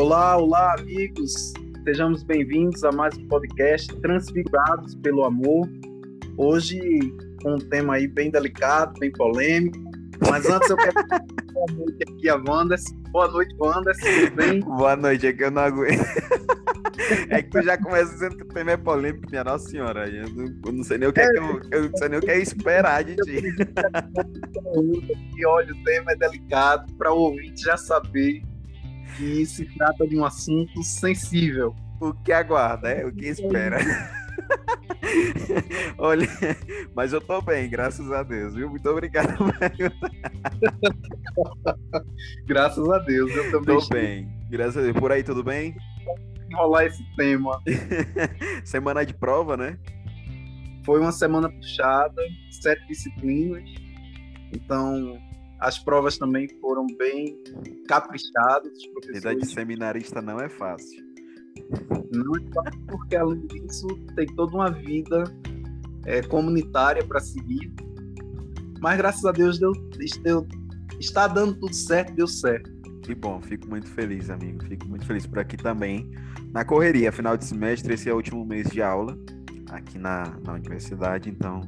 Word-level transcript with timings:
Olá, 0.00 0.38
olá, 0.38 0.76
amigos. 0.78 1.52
Sejamos 1.84 2.22
bem-vindos 2.22 2.82
a 2.84 2.90
mais 2.90 3.14
um 3.18 3.28
podcast 3.28 3.94
Transfigurados 4.00 4.94
pelo 4.94 5.26
Amor. 5.26 5.68
Hoje 6.38 6.80
com 7.42 7.56
um 7.56 7.58
tema 7.58 7.96
aí 7.96 8.08
bem 8.08 8.30
delicado, 8.30 8.98
bem 8.98 9.12
polêmico. 9.12 9.78
Mas 10.26 10.48
antes 10.48 10.70
eu 10.70 10.76
quero 10.78 10.94
boa 11.52 11.66
noite 11.76 12.02
aqui 12.08 12.28
a 12.30 12.36
Wanderson. 12.36 12.94
Boa 13.10 13.28
noite, 13.28 13.54
Wanderson. 13.60 14.06
Tudo 14.06 14.36
bem? 14.36 14.60
Boa 14.64 14.96
noite, 14.96 15.26
é 15.26 15.32
que 15.34 15.44
eu 15.44 15.50
não 15.50 15.62
aguento. 15.62 16.00
É 17.28 17.42
que 17.42 17.50
tu 17.50 17.60
já 17.62 17.76
começa 17.76 18.12
dizendo 18.12 18.36
que 18.36 18.42
o 18.42 18.48
tema 18.48 18.72
é 18.72 18.76
polêmico, 18.76 19.28
minha 19.30 19.42
Nossa 19.42 19.68
Senhora. 19.68 20.08
Eu 20.08 20.28
não, 20.30 20.44
eu 20.64 20.72
não 20.72 20.84
sei 20.84 20.98
nem 20.98 21.08
o 21.08 21.12
que 21.12 21.20
é, 21.20 21.28
que 21.28 21.38
eu, 21.38 21.60
eu 21.72 21.90
não 21.90 21.96
sei 21.96 22.08
nem 22.08 22.18
o 22.18 22.22
que 22.22 22.30
é 22.30 22.38
esperar 22.38 23.02
de 23.02 23.16
ti. 23.16 23.42
E 25.36 25.46
olha, 25.46 25.72
o 25.72 25.84
tema 25.84 26.12
é 26.12 26.16
delicado 26.16 26.92
para 26.96 27.12
o 27.12 27.18
ouvinte 27.18 27.62
já 27.62 27.76
saber 27.76 28.42
que 29.16 29.44
se 29.46 29.64
trata 29.76 30.06
de 30.06 30.16
um 30.16 30.24
assunto 30.24 30.82
sensível. 30.82 31.74
O 32.00 32.14
que 32.14 32.32
aguarda, 32.32 32.90
é? 32.90 33.04
O 33.04 33.12
que 33.12 33.26
espera. 33.26 33.78
Olha, 35.98 36.26
mas 36.94 37.12
eu 37.12 37.20
tô 37.20 37.40
bem, 37.40 37.68
graças 37.68 38.10
a 38.10 38.22
Deus, 38.22 38.54
viu? 38.54 38.70
Muito 38.70 38.88
obrigado. 38.88 39.36
graças 42.46 42.88
a 42.88 42.98
Deus, 42.98 43.30
eu 43.34 43.50
também. 43.50 43.78
Tô 43.78 43.88
bem, 43.88 44.28
graças 44.48 44.76
a 44.78 44.80
Deus. 44.82 44.96
Por 44.98 45.12
aí, 45.12 45.22
tudo 45.22 45.44
bem? 45.44 45.76
Enrolar 46.50 46.86
esse 46.86 47.04
tema. 47.16 47.60
semana 48.64 49.04
de 49.04 49.14
prova, 49.14 49.56
né? 49.56 49.78
Foi 50.84 51.00
uma 51.00 51.12
semana 51.12 51.50
puxada, 51.50 52.22
sete 52.50 52.86
disciplinas. 52.86 53.64
Então, 54.52 55.20
as 55.60 55.78
provas 55.78 56.16
também 56.16 56.48
foram 56.60 56.86
bem 56.98 57.38
caprichadas. 57.86 58.72
Vida 59.12 59.34
de 59.34 59.46
seminarista 59.46 60.22
não 60.22 60.40
é 60.40 60.48
fácil. 60.48 61.04
Não 62.12 62.36
é 62.36 62.40
fácil 62.52 62.80
porque, 62.86 63.16
além 63.16 63.46
disso, 63.46 63.86
tem 64.16 64.26
toda 64.34 64.56
uma 64.56 64.70
vida 64.70 65.24
é, 66.06 66.22
comunitária 66.22 67.04
para 67.04 67.20
seguir. 67.20 67.72
Mas, 68.80 68.96
graças 68.96 69.24
a 69.26 69.32
Deus, 69.32 69.58
deu, 69.58 69.72
deu, 70.22 70.48
está 70.98 71.28
dando 71.28 71.54
tudo 71.54 71.74
certo, 71.74 72.14
deu 72.14 72.26
certo. 72.26 72.70
Que 73.02 73.14
bom, 73.14 73.40
fico 73.42 73.68
muito 73.68 73.88
feliz, 73.88 74.30
amigo. 74.30 74.64
Fico 74.64 74.88
muito 74.88 75.04
feliz 75.04 75.26
por 75.26 75.38
aqui 75.38 75.56
também. 75.56 76.10
Na 76.52 76.64
correria, 76.64 77.12
final 77.12 77.36
de 77.36 77.44
semestre, 77.44 77.94
esse 77.94 78.08
é 78.08 78.12
o 78.12 78.16
último 78.16 78.44
mês 78.46 78.68
de 78.70 78.80
aula 78.80 79.18
aqui 79.70 79.98
na, 79.98 80.38
na 80.42 80.54
universidade, 80.54 81.28
então 81.28 81.60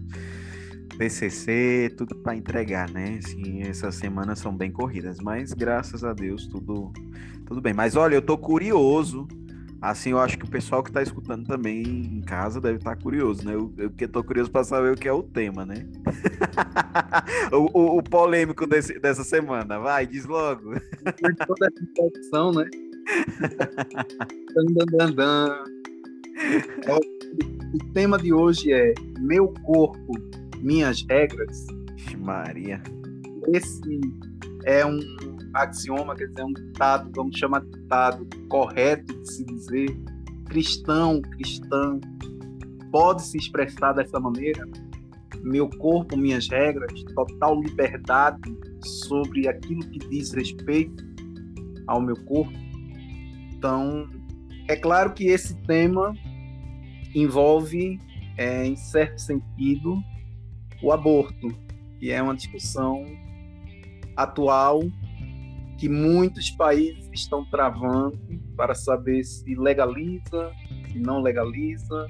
TCC, 0.96 1.94
tudo 1.96 2.14
para 2.16 2.36
entregar, 2.36 2.90
né? 2.90 3.18
Assim, 3.18 3.62
essas 3.62 3.94
semanas 3.94 4.38
são 4.38 4.56
bem 4.56 4.70
corridas, 4.70 5.18
mas 5.18 5.52
graças 5.52 6.04
a 6.04 6.12
Deus 6.12 6.46
tudo 6.46 6.92
tudo 7.46 7.60
bem. 7.60 7.72
Mas 7.74 7.96
olha, 7.96 8.14
eu 8.14 8.22
tô 8.22 8.38
curioso. 8.38 9.26
Assim, 9.80 10.10
eu 10.10 10.20
acho 10.20 10.38
que 10.38 10.44
o 10.44 10.48
pessoal 10.48 10.80
que 10.80 10.90
está 10.90 11.02
escutando 11.02 11.44
também 11.44 11.82
em 11.82 12.20
casa 12.20 12.60
deve 12.60 12.78
estar 12.78 12.94
tá 12.94 13.02
curioso, 13.02 13.44
né? 13.44 13.54
Eu, 13.54 13.74
eu 13.76 14.08
tô 14.08 14.22
curioso 14.22 14.48
para 14.48 14.62
saber 14.62 14.92
o 14.92 14.96
que 14.96 15.08
é 15.08 15.12
o 15.12 15.24
tema, 15.24 15.66
né? 15.66 15.84
o, 17.52 17.78
o, 17.78 17.98
o, 17.98 18.02
polêmico 18.02 18.64
desse, 18.64 18.96
dessa 19.00 19.24
semana. 19.24 19.80
Vai, 19.80 20.06
diz 20.06 20.24
logo. 20.24 20.74
Toda 21.46 21.66
essa 21.66 21.82
introdução, 21.82 22.52
né? 22.52 22.70
o 27.74 27.92
tema 27.92 28.18
de 28.18 28.32
hoje 28.32 28.72
é 28.72 28.94
Meu 29.18 29.48
Corpo 29.64 30.12
minhas 30.62 31.04
regras. 31.08 31.66
Maria. 32.18 32.82
Esse 33.52 34.00
é 34.64 34.86
um 34.86 34.98
axioma, 35.54 36.14
quer 36.14 36.28
dizer, 36.28 36.44
um 36.44 36.52
ditado, 36.52 37.10
vamos 37.14 37.36
chamar 37.36 37.60
de 37.60 37.70
ditado 37.70 38.26
correto 38.48 39.12
de 39.20 39.32
se 39.32 39.44
dizer. 39.44 39.98
Cristão, 40.46 41.20
cristã, 41.20 41.98
pode 42.90 43.22
se 43.22 43.38
expressar 43.38 43.92
dessa 43.92 44.20
maneira. 44.20 44.66
Meu 45.42 45.68
corpo, 45.68 46.16
minhas 46.16 46.48
regras, 46.48 47.02
total 47.14 47.60
liberdade 47.60 48.40
sobre 48.80 49.48
aquilo 49.48 49.80
que 49.80 49.98
diz 50.08 50.32
respeito 50.32 51.04
ao 51.86 52.00
meu 52.00 52.16
corpo. 52.24 52.52
Então, 53.54 54.08
é 54.68 54.76
claro 54.76 55.12
que 55.12 55.26
esse 55.26 55.54
tema 55.62 56.14
envolve, 57.14 57.98
é, 58.36 58.64
em 58.64 58.76
certo 58.76 59.18
sentido, 59.18 60.02
o 60.82 60.92
aborto, 60.92 61.48
que 61.98 62.10
é 62.10 62.20
uma 62.22 62.34
discussão 62.34 63.04
atual 64.16 64.82
que 65.78 65.88
muitos 65.88 66.50
países 66.50 67.08
estão 67.12 67.44
travando 67.50 68.18
para 68.56 68.74
saber 68.74 69.24
se 69.24 69.54
legaliza, 69.54 70.52
se 70.92 70.98
não 70.98 71.20
legaliza, 71.20 72.06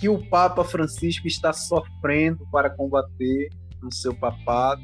que 0.00 0.08
o 0.08 0.18
Papa 0.28 0.64
Francisco 0.64 1.26
está 1.26 1.52
sofrendo 1.52 2.46
para 2.50 2.70
combater 2.70 3.50
no 3.82 3.92
seu 3.92 4.14
papado. 4.14 4.82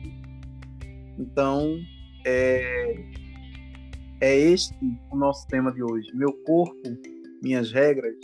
Então, 1.18 1.78
é, 2.26 2.96
é 4.20 4.36
este 4.36 4.76
o 5.10 5.16
nosso 5.16 5.46
tema 5.48 5.72
de 5.72 5.82
hoje. 5.82 6.08
Meu 6.14 6.32
corpo, 6.44 6.76
minhas 7.42 7.72
regras. 7.72 8.14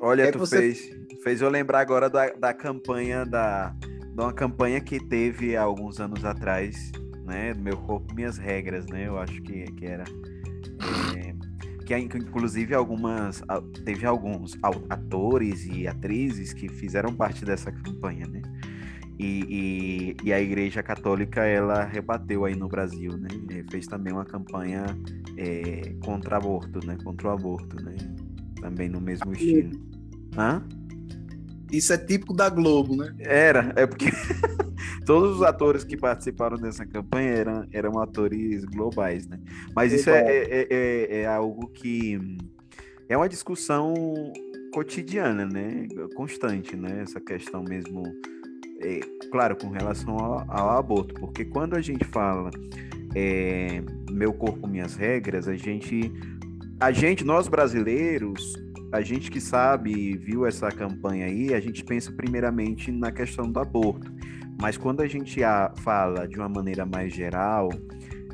Olha, 0.00 0.22
é 0.22 0.32
tu 0.32 0.38
você... 0.38 0.58
fez, 0.58 0.90
fez 1.22 1.42
eu 1.42 1.50
lembrar 1.50 1.80
agora 1.80 2.08
da, 2.08 2.30
da 2.30 2.54
campanha 2.54 3.26
da 3.26 3.74
de 4.12 4.20
uma 4.20 4.32
campanha 4.32 4.80
que 4.80 5.00
teve 5.00 5.56
há 5.56 5.62
alguns 5.62 5.98
anos 5.98 6.24
atrás, 6.24 6.92
né? 7.24 7.54
Meu 7.54 7.76
corpo, 7.78 8.14
minhas 8.14 8.36
regras, 8.36 8.86
né? 8.86 9.06
Eu 9.06 9.18
acho 9.18 9.40
que, 9.42 9.64
que 9.72 9.86
era. 9.86 10.04
É, 11.16 11.34
que 11.84 11.96
inclusive 11.96 12.74
algumas 12.74 13.42
teve 13.84 14.06
alguns 14.06 14.56
atores 14.88 15.66
e 15.66 15.86
atrizes 15.86 16.52
que 16.52 16.68
fizeram 16.68 17.14
parte 17.14 17.44
dessa 17.44 17.72
campanha, 17.72 18.26
né? 18.26 18.42
E, 19.18 20.16
e, 20.24 20.28
e, 20.28 20.32
a 20.32 20.40
Igreja 20.40 20.82
Católica 20.82 21.44
ela 21.44 21.84
rebateu 21.84 22.44
aí 22.44 22.56
no 22.56 22.68
Brasil, 22.68 23.16
né? 23.16 23.28
E 23.50 23.70
fez 23.70 23.86
também 23.86 24.12
uma 24.12 24.24
campanha 24.24 24.84
é, 25.36 25.94
contra 26.04 26.38
aborto, 26.38 26.84
né? 26.84 26.96
Contra 27.04 27.28
o 27.28 27.30
aborto, 27.30 27.76
né? 27.82 27.96
Também 28.60 28.88
no 28.88 29.00
mesmo 29.00 29.32
estilo. 29.32 29.78
Hã? 30.36 30.64
Isso 31.72 31.90
é 31.92 31.96
típico 31.96 32.34
da 32.34 32.50
Globo, 32.50 32.94
né? 32.94 33.14
Era, 33.18 33.72
é 33.74 33.86
porque 33.86 34.06
todos 35.06 35.36
os 35.36 35.42
atores 35.42 35.84
que 35.84 35.96
participaram 35.96 36.58
dessa 36.58 36.84
campanha 36.84 37.30
eram, 37.30 37.66
eram 37.72 37.98
atores 37.98 38.64
globais, 38.66 39.26
né? 39.26 39.40
Mas 39.74 39.90
isso 39.90 40.10
é, 40.10 40.20
é, 40.20 40.66
é, 40.70 41.20
é, 41.22 41.26
algo 41.26 41.68
que 41.68 42.38
é 43.08 43.16
uma 43.16 43.28
discussão 43.28 43.94
cotidiana, 44.74 45.46
né? 45.46 45.88
Constante, 46.14 46.76
né? 46.76 47.00
Essa 47.02 47.20
questão 47.20 47.64
mesmo, 47.64 48.02
é, 48.82 49.00
claro, 49.30 49.56
com 49.56 49.70
relação 49.70 50.18
ao, 50.18 50.44
ao, 50.50 50.78
aborto, 50.78 51.14
porque 51.14 51.42
quando 51.46 51.74
a 51.74 51.80
gente 51.80 52.04
fala 52.04 52.50
é, 53.14 53.82
meu 54.10 54.34
corpo, 54.34 54.66
minhas 54.66 54.94
regras, 54.94 55.48
a 55.48 55.56
gente, 55.56 56.12
a 56.78 56.92
gente, 56.92 57.24
nós 57.24 57.48
brasileiros, 57.48 58.61
a 58.92 59.00
gente 59.00 59.30
que 59.30 59.40
sabe, 59.40 60.16
viu 60.18 60.44
essa 60.44 60.70
campanha 60.70 61.26
aí, 61.26 61.54
a 61.54 61.60
gente 61.60 61.82
pensa 61.82 62.12
primeiramente 62.12 62.92
na 62.92 63.10
questão 63.10 63.50
do 63.50 63.58
aborto. 63.58 64.12
Mas 64.60 64.76
quando 64.76 65.00
a 65.00 65.08
gente 65.08 65.40
fala 65.76 66.28
de 66.28 66.36
uma 66.36 66.48
maneira 66.48 66.84
mais 66.84 67.12
geral, 67.12 67.70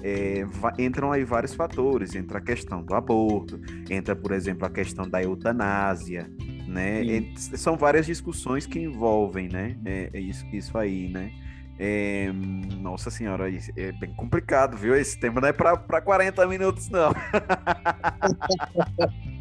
é, 0.02 0.44
entram 0.78 1.12
aí 1.12 1.24
vários 1.24 1.54
fatores. 1.54 2.14
Entra 2.14 2.38
a 2.38 2.41
questão 2.41 2.82
do 2.82 2.92
aborto, 2.92 3.60
entra, 3.88 4.16
por 4.16 4.32
exemplo, 4.32 4.66
a 4.66 4.70
questão 4.70 5.08
da 5.08 5.22
eutanásia, 5.22 6.28
né? 6.66 7.02
são 7.36 7.77
várias 7.77 8.04
discussões 8.04 8.66
que 8.66 8.80
envolvem, 8.80 9.48
né? 9.48 9.78
É, 9.84 10.10
é 10.12 10.21
isso, 10.21 10.44
isso 10.53 10.77
aí, 10.77 11.09
né? 11.09 11.30
É, 11.78 12.33
nossa 12.80 13.10
senhora, 13.10 13.48
é 13.77 13.92
bem 13.92 14.12
complicado, 14.16 14.77
viu? 14.77 14.97
Esse 14.97 15.18
tema 15.18 15.41
não 15.41 15.48
é 15.48 15.53
para 15.53 16.03
40 16.03 16.44
minutos, 16.48 16.91
não. 16.91 17.15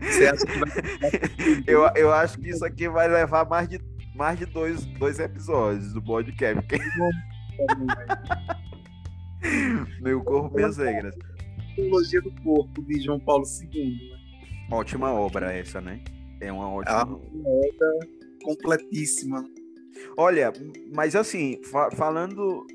Você 0.00 0.26
acha 0.26 0.44
que 0.46 0.58
vai... 0.58 0.68
eu, 1.66 1.82
eu 1.96 2.12
acho 2.12 2.38
que 2.38 2.50
isso 2.50 2.64
aqui 2.64 2.88
vai 2.88 3.08
levar 3.08 3.48
mais 3.48 3.68
de, 3.68 3.80
mais 4.14 4.38
de 4.38 4.46
dois, 4.46 4.84
dois 4.98 5.18
episódios 5.18 5.92
do 5.92 6.00
podcast. 6.02 6.60
Porque... 6.60 6.78
Meu 10.00 10.22
corpo, 10.22 10.56
minhas 10.56 10.78
regras. 10.78 11.14
Teologia 11.76 12.22
do 12.22 12.32
Corpo, 12.42 12.82
de 12.82 13.00
João 13.00 13.20
Paulo 13.20 13.44
II. 13.72 13.84
Né? 13.84 13.98
Ótima 14.70 15.12
obra 15.12 15.52
essa, 15.52 15.80
né? 15.80 16.02
É 16.40 16.52
uma 16.52 16.68
ótima 16.68 17.00
é 17.00 17.04
uma 17.04 17.48
obra 17.48 17.98
completíssima. 18.42 19.44
Olha, 20.16 20.52
mas 20.92 21.16
assim, 21.16 21.60
fa 21.64 21.90
falando 21.90 22.66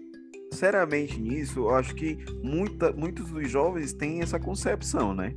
seriamente 0.54 1.19
nisso, 1.19 1.60
eu 1.60 1.75
acho 1.75 1.95
que 1.95 2.18
muita, 2.44 2.92
muitos 2.92 3.30
dos 3.30 3.50
jovens 3.50 3.94
têm 3.94 4.21
essa 4.21 4.39
concepção, 4.39 5.13
né? 5.13 5.33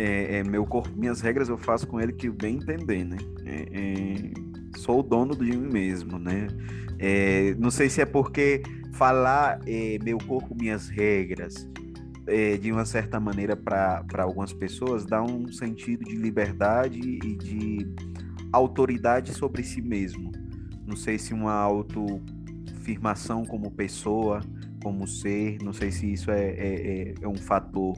É, 0.00 0.38
é, 0.38 0.44
meu 0.44 0.64
corpo, 0.64 0.88
minhas 0.96 1.20
regras 1.20 1.50
eu 1.50 1.58
faço 1.58 1.86
com 1.86 2.00
ele 2.00 2.14
que 2.14 2.30
bem 2.30 2.56
entender, 2.56 3.04
né? 3.04 3.18
É, 3.44 3.68
é, 3.70 4.78
sou 4.78 5.00
o 5.00 5.02
dono 5.02 5.36
de 5.36 5.44
mim 5.44 5.68
mesmo, 5.70 6.18
né? 6.18 6.46
É, 6.98 7.54
não 7.58 7.70
sei 7.70 7.90
se 7.90 8.00
é 8.00 8.06
porque 8.06 8.62
falar 8.94 9.60
é, 9.66 9.98
meu 10.02 10.16
corpo, 10.16 10.56
minhas 10.58 10.88
regras 10.88 11.68
de 12.62 12.70
uma 12.70 12.84
certa 12.84 13.18
maneira, 13.18 13.56
para 13.56 14.04
algumas 14.18 14.52
pessoas, 14.52 15.04
dá 15.04 15.20
um 15.20 15.50
sentido 15.50 16.04
de 16.04 16.14
liberdade 16.14 17.00
e 17.00 17.36
de 17.36 17.78
autoridade 18.52 19.32
sobre 19.34 19.64
si 19.64 19.82
mesmo. 19.82 20.30
Não 20.86 20.94
sei 20.94 21.18
se 21.18 21.34
uma 21.34 21.52
autoafirmação 21.52 23.44
como 23.44 23.68
pessoa, 23.72 24.42
como 24.80 25.08
ser, 25.08 25.58
não 25.60 25.72
sei 25.72 25.90
se 25.90 26.12
isso 26.12 26.30
é, 26.30 27.14
é 27.20 27.26
um 27.26 27.34
fator 27.34 27.96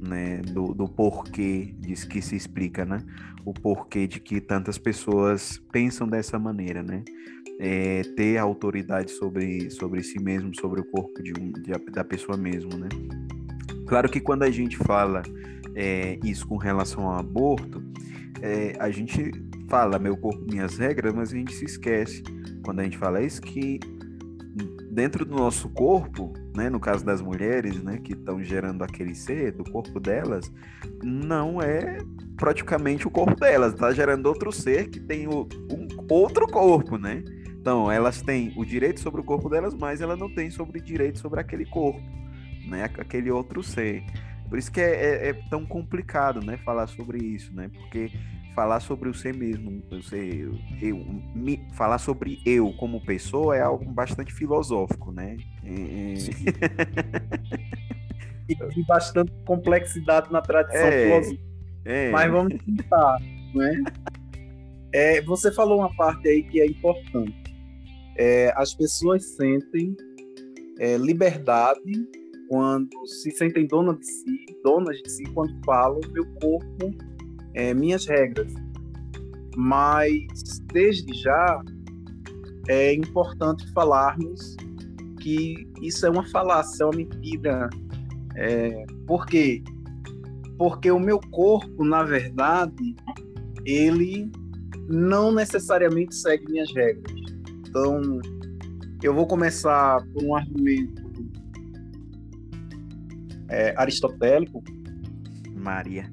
né, 0.00 0.38
do, 0.38 0.74
do 0.74 0.88
porquê 0.88 1.74
disso 1.78 2.08
que 2.08 2.20
se 2.20 2.36
explica, 2.36 2.84
né? 2.84 2.98
O 3.44 3.52
porquê 3.52 4.06
de 4.06 4.20
que 4.20 4.40
tantas 4.40 4.78
pessoas 4.78 5.62
pensam 5.72 6.06
dessa 6.06 6.38
maneira, 6.38 6.82
né? 6.82 7.02
É, 7.60 8.02
ter 8.16 8.36
autoridade 8.38 9.12
sobre, 9.12 9.70
sobre 9.70 10.02
si 10.02 10.20
mesmo, 10.20 10.54
sobre 10.54 10.80
o 10.80 10.84
corpo 10.84 11.22
de 11.22 11.32
um, 11.38 11.52
de, 11.52 11.72
da 11.92 12.04
pessoa 12.04 12.36
mesmo, 12.36 12.76
né? 12.76 12.88
Claro 13.86 14.08
que 14.08 14.20
quando 14.20 14.42
a 14.42 14.50
gente 14.50 14.76
fala 14.76 15.22
é, 15.74 16.18
isso 16.24 16.46
com 16.46 16.56
relação 16.56 17.08
ao 17.08 17.18
aborto, 17.18 17.82
é, 18.42 18.74
a 18.78 18.90
gente 18.90 19.30
fala 19.68 19.98
meu 19.98 20.16
corpo, 20.16 20.44
minhas 20.50 20.76
regras, 20.78 21.14
mas 21.14 21.32
a 21.32 21.36
gente 21.36 21.52
se 21.54 21.64
esquece 21.64 22.22
quando 22.64 22.80
a 22.80 22.84
gente 22.84 22.98
fala 22.98 23.22
isso 23.22 23.40
que 23.40 23.78
dentro 24.94 25.24
do 25.24 25.34
nosso 25.34 25.68
corpo, 25.68 26.32
né, 26.56 26.70
no 26.70 26.78
caso 26.78 27.04
das 27.04 27.20
mulheres, 27.20 27.82
né, 27.82 27.98
que 27.98 28.12
estão 28.12 28.42
gerando 28.42 28.84
aquele 28.84 29.14
ser 29.14 29.50
do 29.52 29.64
corpo 29.64 29.98
delas, 29.98 30.50
não 31.02 31.60
é 31.60 31.98
praticamente 32.36 33.06
o 33.06 33.10
corpo 33.10 33.34
delas, 33.34 33.74
está 33.74 33.92
gerando 33.92 34.26
outro 34.26 34.52
ser 34.52 34.88
que 34.88 35.00
tem 35.00 35.26
o, 35.26 35.48
um 35.70 35.88
outro 36.08 36.46
corpo, 36.46 36.96
né? 36.96 37.24
Então, 37.60 37.90
elas 37.90 38.22
têm 38.22 38.52
o 38.56 38.64
direito 38.64 39.00
sobre 39.00 39.20
o 39.20 39.24
corpo 39.24 39.48
delas, 39.48 39.74
mas 39.74 40.00
ela 40.00 40.16
não 40.16 40.32
tem 40.32 40.50
sobre 40.50 40.80
direito 40.80 41.18
sobre 41.18 41.40
aquele 41.40 41.64
corpo, 41.64 42.00
né? 42.68 42.84
Aquele 42.84 43.30
outro 43.30 43.62
ser. 43.62 44.04
Por 44.48 44.58
isso 44.58 44.70
que 44.70 44.80
é, 44.80 45.26
é, 45.26 45.28
é 45.30 45.32
tão 45.48 45.64
complicado, 45.64 46.44
né? 46.44 46.56
Falar 46.58 46.86
sobre 46.86 47.18
isso, 47.18 47.52
né? 47.54 47.70
Porque 47.72 48.12
falar 48.54 48.80
sobre 48.80 49.08
o 49.08 49.14
ser 49.14 49.34
mesmo, 49.34 49.82
eu, 49.90 50.02
sei, 50.02 50.48
eu, 50.80 50.96
me, 51.34 51.66
falar 51.74 51.98
sobre 51.98 52.40
eu 52.46 52.72
como 52.74 53.04
pessoa 53.04 53.56
é 53.56 53.60
algo 53.60 53.84
bastante 53.92 54.32
filosófico, 54.32 55.10
né? 55.10 55.36
É... 55.64 56.14
e 58.48 58.56
tem 58.56 58.84
bastante 58.86 59.32
complexidade 59.44 60.32
na 60.32 60.40
tradição 60.40 60.86
é, 60.86 61.04
filosófica. 61.04 61.42
É. 61.84 62.10
Mas 62.10 62.30
vamos 62.30 62.54
tentar, 62.64 63.18
né? 63.54 63.82
É, 64.92 65.20
você 65.22 65.52
falou 65.52 65.80
uma 65.80 65.92
parte 65.96 66.28
aí 66.28 66.44
que 66.44 66.60
é 66.60 66.66
importante. 66.66 67.42
É, 68.16 68.52
as 68.56 68.72
pessoas 68.74 69.24
sentem 69.34 69.96
é, 70.78 70.96
liberdade 70.96 72.08
quando 72.48 73.04
se 73.06 73.32
sentem 73.32 73.66
donas 73.66 73.98
de 73.98 74.06
si, 74.06 74.46
donas 74.62 74.96
de 74.98 75.10
si 75.10 75.24
quando 75.32 75.52
falam 75.64 76.00
meu 76.12 76.24
corpo 76.34 77.13
é, 77.54 77.72
minhas 77.72 78.06
regras. 78.06 78.52
Mas, 79.56 80.60
desde 80.72 81.14
já, 81.14 81.62
é 82.68 82.92
importante 82.94 83.70
falarmos 83.72 84.56
que 85.20 85.66
isso 85.80 86.04
é 86.06 86.10
uma 86.10 86.26
falácia, 86.28 86.82
é 86.82 86.86
uma 86.86 86.96
mentira. 86.96 87.70
É, 88.36 88.84
por 89.06 89.26
quê? 89.26 89.62
Porque 90.58 90.90
o 90.90 90.98
meu 90.98 91.20
corpo, 91.30 91.84
na 91.84 92.02
verdade, 92.02 92.94
ele 93.64 94.30
não 94.88 95.32
necessariamente 95.32 96.14
segue 96.14 96.50
minhas 96.50 96.72
regras. 96.74 97.14
Então, 97.68 98.20
eu 99.02 99.14
vou 99.14 99.26
começar 99.26 100.04
por 100.12 100.22
um 100.22 100.34
argumento 100.34 101.02
é, 103.48 103.74
aristotélico. 103.76 104.62
Maria 105.56 106.12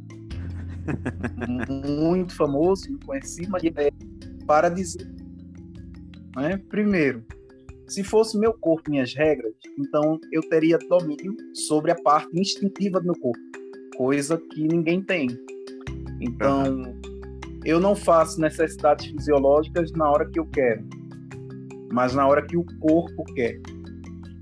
muito 1.68 2.36
famoso, 2.36 2.88
conhecido, 3.06 3.50
mas 3.52 3.64
é 3.64 3.92
para 4.46 4.70
dizer, 4.70 5.08
né? 6.36 6.58
primeiro, 6.70 7.24
se 7.88 8.04
fosse 8.04 8.38
meu 8.38 8.54
corpo 8.54 8.90
minhas 8.90 9.14
regras, 9.14 9.54
então 9.78 10.20
eu 10.32 10.42
teria 10.42 10.78
domínio 10.78 11.36
sobre 11.54 11.92
a 11.92 11.96
parte 11.96 12.40
instintiva 12.40 13.00
do 13.00 13.08
meu 13.08 13.16
corpo, 13.16 13.40
coisa 13.96 14.38
que 14.38 14.68
ninguém 14.68 15.02
tem. 15.02 15.28
Então, 16.20 16.84
eu 17.66 17.80
não 17.80 17.96
faço 17.96 18.40
necessidades 18.40 19.08
fisiológicas 19.08 19.92
na 19.92 20.10
hora 20.10 20.30
que 20.30 20.40
eu 20.40 20.46
quero, 20.48 20.84
mas 21.92 22.14
na 22.14 22.28
hora 22.28 22.46
que 22.46 22.58
o 22.58 22.66
corpo 22.80 23.24
quer. 23.36 23.60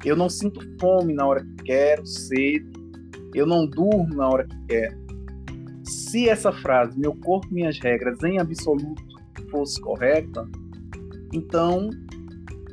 Eu 0.06 0.16
não 0.16 0.30
sinto 0.30 0.62
fome 0.80 1.14
na 1.14 1.28
hora 1.28 1.44
que 1.44 1.64
quero, 1.64 2.06
sede. 2.06 2.72
Eu 3.36 3.46
não 3.46 3.68
durmo 3.68 4.16
na 4.16 4.30
hora 4.30 4.48
que 4.48 4.58
quero 4.68 5.09
se 6.10 6.28
essa 6.28 6.52
frase, 6.52 7.00
meu 7.00 7.16
corpo, 7.16 7.48
minhas 7.54 7.78
regras, 7.80 8.22
em 8.24 8.40
absoluto, 8.40 9.04
fosse 9.52 9.80
correta, 9.80 10.48
então 11.34 11.90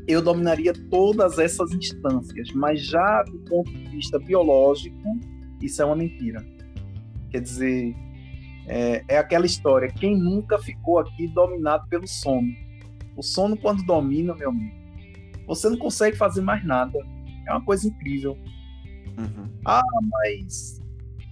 eu 0.08 0.22
dominaria 0.22 0.72
todas 0.90 1.38
essas 1.38 1.70
instâncias. 1.72 2.50
Mas 2.52 2.84
já 2.84 3.22
do 3.24 3.38
ponto 3.40 3.70
de 3.70 3.84
vista 3.88 4.18
biológico, 4.18 4.96
isso 5.60 5.82
é 5.82 5.84
uma 5.84 5.96
mentira. 5.96 6.44
Quer 7.30 7.40
dizer, 7.40 7.94
é, 8.66 9.04
é 9.08 9.18
aquela 9.18 9.44
história: 9.44 9.88
quem 9.88 10.16
nunca 10.16 10.58
ficou 10.58 10.98
aqui 10.98 11.28
dominado 11.28 11.86
pelo 11.88 12.06
sono? 12.06 12.48
O 13.16 13.22
sono, 13.22 13.56
quando 13.56 13.84
domina, 13.84 14.34
meu 14.34 14.50
amigo, 14.50 14.76
você 15.46 15.68
não 15.68 15.76
consegue 15.76 16.16
fazer 16.16 16.40
mais 16.40 16.64
nada. 16.64 16.98
É 17.46 17.52
uma 17.52 17.64
coisa 17.64 17.86
incrível. 17.86 18.36
Uhum. 19.18 19.48
Ah, 19.64 19.82
mas 20.10 20.80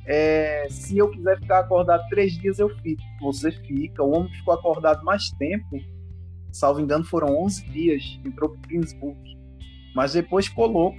é, 0.07 0.67
se 0.69 0.99
eu 0.99 1.11
quiser 1.11 1.39
ficar 1.41 1.61
acordado 1.61 2.07
três 2.09 2.33
dias, 2.35 2.59
eu 2.59 2.69
fico. 2.81 3.03
Você 3.23 3.51
fica. 3.51 4.03
O 4.03 4.11
homem 4.11 4.33
ficou 4.33 4.55
acordado 4.55 5.05
mais 5.05 5.31
tempo, 5.39 5.81
salvo 6.53 6.81
engano, 6.81 7.05
foram 7.05 7.39
11 7.43 7.65
dias. 7.71 8.21
Entrou 8.25 8.51
para 8.51 8.61
Greensburg. 8.69 9.19
Mas 9.95 10.13
depois 10.13 10.47
ficou 10.47 10.67
louco. 10.67 10.99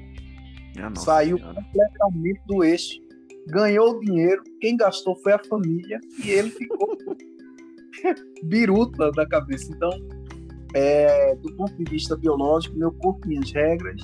Saiu 0.96 1.38
senhora. 1.38 1.56
completamente 1.56 2.42
do 2.48 2.64
eixo. 2.64 3.00
Ganhou 3.48 3.92
o 3.92 4.00
dinheiro. 4.00 4.44
Quem 4.60 4.76
gastou 4.76 5.16
foi 5.18 5.34
a 5.34 5.40
família. 5.40 6.00
E 6.24 6.32
ele 6.32 6.50
ficou 6.50 6.98
biruta 8.44 9.12
da 9.12 9.26
cabeça. 9.28 9.72
Então, 9.72 9.92
é, 10.74 11.36
do 11.36 11.56
ponto 11.56 11.76
de 11.76 11.90
vista 11.90 12.18
biológico, 12.18 12.76
meu 12.76 12.92
corpo, 12.92 13.28
minhas 13.28 13.52
regras, 13.52 14.02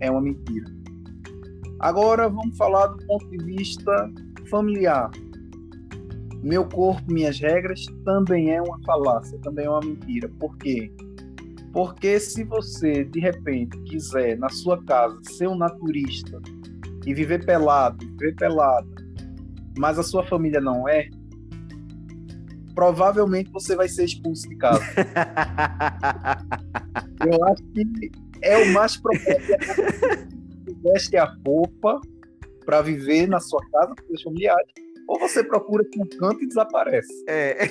é 0.00 0.10
uma 0.10 0.20
mentira. 0.20 0.66
Agora 1.80 2.28
vamos 2.28 2.56
falar 2.56 2.86
do 2.86 3.04
ponto 3.06 3.28
de 3.28 3.44
vista 3.44 4.10
familiar. 4.48 5.10
Meu 6.42 6.66
corpo, 6.68 7.10
minhas 7.10 7.40
regras 7.40 7.86
também 8.04 8.50
é 8.50 8.60
uma 8.60 8.78
falácia, 8.84 9.38
também 9.38 9.64
é 9.64 9.70
uma 9.70 9.80
mentira. 9.80 10.28
Por 10.38 10.56
quê? 10.58 10.92
Porque 11.72 12.20
se 12.20 12.44
você, 12.44 13.04
de 13.04 13.18
repente, 13.18 13.76
quiser, 13.84 14.38
na 14.38 14.48
sua 14.48 14.82
casa, 14.84 15.18
ser 15.24 15.48
um 15.48 15.56
naturista 15.56 16.40
e 17.06 17.14
viver 17.14 17.44
pelado, 17.44 18.06
viver 18.06 18.36
pelado, 18.36 18.88
mas 19.76 19.98
a 19.98 20.02
sua 20.02 20.24
família 20.24 20.60
não 20.60 20.88
é, 20.88 21.08
provavelmente 22.74 23.50
você 23.50 23.74
vai 23.74 23.88
ser 23.88 24.04
expulso 24.04 24.48
de 24.48 24.56
casa. 24.56 24.84
Eu 27.26 27.44
acho 27.44 27.62
que 27.72 28.12
é 28.42 28.58
o 28.58 28.72
mais 28.72 28.96
provável. 28.96 29.56
Veste 30.82 31.16
a 31.16 31.34
roupa 31.46 32.00
para 32.64 32.82
viver 32.82 33.28
na 33.28 33.40
sua 33.40 33.60
casa 33.70 33.94
com 33.94 34.06
seus 34.08 34.22
familiares, 34.22 34.72
ou 35.06 35.18
você 35.18 35.44
procura 35.44 35.84
um 35.98 36.06
canto 36.18 36.42
e 36.42 36.48
desaparece. 36.48 37.24
É. 37.28 37.68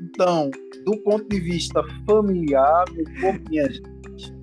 Então, 0.00 0.50
do 0.84 0.96
ponto 1.02 1.28
de 1.28 1.40
vista 1.40 1.82
familiar, 2.06 2.84
meu 2.92 3.40
minha 3.48 3.70
gente, 3.70 4.34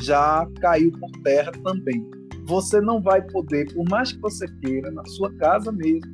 já 0.00 0.46
caiu 0.60 0.92
por 0.92 1.10
terra 1.22 1.52
também. 1.64 2.08
Você 2.46 2.80
não 2.80 3.00
vai 3.00 3.22
poder, 3.22 3.72
por 3.72 3.88
mais 3.88 4.12
que 4.12 4.20
você 4.20 4.46
queira, 4.60 4.90
na 4.90 5.04
sua 5.06 5.32
casa 5.36 5.72
mesmo, 5.72 6.12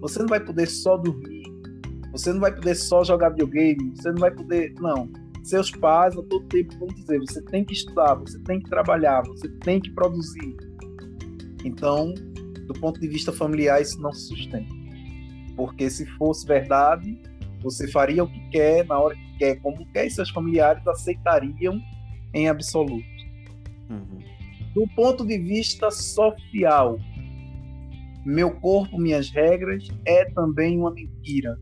você 0.00 0.18
não 0.18 0.26
vai 0.26 0.44
poder 0.44 0.66
só 0.66 0.96
dormir, 0.96 1.42
você 2.10 2.32
não 2.32 2.40
vai 2.40 2.54
poder 2.54 2.74
só 2.74 3.02
jogar 3.02 3.30
videogame, 3.30 3.92
você 3.96 4.10
não 4.10 4.18
vai 4.18 4.30
poder. 4.30 4.74
Não. 4.80 5.10
Seus 5.44 5.70
pais 5.70 6.16
a 6.16 6.22
todo 6.22 6.46
tempo 6.48 6.76
vão 6.78 6.88
dizer: 6.88 7.18
você 7.20 7.42
tem 7.42 7.64
que 7.64 7.72
estudar, 7.72 8.14
você 8.14 8.38
tem 8.40 8.60
que 8.60 8.68
trabalhar, 8.68 9.22
você 9.26 9.48
tem 9.60 9.80
que 9.80 9.90
produzir. 9.92 10.56
Então, 11.64 12.12
do 12.66 12.74
ponto 12.74 13.00
de 13.00 13.08
vista 13.08 13.32
familiar, 13.32 13.80
isso 13.80 14.00
não 14.00 14.12
se 14.12 14.28
sustenta. 14.28 14.74
Porque 15.56 15.88
se 15.90 16.06
fosse 16.16 16.46
verdade, 16.46 17.18
você 17.62 17.88
faria 17.88 18.24
o 18.24 18.28
que 18.28 18.40
quer, 18.50 18.86
na 18.86 18.98
hora 18.98 19.14
que 19.14 19.38
quer, 19.38 19.56
como 19.60 19.86
quer, 19.92 20.06
e 20.06 20.10
seus 20.10 20.30
familiares 20.30 20.86
aceitariam 20.86 21.80
em 22.34 22.48
absoluto. 22.48 23.04
Uhum. 23.90 24.18
Do 24.74 24.88
ponto 24.94 25.24
de 25.26 25.38
vista 25.38 25.90
social, 25.90 26.98
meu 28.24 28.50
corpo, 28.50 28.98
minhas 28.98 29.30
regras, 29.30 29.88
é 30.06 30.24
também 30.30 30.78
uma 30.78 30.90
mentira. 30.90 31.58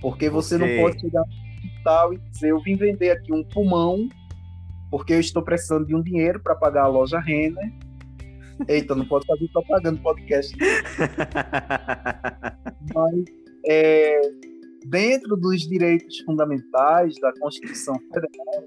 Porque 0.00 0.28
você 0.28 0.56
okay. 0.56 0.76
não 0.76 0.82
pode 0.82 1.00
chegar 1.00 1.22
no 1.22 1.68
hospital 1.68 2.14
e 2.14 2.18
dizer: 2.18 2.50
Eu 2.50 2.60
vim 2.60 2.76
vender 2.76 3.10
aqui 3.10 3.32
um 3.32 3.44
pulmão, 3.44 4.08
porque 4.90 5.14
eu 5.14 5.20
estou 5.20 5.42
precisando 5.42 5.86
de 5.86 5.94
um 5.94 6.02
dinheiro 6.02 6.40
para 6.40 6.54
pagar 6.54 6.84
a 6.84 6.88
loja 6.88 7.18
Renner 7.18 7.72
Eita, 8.68 8.94
não 8.94 9.06
pode 9.06 9.26
fazer 9.26 9.48
propaganda 9.48 9.92
no 9.92 10.02
podcast. 10.02 10.54
Mas, 12.94 13.24
é, 13.66 14.20
dentro 14.86 15.36
dos 15.36 15.66
direitos 15.68 16.20
fundamentais 16.20 17.14
da 17.20 17.32
Constituição 17.40 17.96
Federal, 18.12 18.64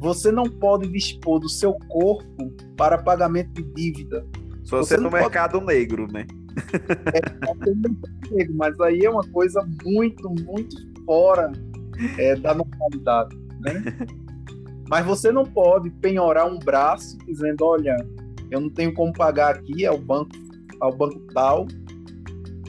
você 0.00 0.30
não 0.30 0.44
pode 0.44 0.88
dispor 0.88 1.40
do 1.40 1.48
seu 1.48 1.72
corpo 1.88 2.52
para 2.76 2.98
pagamento 2.98 3.50
de 3.54 3.62
dívida. 3.74 4.24
Só 4.64 4.78
você 4.78 4.96
no 4.96 5.10
pode... 5.10 5.22
mercado 5.22 5.60
negro, 5.60 6.06
né? 6.12 6.26
É, 7.14 7.20
mas 8.54 8.78
aí 8.80 9.04
é 9.04 9.10
uma 9.10 9.26
coisa 9.30 9.64
muito, 9.84 10.28
muito 10.44 10.76
fora 11.04 11.52
é, 12.18 12.34
da 12.36 12.54
normalidade, 12.54 13.36
né? 13.60 13.82
Mas 14.90 15.04
você 15.04 15.30
não 15.30 15.44
pode 15.44 15.90
penhorar 15.90 16.50
um 16.50 16.58
braço 16.58 17.18
dizendo, 17.26 17.62
olha, 17.62 17.94
eu 18.50 18.60
não 18.60 18.70
tenho 18.70 18.92
como 18.94 19.12
pagar 19.12 19.56
aqui 19.56 19.84
ao 19.84 19.98
banco, 19.98 20.30
ao 20.80 20.96
banco 20.96 21.20
tal, 21.34 21.66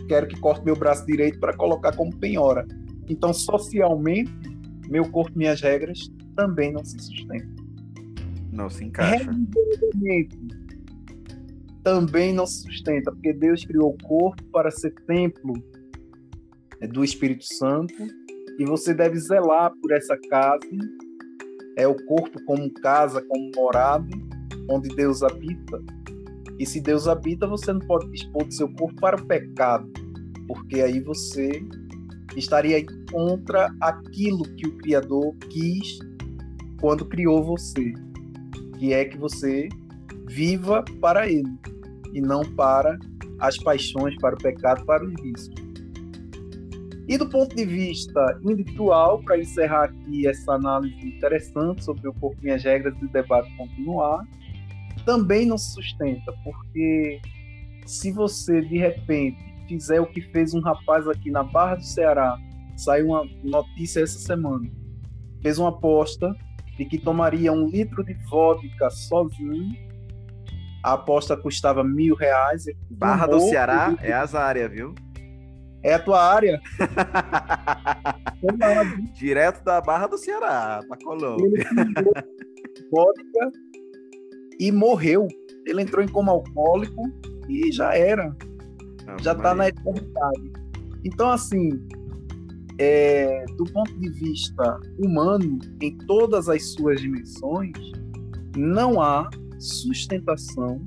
quero 0.08 0.28
que 0.28 0.40
corte 0.40 0.66
meu 0.66 0.76
braço 0.76 1.06
direito 1.06 1.40
para 1.40 1.56
colocar 1.56 1.96
como 1.96 2.16
penhora. 2.18 2.68
Então, 3.08 3.34
socialmente, 3.34 4.32
meu 4.90 5.10
corpo, 5.10 5.38
minhas 5.38 5.62
regras 5.62 6.12
também 6.36 6.72
não 6.72 6.84
se 6.84 6.98
sustentam. 7.00 7.56
Não 8.52 8.70
se 8.70 8.84
encaixa. 8.84 9.32
Também 11.84 12.34
não 12.34 12.46
se 12.46 12.64
sustenta, 12.64 13.12
porque 13.12 13.34
Deus 13.34 13.64
criou 13.64 13.92
o 13.94 14.08
corpo 14.08 14.44
para 14.52 14.70
ser 14.70 14.94
templo 15.06 15.54
é, 16.82 16.88
do 16.88 17.04
Espírito 17.04 17.46
Santo 17.46 17.94
e 18.58 18.66
você 18.66 18.94
deve 18.94 19.18
zelar 19.18 19.72
por 19.82 19.92
essa 19.92 20.18
casa, 20.30 20.68
é 21.78 21.88
o 21.88 21.96
corpo 22.06 22.44
como 22.46 22.70
casa, 22.74 23.22
como 23.22 23.52
morada, 23.56 24.10
onde 24.70 24.90
Deus 24.90 25.24
habita. 25.24 25.82
E 26.58 26.66
se 26.66 26.82
Deus 26.82 27.08
habita, 27.08 27.48
você 27.48 27.72
não 27.72 27.80
pode 27.80 28.10
dispor 28.12 28.46
do 28.46 28.54
seu 28.54 28.68
corpo 28.74 28.96
para 29.00 29.22
o 29.22 29.26
pecado, 29.26 29.90
porque 30.48 30.82
aí 30.82 31.00
você 31.00 31.64
estaria 32.36 32.86
contra 33.12 33.74
aquilo 33.82 34.44
que 34.56 34.68
o 34.68 34.78
Criador 34.78 35.36
quis 35.50 36.00
quando 36.80 37.06
criou 37.06 37.44
você, 37.44 37.94
que 38.78 38.94
é 38.94 39.06
que 39.06 39.18
você 39.18 39.68
viva 40.28 40.84
para 41.02 41.28
Ele 41.28 41.58
e 42.14 42.22
não 42.22 42.44
para 42.44 42.98
as 43.40 43.58
paixões, 43.58 44.16
para 44.18 44.36
o 44.36 44.38
pecado, 44.38 44.86
para 44.86 45.06
os 45.06 45.14
vícios. 45.22 45.70
E 47.08 47.18
do 47.18 47.28
ponto 47.28 47.56
de 47.56 47.66
vista 47.66 48.40
individual, 48.44 49.20
para 49.24 49.40
encerrar 49.40 49.86
aqui 49.86 50.28
essa 50.28 50.54
análise 50.54 51.08
interessante 51.08 51.84
sobre 51.84 52.08
o 52.08 52.14
corpo 52.14 52.38
e 52.44 52.52
as 52.52 52.64
regras 52.64 52.96
do 53.00 53.08
debate 53.08 53.52
continuar, 53.58 54.28
também 55.10 55.44
não 55.44 55.58
se 55.58 55.74
sustenta, 55.74 56.32
porque 56.44 57.20
se 57.84 58.12
você 58.12 58.62
de 58.62 58.78
repente 58.78 59.40
fizer 59.68 60.00
o 60.00 60.06
que 60.06 60.22
fez 60.22 60.54
um 60.54 60.62
rapaz 60.62 61.08
aqui 61.08 61.32
na 61.32 61.42
Barra 61.42 61.78
do 61.78 61.84
Ceará, 61.84 62.38
saiu 62.78 63.08
uma 63.08 63.26
notícia 63.44 64.02
essa 64.02 64.20
semana, 64.20 64.70
fez 65.42 65.58
uma 65.58 65.70
aposta 65.70 66.32
de 66.78 66.86
que 66.86 67.00
tomaria 67.00 67.52
um 67.52 67.68
litro 67.68 68.04
de 68.04 68.14
vodka 68.30 68.92
sozinho. 68.92 69.76
A 70.84 70.94
aposta 70.94 71.36
custava 71.36 71.84
mil 71.84 72.14
reais. 72.14 72.66
Barra 72.92 73.26
do 73.26 73.40
Ceará 73.40 73.98
é 74.02 74.14
as 74.14 74.36
áreas, 74.36 74.72
viu? 74.72 74.94
É 75.84 75.96
a 75.96 76.00
tua 76.00 76.22
área. 76.22 76.62
Direto 79.14 79.64
da 79.64 79.82
Barra 79.82 80.06
do 80.06 80.20
Ceará, 80.20 80.82
para 80.88 81.04
Colômbia. 81.04 81.66
vodka 82.92 83.52
e 84.60 84.72
morreu. 84.72 85.28
Ele 85.66 85.82
entrou 85.82 86.04
em 86.04 86.08
coma 86.08 86.32
alcoólico 86.32 87.02
e 87.48 87.72
já 87.72 87.96
era. 87.96 88.36
Não, 89.06 89.18
já 89.20 89.32
está 89.34 89.56
na 89.56 89.70
eternidade. 89.70 90.52
Então, 91.04 91.32
assim, 91.32 91.70
é, 92.78 93.46
do 93.58 93.64
ponto 93.66 93.98
de 94.00 94.10
vista 94.10 94.80
humano, 94.98 95.60
em 95.82 95.98
todas 96.00 96.50
as 96.50 96.74
suas 96.74 97.00
dimensões, 97.02 97.72
não 98.56 99.02
há 99.02 99.30
sustentação 99.58 100.82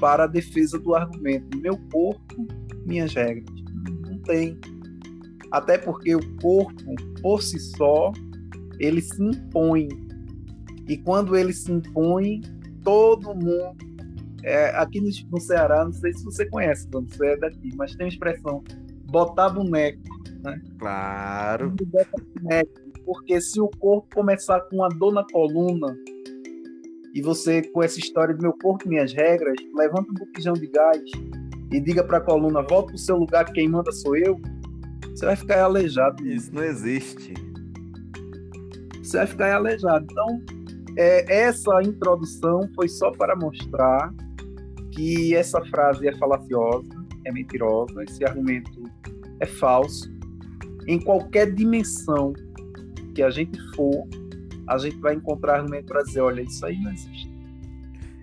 para 0.00 0.24
a 0.24 0.26
defesa 0.26 0.78
do 0.78 0.94
argumento 0.94 1.58
meu 1.58 1.76
corpo, 1.92 2.46
minhas 2.86 3.14
regras. 3.14 3.44
Não 4.08 4.18
tem. 4.18 4.58
Até 5.50 5.78
porque 5.78 6.14
o 6.14 6.36
corpo, 6.36 6.94
por 7.20 7.42
si 7.42 7.58
só, 7.58 8.12
ele 8.78 9.02
se 9.02 9.22
impõe. 9.22 9.88
E 10.88 10.96
quando 10.96 11.36
ele 11.36 11.52
se 11.52 11.70
impõe, 11.70 12.40
todo 12.84 13.34
mundo. 13.34 13.76
É, 14.42 14.70
aqui 14.76 15.00
no, 15.00 15.10
no 15.30 15.40
Ceará, 15.40 15.84
não 15.84 15.92
sei 15.92 16.12
se 16.14 16.24
você 16.24 16.46
conhece, 16.46 16.88
você 16.90 17.26
é 17.26 17.36
daqui, 17.36 17.70
mas 17.76 17.94
tem 17.94 18.06
uma 18.06 18.12
expressão: 18.12 18.62
botar 19.10 19.50
boneco 19.50 20.20
né? 20.42 20.60
Claro. 20.78 21.74
Porque 23.04 23.40
se 23.40 23.60
o 23.60 23.68
corpo 23.68 24.08
começar 24.14 24.60
com 24.62 24.76
uma 24.76 24.88
dor 24.88 25.12
na 25.12 25.24
coluna 25.24 25.96
e 27.14 27.20
você, 27.20 27.62
com 27.62 27.82
essa 27.82 27.98
história 27.98 28.34
do 28.34 28.42
meu 28.42 28.52
corpo, 28.52 28.88
minhas 28.88 29.12
regras, 29.12 29.56
levanta 29.74 30.10
um 30.10 30.14
botijão 30.14 30.52
de 30.52 30.66
gás 30.68 31.02
e 31.72 31.80
diga 31.80 32.04
para 32.04 32.18
a 32.18 32.20
coluna, 32.20 32.62
volta 32.62 32.88
para 32.88 32.94
o 32.94 32.98
seu 32.98 33.16
lugar, 33.16 33.52
quem 33.52 33.68
manda 33.68 33.90
sou 33.92 34.16
eu, 34.16 34.40
você 35.08 35.26
vai 35.26 35.36
ficar 35.36 35.62
aleijado. 35.62 36.26
Isso 36.26 36.54
não 36.54 36.62
existe. 36.62 37.34
Você 39.02 39.16
vai 39.18 39.26
ficar 39.26 39.54
aleijado. 39.54 40.06
Então, 40.10 40.40
é, 40.96 41.42
essa 41.46 41.82
introdução 41.82 42.68
foi 42.74 42.88
só 42.88 43.10
para 43.10 43.36
mostrar 43.36 44.12
que 44.92 45.34
essa 45.34 45.64
frase 45.66 46.08
é 46.08 46.16
falaciosa, 46.16 46.88
é 47.24 47.32
mentirosa, 47.32 48.02
esse 48.04 48.24
argumento 48.24 48.82
é 49.40 49.46
falso 49.46 50.10
em 50.86 50.98
qualquer 50.98 51.52
dimensão 51.52 52.32
que 53.14 53.22
a 53.22 53.30
gente 53.30 53.58
for, 53.74 54.08
a 54.66 54.78
gente 54.78 54.98
vai 54.98 55.14
encontrar 55.14 55.56
argumento 55.58 55.86
para 55.86 56.02
dizer, 56.02 56.20
olha, 56.20 56.42
isso 56.42 56.64
aí 56.64 56.78
não 56.80 56.92
existe. 56.92 57.30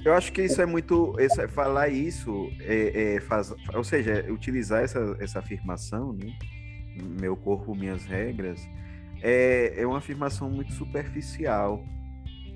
Eu 0.04 0.14
acho 0.14 0.32
que 0.32 0.42
isso 0.42 0.62
é 0.62 0.66
muito, 0.66 1.16
isso 1.20 1.42
é, 1.42 1.48
falar 1.48 1.90
isso, 1.90 2.50
é, 2.62 3.16
é, 3.16 3.20
faz, 3.20 3.54
ou 3.74 3.84
seja, 3.84 4.26
utilizar 4.30 4.84
essa, 4.84 5.18
essa 5.20 5.40
afirmação, 5.40 6.14
né? 6.14 6.34
meu 7.20 7.36
corpo, 7.36 7.76
minhas 7.76 8.06
regras, 8.06 8.68
é, 9.22 9.74
é 9.76 9.86
uma 9.86 9.98
afirmação 9.98 10.50
muito 10.50 10.74
superficial, 10.74 11.84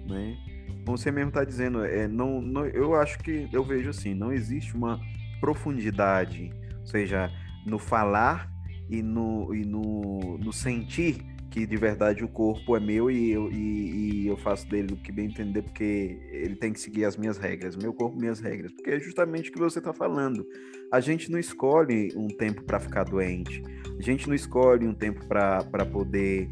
né? 0.08 0.38
Você 0.86 1.12
mesmo 1.12 1.30
está 1.30 1.44
dizendo, 1.44 1.84
é, 1.84 2.08
não, 2.08 2.42
não, 2.42 2.66
eu 2.66 2.96
acho 2.96 3.20
que 3.20 3.48
eu 3.52 3.64
vejo 3.64 3.90
assim, 3.90 4.14
não 4.14 4.34
existe 4.34 4.76
uma 4.76 5.00
profundidade, 5.40 6.52
ou 6.80 6.86
seja, 6.86 7.32
no 7.66 7.78
falar 7.78 8.52
e 8.90 9.02
no, 9.02 9.54
e 9.54 9.64
no, 9.64 10.38
no 10.38 10.52
sentir 10.52 11.24
que 11.52 11.66
de 11.66 11.76
verdade 11.76 12.24
o 12.24 12.30
corpo 12.30 12.78
é 12.78 12.80
meu 12.80 13.12
e 13.12 13.30
eu, 13.30 13.52
e, 13.52 14.24
e, 14.24 14.28
eu 14.28 14.38
faço 14.38 14.68
dele 14.70 14.94
o 14.94 14.98
que 14.98 15.12
bem 15.12 15.26
entender, 15.26 15.62
porque 15.62 16.18
ele 16.32 16.56
tem 16.56 16.72
que 16.72 16.80
seguir 16.80 17.04
as 17.04 17.18
minhas 17.18 17.38
regras, 17.38 17.76
meu 17.76 17.94
corpo, 17.94 18.18
minhas 18.18 18.40
regras, 18.40 18.72
porque 18.72 18.90
é 18.90 19.00
justamente 19.00 19.50
o 19.50 19.54
que 19.54 19.60
você 19.60 19.80
está 19.80 19.92
falando. 19.92 20.48
A 20.92 21.02
gente 21.02 21.30
não 21.30 21.38
escolhe 21.38 22.14
um 22.16 22.30
tempo 22.30 22.64
para 22.64 22.80
ficar 22.80 23.04
doente, 23.04 23.62
a 24.00 24.02
gente 24.02 24.30
não 24.30 24.34
escolhe 24.34 24.88
um 24.88 24.94
tempo 24.94 25.28
para 25.28 25.86
poder 25.92 26.50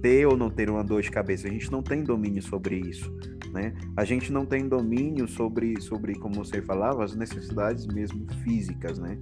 ter 0.00 0.26
ou 0.26 0.36
não 0.36 0.50
ter 0.50 0.68
uma 0.70 0.84
dor 0.84 1.02
de 1.02 1.10
cabeça, 1.10 1.48
a 1.48 1.50
gente 1.50 1.70
não 1.70 1.82
tem 1.82 2.02
domínio 2.02 2.42
sobre 2.42 2.76
isso. 2.76 3.12
Né? 3.52 3.74
A 3.96 4.04
gente 4.04 4.32
não 4.32 4.44
tem 4.44 4.68
domínio 4.68 5.26
sobre, 5.26 5.80
sobre, 5.80 6.14
como 6.14 6.34
você 6.34 6.60
falava, 6.60 7.04
as 7.04 7.14
necessidades 7.14 7.86
mesmo 7.86 8.26
físicas, 8.42 8.98
né? 8.98 9.18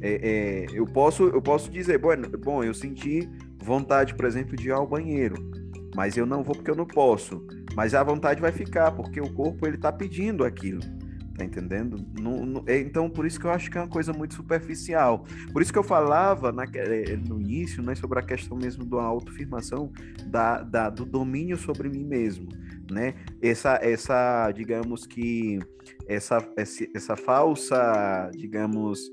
É, 0.00 0.12
é, 0.12 0.66
eu, 0.72 0.86
posso, 0.86 1.24
eu 1.24 1.42
posso 1.42 1.70
dizer, 1.70 1.98
bom, 1.98 2.10
bom, 2.42 2.64
eu 2.64 2.72
senti 2.72 3.28
vontade, 3.62 4.14
por 4.14 4.24
exemplo, 4.24 4.56
de 4.56 4.68
ir 4.68 4.72
ao 4.72 4.86
banheiro, 4.86 5.34
mas 5.94 6.16
eu 6.16 6.24
não 6.24 6.42
vou 6.42 6.54
porque 6.54 6.70
eu 6.70 6.76
não 6.76 6.86
posso. 6.86 7.44
Mas 7.74 7.94
a 7.94 8.02
vontade 8.02 8.40
vai 8.40 8.52
ficar, 8.52 8.92
porque 8.92 9.20
o 9.20 9.32
corpo 9.32 9.66
ele 9.66 9.76
está 9.76 9.92
pedindo 9.92 10.44
aquilo. 10.44 10.80
Tá 11.40 11.44
entendendo? 11.46 11.96
É, 12.66 12.78
então, 12.80 13.08
por 13.08 13.24
isso 13.24 13.40
que 13.40 13.46
eu 13.46 13.50
acho 13.50 13.70
que 13.70 13.78
é 13.78 13.80
uma 13.80 13.88
coisa 13.88 14.12
muito 14.12 14.34
superficial. 14.34 15.24
Por 15.54 15.62
isso 15.62 15.72
que 15.72 15.78
eu 15.78 15.82
falava 15.82 16.52
na, 16.52 16.64
é, 16.64 17.16
no 17.16 17.40
início 17.40 17.82
né, 17.82 17.94
sobre 17.94 18.18
a 18.18 18.22
questão 18.22 18.58
mesmo 18.58 18.84
da 18.84 19.02
autoafirmação, 19.02 19.90
da, 20.26 20.62
da, 20.62 20.90
do 20.90 21.06
domínio 21.06 21.56
sobre 21.56 21.88
mim 21.88 22.04
mesmo. 22.04 22.46
Né? 22.90 23.14
Essa, 23.40 23.78
essa 23.80 24.52
digamos 24.52 25.06
que, 25.06 25.58
essa, 26.06 26.46
essa, 26.58 26.86
essa 26.94 27.16
falsa, 27.16 28.30
digamos, 28.36 29.08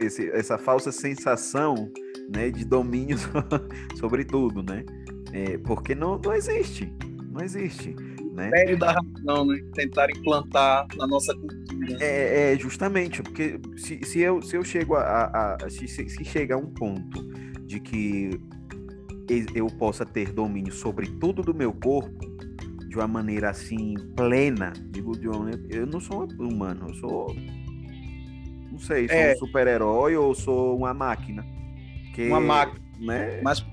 esse, 0.00 0.30
essa 0.30 0.56
falsa 0.56 0.90
sensação 0.90 1.92
né, 2.34 2.50
de 2.50 2.64
domínio 2.64 3.18
sobre 4.00 4.24
tudo, 4.24 4.62
né? 4.62 4.82
É, 5.30 5.58
porque 5.58 5.94
não, 5.94 6.18
não 6.18 6.32
existe, 6.32 6.90
não 7.30 7.44
existe. 7.44 7.94
Né? 8.32 8.48
Sério 8.50 8.78
da 8.78 8.92
razão, 8.92 9.44
né? 9.44 9.62
Tentar 9.74 10.10
implantar 10.10 10.86
na 10.96 11.06
nossa 11.06 11.34
cultura. 11.34 11.98
É, 12.00 12.52
é 12.52 12.58
justamente, 12.58 13.22
porque 13.22 13.60
se, 13.76 14.02
se, 14.04 14.20
eu, 14.20 14.40
se 14.40 14.56
eu 14.56 14.64
chego 14.64 14.94
a, 14.96 15.02
a, 15.02 15.56
a 15.56 15.70
se, 15.70 15.86
se 15.86 16.24
chega 16.24 16.54
a 16.54 16.58
um 16.58 16.66
ponto 16.66 17.22
de 17.66 17.78
que 17.78 18.40
eu 19.54 19.66
possa 19.66 20.04
ter 20.04 20.32
domínio 20.32 20.72
sobre 20.72 21.06
tudo 21.06 21.42
do 21.42 21.54
meu 21.54 21.72
corpo, 21.72 22.32
de 22.88 22.96
uma 22.96 23.08
maneira 23.08 23.50
assim 23.50 23.94
plena, 24.16 24.72
digo 24.90 25.18
de 25.18 25.28
uma, 25.28 25.50
eu 25.70 25.86
não 25.86 26.00
sou 26.00 26.26
humano, 26.38 26.88
eu 26.88 26.94
sou 26.94 27.36
não 28.70 28.78
sei, 28.78 29.06
sou 29.08 29.16
é. 29.16 29.32
um 29.32 29.38
super-herói 29.38 30.16
ou 30.16 30.34
sou 30.34 30.76
uma 30.76 30.94
máquina. 30.94 31.44
Que, 32.14 32.28
uma 32.28 32.40
máquina, 32.40 32.80
né? 33.00 33.40
Mas 33.42 33.64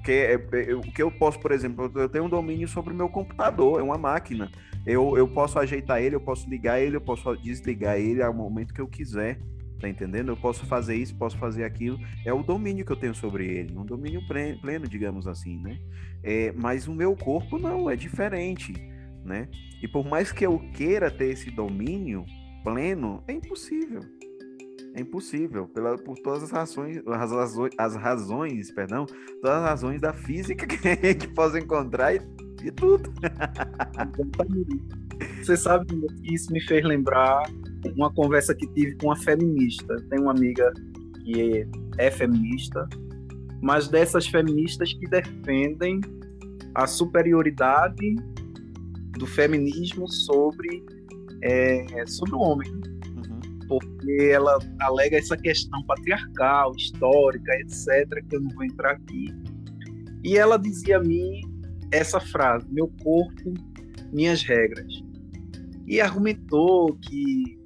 porque 0.00 0.12
é, 0.12 0.32
é, 0.32 0.74
o 0.74 0.80
que 0.80 1.02
eu 1.02 1.10
posso, 1.10 1.38
por 1.38 1.52
exemplo, 1.52 1.92
eu 1.94 2.08
tenho 2.08 2.24
um 2.24 2.28
domínio 2.28 2.66
sobre 2.66 2.92
o 2.92 2.96
meu 2.96 3.08
computador, 3.08 3.80
é 3.80 3.82
uma 3.82 3.98
máquina. 3.98 4.50
Eu, 4.86 5.16
eu 5.16 5.28
posso 5.28 5.58
ajeitar 5.58 6.02
ele, 6.02 6.14
eu 6.14 6.20
posso 6.20 6.48
ligar 6.48 6.80
ele, 6.80 6.96
eu 6.96 7.02
posso 7.02 7.36
desligar 7.36 7.98
ele 7.98 8.22
ao 8.22 8.32
momento 8.32 8.72
que 8.72 8.80
eu 8.80 8.88
quiser. 8.88 9.38
Tá 9.78 9.88
entendendo? 9.88 10.30
Eu 10.30 10.36
posso 10.36 10.66
fazer 10.66 10.94
isso, 10.94 11.14
posso 11.16 11.38
fazer 11.38 11.64
aquilo. 11.64 11.98
É 12.24 12.32
o 12.32 12.42
domínio 12.42 12.84
que 12.84 12.92
eu 12.92 12.96
tenho 12.96 13.14
sobre 13.14 13.46
ele, 13.46 13.76
um 13.76 13.84
domínio 13.84 14.20
pleno, 14.26 14.86
digamos 14.86 15.26
assim, 15.26 15.58
né? 15.58 15.78
É, 16.22 16.52
mas 16.52 16.86
o 16.86 16.94
meu 16.94 17.14
corpo 17.16 17.58
não, 17.58 17.88
é 17.88 17.96
diferente, 17.96 18.72
né? 19.24 19.48
E 19.82 19.88
por 19.88 20.06
mais 20.06 20.32
que 20.32 20.44
eu 20.44 20.58
queira 20.74 21.10
ter 21.10 21.30
esse 21.30 21.50
domínio 21.50 22.24
pleno, 22.62 23.22
é 23.26 23.32
impossível. 23.32 24.00
É 24.94 25.00
impossível, 25.00 25.68
pela, 25.68 25.96
por 25.96 26.18
todas 26.18 26.42
as 26.42 26.50
razões, 26.50 27.00
as 27.06 27.30
razões, 27.30 27.72
as 27.78 27.94
razões, 27.94 28.70
perdão, 28.72 29.06
todas 29.40 29.56
as 29.56 29.62
razões 29.62 30.00
da 30.00 30.12
física 30.12 30.66
que 30.68 30.88
a 30.88 30.94
gente 30.94 31.28
encontrar 31.62 32.14
e, 32.14 32.20
e 32.64 32.70
tudo. 32.72 33.12
Você 35.42 35.56
sabe 35.56 35.86
que 35.86 36.34
isso 36.34 36.52
me 36.52 36.60
fez 36.62 36.84
lembrar 36.84 37.42
uma 37.96 38.12
conversa 38.12 38.54
que 38.54 38.66
tive 38.68 38.96
com 38.96 39.06
uma 39.06 39.16
feminista. 39.16 39.96
Tem 40.08 40.18
uma 40.18 40.32
amiga 40.32 40.72
que 41.22 41.60
é, 41.98 42.06
é 42.06 42.10
feminista, 42.10 42.88
mas 43.62 43.88
dessas 43.88 44.26
feministas 44.26 44.92
que 44.92 45.06
defendem 45.06 46.00
a 46.74 46.86
superioridade 46.86 48.16
do 49.18 49.26
feminismo 49.26 50.08
sobre, 50.08 50.84
é, 51.42 52.06
sobre 52.06 52.34
o 52.34 52.38
homem. 52.38 52.70
Porque 53.70 54.30
ela 54.32 54.58
alega 54.80 55.16
essa 55.16 55.36
questão 55.36 55.80
patriarcal, 55.84 56.74
histórica, 56.76 57.54
etc., 57.60 58.20
que 58.28 58.34
eu 58.34 58.40
não 58.40 58.50
vou 58.50 58.64
entrar 58.64 58.90
aqui. 58.90 59.26
E 60.24 60.36
ela 60.36 60.58
dizia 60.58 60.96
a 60.96 61.00
mim 61.00 61.40
essa 61.92 62.18
frase: 62.18 62.66
meu 62.70 62.92
corpo, 63.00 63.54
minhas 64.12 64.42
regras. 64.42 64.92
E 65.86 66.00
argumentou 66.00 66.96
que 66.96 67.60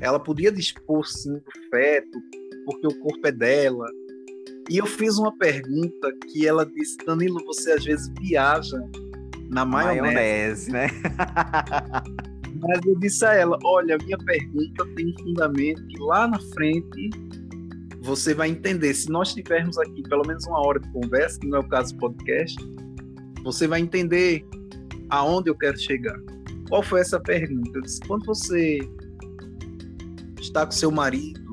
ela 0.00 0.18
podia 0.18 0.50
dispor 0.50 1.06
sim 1.06 1.34
do 1.34 1.70
feto, 1.70 2.18
porque 2.64 2.88
o 2.88 2.98
corpo 2.98 3.28
é 3.28 3.32
dela. 3.32 3.86
E 4.68 4.78
eu 4.78 4.86
fiz 4.86 5.18
uma 5.18 5.36
pergunta 5.38 6.12
que 6.32 6.48
ela 6.48 6.66
disse: 6.66 6.96
Danilo, 7.06 7.38
você 7.44 7.74
às 7.74 7.84
vezes 7.84 8.12
viaja 8.18 8.76
na 9.48 9.64
maionese, 9.64 10.70
maionese 10.70 10.72
né? 10.72 10.88
Mas 12.60 12.84
eu 12.86 12.98
disse 12.98 13.24
a 13.24 13.34
ela: 13.34 13.58
olha, 13.64 13.98
minha 13.98 14.18
pergunta 14.18 14.86
tem 14.96 15.08
um 15.08 15.18
fundamento 15.22 15.86
que 15.86 15.98
lá 16.00 16.26
na 16.26 16.38
frente 16.54 17.10
você 18.00 18.34
vai 18.34 18.50
entender. 18.50 18.94
Se 18.94 19.10
nós 19.10 19.34
tivermos 19.34 19.76
aqui 19.78 20.02
pelo 20.08 20.26
menos 20.26 20.46
uma 20.46 20.60
hora 20.64 20.80
de 20.80 20.90
conversa, 20.92 21.38
que 21.40 21.46
não 21.48 21.58
é 21.58 21.60
o 21.60 21.68
caso 21.68 21.94
do 21.94 21.98
podcast, 21.98 22.56
você 23.42 23.66
vai 23.66 23.80
entender 23.80 24.46
aonde 25.10 25.50
eu 25.50 25.54
quero 25.56 25.78
chegar. 25.78 26.18
Qual 26.68 26.82
foi 26.82 27.00
essa 27.00 27.20
pergunta? 27.20 27.70
Eu 27.74 27.82
disse: 27.82 28.00
quando 28.00 28.24
você 28.24 28.78
está 30.40 30.64
com 30.64 30.72
seu 30.72 30.90
marido 30.90 31.52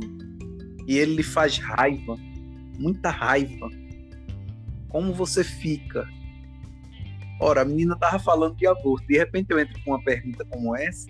e 0.88 0.98
ele 0.98 1.16
lhe 1.16 1.24
faz 1.24 1.58
raiva, 1.58 2.16
muita 2.80 3.10
raiva, 3.10 3.70
como 4.90 5.14
você 5.14 5.44
fica? 5.44 6.08
Ora, 7.40 7.62
a 7.62 7.66
menina 7.66 7.98
tava 7.98 8.20
falando 8.20 8.56
de 8.56 8.68
aborto, 8.68 9.06
de 9.08 9.18
repente 9.18 9.48
eu 9.52 9.60
entro 9.60 9.74
com 9.84 9.92
uma 9.92 10.04
pergunta 10.04 10.46
como 10.46 10.76
essa, 10.76 11.08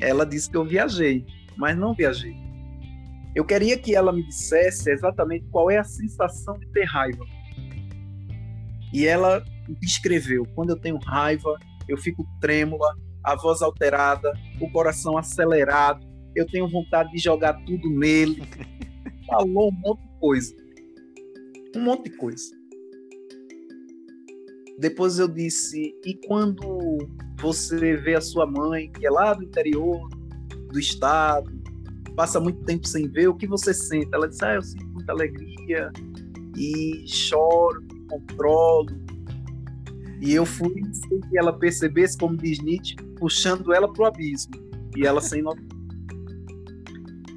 ela 0.00 0.24
disse 0.26 0.50
que 0.50 0.56
eu 0.56 0.64
viajei, 0.64 1.24
mas 1.56 1.76
não 1.76 1.94
viajei. 1.94 2.34
Eu 3.34 3.44
queria 3.44 3.78
que 3.78 3.94
ela 3.94 4.12
me 4.12 4.22
dissesse 4.26 4.90
exatamente 4.90 5.46
qual 5.50 5.70
é 5.70 5.76
a 5.76 5.84
sensação 5.84 6.58
de 6.58 6.66
ter 6.68 6.84
raiva. 6.84 7.24
E 8.92 9.06
ela 9.06 9.44
descreveu: 9.80 10.46
quando 10.54 10.70
eu 10.70 10.80
tenho 10.80 10.98
raiva, 10.98 11.58
eu 11.86 11.98
fico 11.98 12.26
trêmula, 12.40 12.94
a 13.22 13.36
voz 13.36 13.60
alterada, 13.60 14.32
o 14.60 14.70
coração 14.70 15.18
acelerado, 15.18 16.06
eu 16.34 16.46
tenho 16.46 16.68
vontade 16.68 17.10
de 17.12 17.18
jogar 17.18 17.54
tudo 17.64 17.90
nele. 17.90 18.42
Falou 19.26 19.68
um 19.68 19.72
monte 19.72 20.00
de 20.00 20.18
coisa. 20.18 20.56
Um 21.74 21.80
monte 21.80 22.10
de 22.10 22.16
coisa. 22.16 22.56
Depois 24.78 25.18
eu 25.18 25.28
disse: 25.28 25.94
e 26.04 26.14
quando 26.26 26.98
você 27.40 27.96
vê 27.96 28.14
a 28.14 28.20
sua 28.20 28.46
mãe, 28.46 28.90
que 28.90 29.06
é 29.06 29.10
lá 29.10 29.34
do 29.34 29.44
interior 29.44 30.08
do 30.70 30.78
estado, 30.78 31.50
passa 32.14 32.40
muito 32.40 32.64
tempo 32.64 32.86
sem 32.86 33.08
ver, 33.08 33.28
o 33.28 33.34
que 33.34 33.46
você 33.46 33.72
sente? 33.72 34.08
Ela 34.12 34.28
disse: 34.28 34.44
ah, 34.44 34.54
eu 34.54 34.62
sinto 34.62 34.86
muita 34.88 35.12
alegria 35.12 35.90
e 36.56 37.04
choro, 37.06 37.82
me 37.82 38.06
controlo. 38.06 39.06
E 40.20 40.32
eu 40.32 40.46
fui 40.46 40.82
sem 40.92 41.20
que 41.20 41.38
ela 41.38 41.52
percebesse, 41.52 42.16
como 42.16 42.36
diz 42.36 42.58
Nietzsche, 42.60 42.96
puxando 43.18 43.72
ela 43.72 43.92
para 43.92 44.02
o 44.02 44.06
abismo. 44.06 44.54
E 44.96 45.06
ela 45.06 45.20
sem 45.20 45.42
notar. 45.42 45.62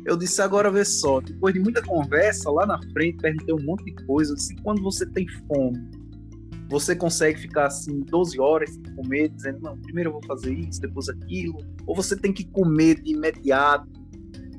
Eu 0.06 0.18
disse, 0.18 0.42
agora 0.42 0.72
vê 0.72 0.84
só, 0.86 1.20
depois 1.20 1.54
de 1.54 1.60
muita 1.60 1.84
conversa, 1.84 2.50
lá 2.50 2.66
na 2.66 2.82
frente, 2.94 3.18
perguntei 3.18 3.54
um 3.54 3.62
monte 3.64 3.84
de 3.84 4.06
coisa. 4.06 4.32
Eu 4.32 4.36
disse, 4.38 4.56
quando 4.64 4.82
você 4.82 5.06
tem 5.06 5.28
fome, 5.28 5.99
você 6.70 6.96
consegue 6.96 7.40
ficar 7.40 7.66
assim 7.66 8.02
12 8.02 8.40
horas 8.40 8.70
sem 8.70 8.84
comer, 8.96 9.30
dizendo, 9.30 9.60
não, 9.62 9.76
primeiro 9.78 10.10
eu 10.10 10.14
vou 10.14 10.24
fazer 10.26 10.54
isso, 10.54 10.80
depois 10.80 11.10
aquilo, 11.10 11.58
ou 11.88 11.96
você 11.96 12.16
tem 12.16 12.32
que 12.32 12.46
comer 12.46 13.02
de 13.02 13.14
imediato. 13.14 13.90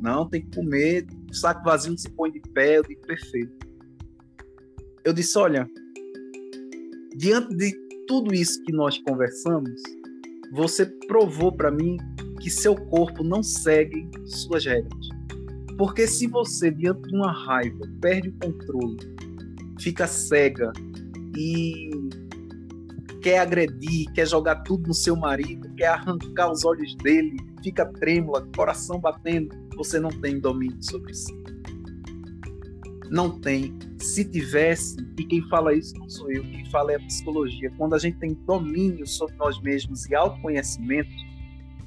Não, 0.00 0.28
tem 0.28 0.42
que 0.42 0.56
comer, 0.56 1.06
o 1.30 1.34
saco 1.34 1.62
vazio 1.62 1.90
não 1.90 1.98
se 1.98 2.10
põe 2.10 2.32
de 2.32 2.40
pé, 2.40 2.78
eu 2.78 2.82
digo, 2.82 3.00
perfeito. 3.02 3.52
Eu 5.04 5.12
disse, 5.12 5.38
olha, 5.38 5.68
diante 7.16 7.54
de 7.54 7.72
tudo 8.08 8.34
isso 8.34 8.60
que 8.64 8.72
nós 8.72 8.98
conversamos, 8.98 9.80
você 10.52 10.86
provou 11.06 11.52
para 11.52 11.70
mim 11.70 11.96
que 12.40 12.50
seu 12.50 12.74
corpo 12.74 13.22
não 13.22 13.42
segue 13.42 14.08
suas 14.24 14.64
regras. 14.64 15.08
Porque 15.78 16.08
se 16.08 16.26
você, 16.26 16.70
diante 16.70 17.02
de 17.02 17.16
uma 17.16 17.30
raiva, 17.30 17.86
perde 18.00 18.30
o 18.30 18.32
controle, 18.32 18.98
fica 19.78 20.06
cega 20.06 20.72
e 21.36 21.90
quer 23.20 23.38
agredir, 23.38 24.10
quer 24.12 24.26
jogar 24.26 24.56
tudo 24.62 24.88
no 24.88 24.94
seu 24.94 25.16
marido, 25.16 25.72
quer 25.74 25.88
arrancar 25.88 26.50
os 26.50 26.64
olhos 26.64 26.94
dele, 26.96 27.36
fica 27.62 27.84
trêmula, 27.84 28.46
coração 28.56 28.98
batendo, 28.98 29.54
você 29.76 30.00
não 30.00 30.10
tem 30.10 30.40
domínio 30.40 30.82
sobre 30.82 31.14
si. 31.14 31.32
Não 33.10 33.40
tem. 33.40 33.76
Se 33.98 34.24
tivesse, 34.24 34.96
e 35.18 35.24
quem 35.24 35.46
fala 35.48 35.74
isso 35.74 35.94
não 35.98 36.08
sou 36.08 36.30
eu, 36.30 36.42
quem 36.42 36.70
fala 36.70 36.92
é 36.92 36.96
a 36.96 37.00
psicologia. 37.00 37.70
Quando 37.76 37.94
a 37.94 37.98
gente 37.98 38.18
tem 38.18 38.34
domínio 38.46 39.06
sobre 39.06 39.34
nós 39.36 39.60
mesmos 39.60 40.06
e 40.06 40.14
autoconhecimento, 40.14 41.10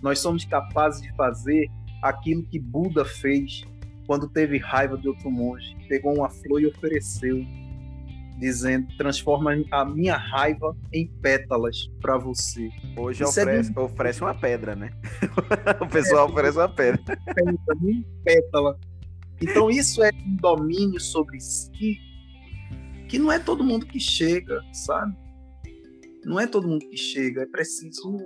nós 0.01 0.19
somos 0.19 0.43
capazes 0.45 1.01
de 1.01 1.15
fazer 1.15 1.69
aquilo 2.01 2.43
que 2.43 2.59
Buda 2.59 3.05
fez 3.05 3.63
quando 4.05 4.27
teve 4.27 4.57
raiva 4.57 4.97
de 4.97 5.07
outro 5.07 5.31
monge, 5.31 5.75
pegou 5.87 6.13
uma 6.13 6.29
flor 6.29 6.61
e 6.61 6.67
ofereceu, 6.67 7.43
dizendo: 8.37 8.87
transforma 8.97 9.51
a 9.71 9.85
minha 9.85 10.17
raiva 10.17 10.75
em 10.91 11.07
pétalas 11.07 11.89
para 12.01 12.17
você. 12.17 12.69
Hoje 12.97 13.23
oferece, 13.23 13.71
é 13.75 13.79
oferece 13.79 14.21
uma 14.21 14.33
pedra, 14.33 14.75
né? 14.75 14.91
o 15.81 15.87
pessoal 15.87 16.27
é, 16.27 16.31
oferece 16.31 16.57
uma 16.57 16.69
pedra. 16.69 17.01
pétala. 18.23 18.79
Então 19.41 19.69
isso 19.69 20.03
é 20.03 20.11
um 20.25 20.35
domínio 20.37 20.99
sobre 20.99 21.39
si 21.39 21.97
que 23.09 23.19
não 23.19 23.31
é 23.31 23.37
todo 23.37 23.63
mundo 23.63 23.85
que 23.85 23.99
chega, 23.99 24.61
sabe? 24.71 25.15
Não 26.25 26.39
é 26.39 26.47
todo 26.47 26.67
mundo 26.67 26.87
que 26.87 26.97
chega. 26.97 27.43
É 27.43 27.45
preciso 27.45 28.17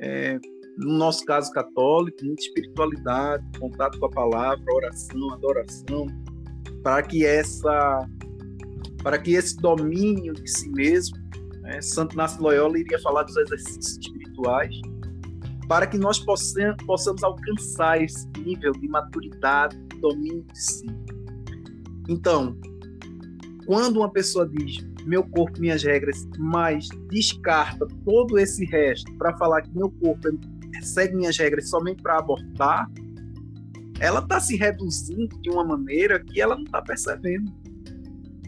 é, 0.00 0.40
no 0.76 0.94
nosso 0.94 1.24
caso 1.24 1.50
católico, 1.52 2.24
muita 2.24 2.42
espiritualidade, 2.42 3.44
contato 3.58 3.98
com 3.98 4.06
a 4.06 4.10
palavra, 4.10 4.64
oração, 4.74 5.32
adoração, 5.32 6.06
para 6.82 7.02
que 7.02 7.24
essa 7.24 8.08
para 9.02 9.18
que 9.18 9.32
esse 9.32 9.56
domínio 9.56 10.32
de 10.32 10.48
si 10.50 10.70
mesmo, 10.70 11.16
né, 11.60 11.80
Santo 11.80 12.14
Inácio 12.14 12.42
Loyola 12.42 12.78
iria 12.78 12.98
falar 13.00 13.22
dos 13.24 13.36
exercícios 13.36 13.98
espirituais, 13.98 14.74
para 15.68 15.86
que 15.86 15.96
nós 15.96 16.18
possamos, 16.18 17.22
alcançar 17.22 18.02
esse 18.02 18.26
nível 18.38 18.72
de 18.72 18.88
maturidade, 18.88 19.76
de 19.88 20.00
domínio 20.00 20.44
de 20.52 20.60
si. 20.60 20.86
Então, 22.08 22.56
quando 23.66 23.98
uma 23.98 24.10
pessoa 24.10 24.48
diz 24.48 24.84
meu 25.06 25.24
corpo, 25.24 25.60
minhas 25.60 25.82
regras, 25.82 26.28
mas 26.38 26.88
descarta 27.08 27.86
todo 28.04 28.38
esse 28.38 28.64
resto 28.66 29.12
para 29.14 29.36
falar 29.36 29.62
que 29.62 29.76
meu 29.76 29.90
corpo 29.90 30.28
segue 30.82 31.16
minhas 31.16 31.36
regras 31.36 31.68
somente 31.68 32.02
para 32.02 32.18
abortar, 32.18 32.90
ela 34.00 34.20
está 34.20 34.40
se 34.40 34.56
reduzindo 34.56 35.40
de 35.40 35.50
uma 35.50 35.64
maneira 35.64 36.22
que 36.22 36.40
ela 36.40 36.56
não 36.56 36.64
está 36.64 36.82
percebendo. 36.82 37.52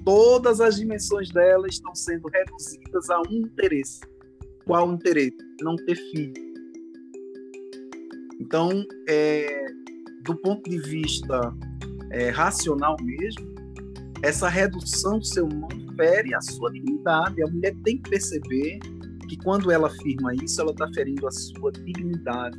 Todas 0.04 0.60
as 0.60 0.76
dimensões 0.76 1.30
dela 1.30 1.66
estão 1.66 1.94
sendo 1.94 2.28
reduzidas 2.28 3.08
a 3.10 3.20
um 3.22 3.32
interesse, 3.32 4.00
qual 4.66 4.92
interesse? 4.92 5.36
Não 5.62 5.76
ter 5.76 5.96
filho. 5.96 6.34
Então, 8.40 8.84
é, 9.08 9.64
do 10.24 10.34
ponto 10.36 10.68
de 10.68 10.78
vista 10.78 11.54
é, 12.10 12.30
racional 12.30 12.96
mesmo, 13.02 13.54
essa 14.22 14.48
redução 14.48 15.18
do 15.18 15.24
ser 15.24 15.42
humano 15.42 15.94
fere 15.96 16.34
a 16.34 16.40
sua 16.40 16.70
dignidade. 16.72 17.42
A 17.42 17.46
mulher 17.46 17.74
tem 17.84 17.98
que 17.98 18.10
perceber 18.10 18.78
que 19.28 19.36
quando 19.38 19.70
ela 19.70 19.88
afirma 19.88 20.34
isso, 20.34 20.60
ela 20.60 20.70
está 20.70 20.90
ferindo 20.92 21.26
a 21.26 21.30
sua 21.30 21.72
dignidade, 21.72 22.58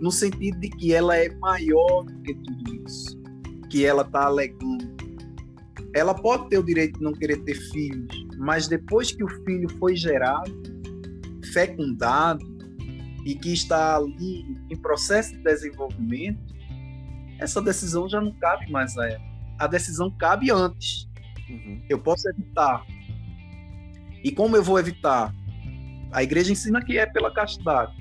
no 0.00 0.10
sentido 0.10 0.58
de 0.60 0.70
que 0.70 0.92
ela 0.92 1.16
é 1.16 1.28
maior 1.36 2.04
do 2.04 2.22
que 2.22 2.34
tudo 2.34 2.74
isso, 2.86 3.20
que 3.70 3.84
ela 3.84 4.02
está 4.02 4.26
alegando. 4.26 4.75
Ela 5.96 6.12
pode 6.12 6.50
ter 6.50 6.58
o 6.58 6.62
direito 6.62 6.98
de 6.98 7.02
não 7.02 7.12
querer 7.12 7.38
ter 7.38 7.54
filhos, 7.54 8.26
mas 8.36 8.68
depois 8.68 9.12
que 9.12 9.24
o 9.24 9.28
filho 9.46 9.66
foi 9.78 9.96
gerado, 9.96 10.52
fecundado 11.54 12.44
e 13.24 13.34
que 13.34 13.50
está 13.50 13.96
ali 13.96 14.44
em 14.70 14.76
processo 14.76 15.32
de 15.32 15.42
desenvolvimento, 15.42 16.54
essa 17.40 17.62
decisão 17.62 18.06
já 18.06 18.20
não 18.20 18.30
cabe 18.32 18.70
mais 18.70 18.94
a 18.98 19.08
ela. 19.08 19.24
A 19.58 19.66
decisão 19.66 20.10
cabe 20.10 20.50
antes. 20.50 21.08
Uhum. 21.48 21.82
Eu 21.88 21.98
posso 21.98 22.28
evitar. 22.28 22.84
E 24.22 24.30
como 24.30 24.54
eu 24.54 24.62
vou 24.62 24.78
evitar? 24.78 25.34
A 26.12 26.22
igreja 26.22 26.52
ensina 26.52 26.84
que 26.84 26.98
é 26.98 27.06
pela 27.06 27.32
castidade. 27.32 27.96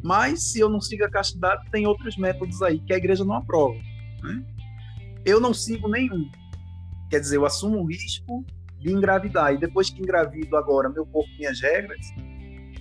Mas 0.00 0.52
se 0.52 0.60
eu 0.60 0.68
não 0.68 0.80
sigo 0.80 1.04
a 1.04 1.10
castidade, 1.10 1.68
tem 1.72 1.88
outros 1.88 2.16
métodos 2.16 2.62
aí 2.62 2.78
que 2.78 2.92
a 2.92 2.96
igreja 2.96 3.24
não 3.24 3.34
aprova. 3.34 3.80
Né? 4.22 4.44
Eu 5.24 5.40
não 5.40 5.52
sigo 5.52 5.88
nenhum. 5.88 6.30
Quer 7.10 7.20
dizer, 7.20 7.36
eu 7.36 7.44
assumo 7.44 7.78
o 7.78 7.86
risco 7.86 8.44
de 8.78 8.92
engravidar. 8.92 9.52
E 9.52 9.58
depois 9.58 9.90
que 9.90 10.00
engravido 10.00 10.56
agora, 10.56 10.88
meu 10.88 11.04
corpo, 11.04 11.28
minhas 11.38 11.60
regras. 11.60 12.00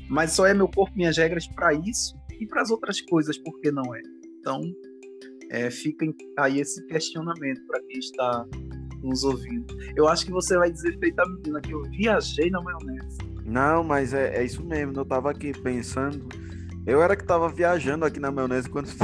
Mas 0.07 0.31
só 0.31 0.45
é 0.45 0.53
meu 0.53 0.67
corpo, 0.67 0.95
minhas 0.95 1.17
regras 1.17 1.47
para 1.47 1.73
isso 1.73 2.15
e 2.39 2.45
para 2.47 2.61
as 2.61 2.71
outras 2.71 3.01
coisas, 3.01 3.37
por 3.37 3.59
que 3.59 3.71
não 3.71 3.93
é? 3.93 4.01
Então, 4.39 4.61
é, 5.51 5.69
fica 5.69 6.05
aí 6.37 6.59
esse 6.59 6.85
questionamento 6.87 7.65
para 7.67 7.81
quem 7.81 7.99
está 7.99 8.45
nos 9.03 9.23
ouvindo. 9.23 9.75
Eu 9.95 10.07
acho 10.07 10.25
que 10.25 10.31
você 10.31 10.57
vai 10.57 10.71
dizer, 10.71 10.97
feita 10.99 11.23
menina, 11.25 11.59
que 11.61 11.71
eu 11.71 11.81
viajei 11.83 12.49
na 12.49 12.61
maionese. 12.61 13.17
Não, 13.45 13.83
mas 13.83 14.13
é, 14.13 14.37
é 14.37 14.43
isso 14.43 14.63
mesmo. 14.63 14.93
Eu 14.95 15.03
estava 15.03 15.31
aqui 15.31 15.51
pensando. 15.59 16.27
Eu 16.85 17.01
era 17.01 17.15
que 17.15 17.23
estava 17.23 17.49
viajando 17.49 18.05
aqui 18.05 18.19
na 18.19 18.31
maionese 18.31 18.69
quando 18.69 18.87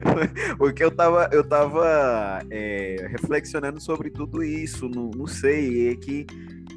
Porque 0.58 0.82
eu 0.82 0.90
tava, 0.90 1.28
eu 1.32 1.44
tava 1.44 2.40
é, 2.50 3.06
reflexionando 3.10 3.80
sobre 3.80 4.10
tudo 4.10 4.42
isso, 4.42 4.88
não, 4.88 5.10
não 5.10 5.26
sei, 5.26 5.90
é 5.90 5.94
que 5.96 6.26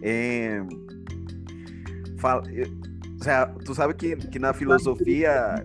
é, 0.01 0.61
fala, 2.17 2.43
eu, 2.51 2.67
tu 3.65 3.73
sabe 3.73 3.93
que, 3.93 4.15
que 4.15 4.39
na 4.39 4.53
filosofia 4.53 5.63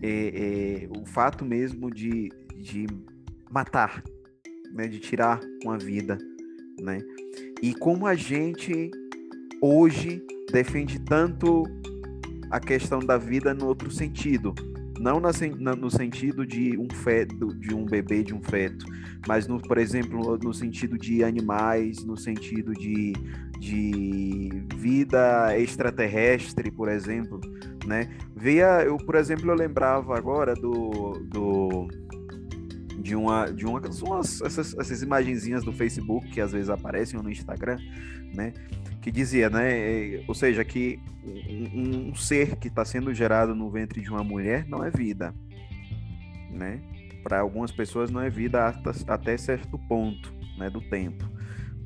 é, 0.00 0.86
é, 0.86 0.98
o 0.98 1.04
fato 1.04 1.44
mesmo 1.44 1.90
de, 1.90 2.30
de 2.56 2.86
matar, 3.50 4.02
né, 4.72 4.88
de 4.88 4.98
tirar 4.98 5.38
uma 5.62 5.76
vida, 5.76 6.16
né, 6.80 7.00
e 7.62 7.74
como 7.74 8.06
a 8.06 8.14
gente 8.14 8.90
hoje 9.60 10.22
defende 10.50 10.98
tanto 10.98 11.64
a 12.50 12.58
questão 12.58 12.98
da 12.98 13.16
vida 13.16 13.54
no 13.54 13.66
outro 13.66 13.90
sentido, 13.90 14.54
não 14.98 15.18
no 15.20 15.90
sentido 15.90 16.44
de 16.46 16.76
um 16.76 16.88
feto, 16.90 17.54
de 17.54 17.74
um 17.74 17.86
bebê, 17.86 18.22
de 18.22 18.34
um 18.34 18.42
feto, 18.42 18.84
mas 19.26 19.46
no, 19.46 19.60
por 19.60 19.78
exemplo, 19.78 20.38
no 20.42 20.52
sentido 20.52 20.98
de 20.98 21.24
animais, 21.24 22.04
no 22.04 22.18
sentido 22.18 22.72
de, 22.72 23.12
de 23.58 24.50
vida 24.76 25.58
extraterrestre, 25.58 26.70
por 26.70 26.88
exemplo, 26.88 27.40
né? 27.86 28.10
Via, 28.36 28.82
eu, 28.84 28.98
por 28.98 29.14
exemplo, 29.14 29.50
eu 29.50 29.54
lembrava 29.54 30.16
agora 30.16 30.54
do, 30.54 31.12
do 31.24 31.49
de 33.10 33.16
uma 33.16 33.50
de 33.50 33.66
uma 33.66 33.80
umas, 34.02 34.40
essas, 34.40 34.72
essas 34.78 35.02
imagenzinhas 35.02 35.64
do 35.64 35.72
Facebook 35.72 36.28
que 36.30 36.40
às 36.40 36.52
vezes 36.52 36.70
aparecem 36.70 37.18
ou 37.18 37.24
no 37.24 37.30
Instagram, 37.30 37.76
né? 38.32 38.52
Que 39.02 39.10
dizia, 39.10 39.50
né? 39.50 40.22
Ou 40.28 40.34
seja, 40.34 40.64
que 40.64 41.00
um, 41.24 42.10
um 42.10 42.14
ser 42.14 42.54
que 42.56 42.68
está 42.68 42.84
sendo 42.84 43.12
gerado 43.12 43.52
no 43.52 43.68
ventre 43.68 44.00
de 44.00 44.08
uma 44.08 44.22
mulher 44.22 44.64
não 44.68 44.84
é 44.84 44.90
vida, 44.90 45.34
né? 46.52 46.80
Para 47.24 47.40
algumas 47.40 47.72
pessoas 47.72 48.12
não 48.12 48.20
é 48.20 48.30
vida 48.30 48.72
até 49.08 49.36
certo 49.36 49.76
ponto, 49.88 50.32
né? 50.56 50.70
Do 50.70 50.80
tempo, 50.80 51.28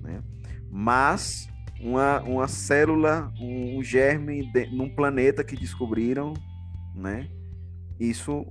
né? 0.02 0.22
Mas 0.70 1.48
uma, 1.80 2.20
uma 2.20 2.48
célula, 2.48 3.32
um 3.40 3.82
germe 3.82 4.52
de, 4.52 4.66
num 4.66 4.90
planeta 4.94 5.42
que 5.42 5.56
descobriram, 5.56 6.34
né? 6.94 7.26
Isso 7.98 8.46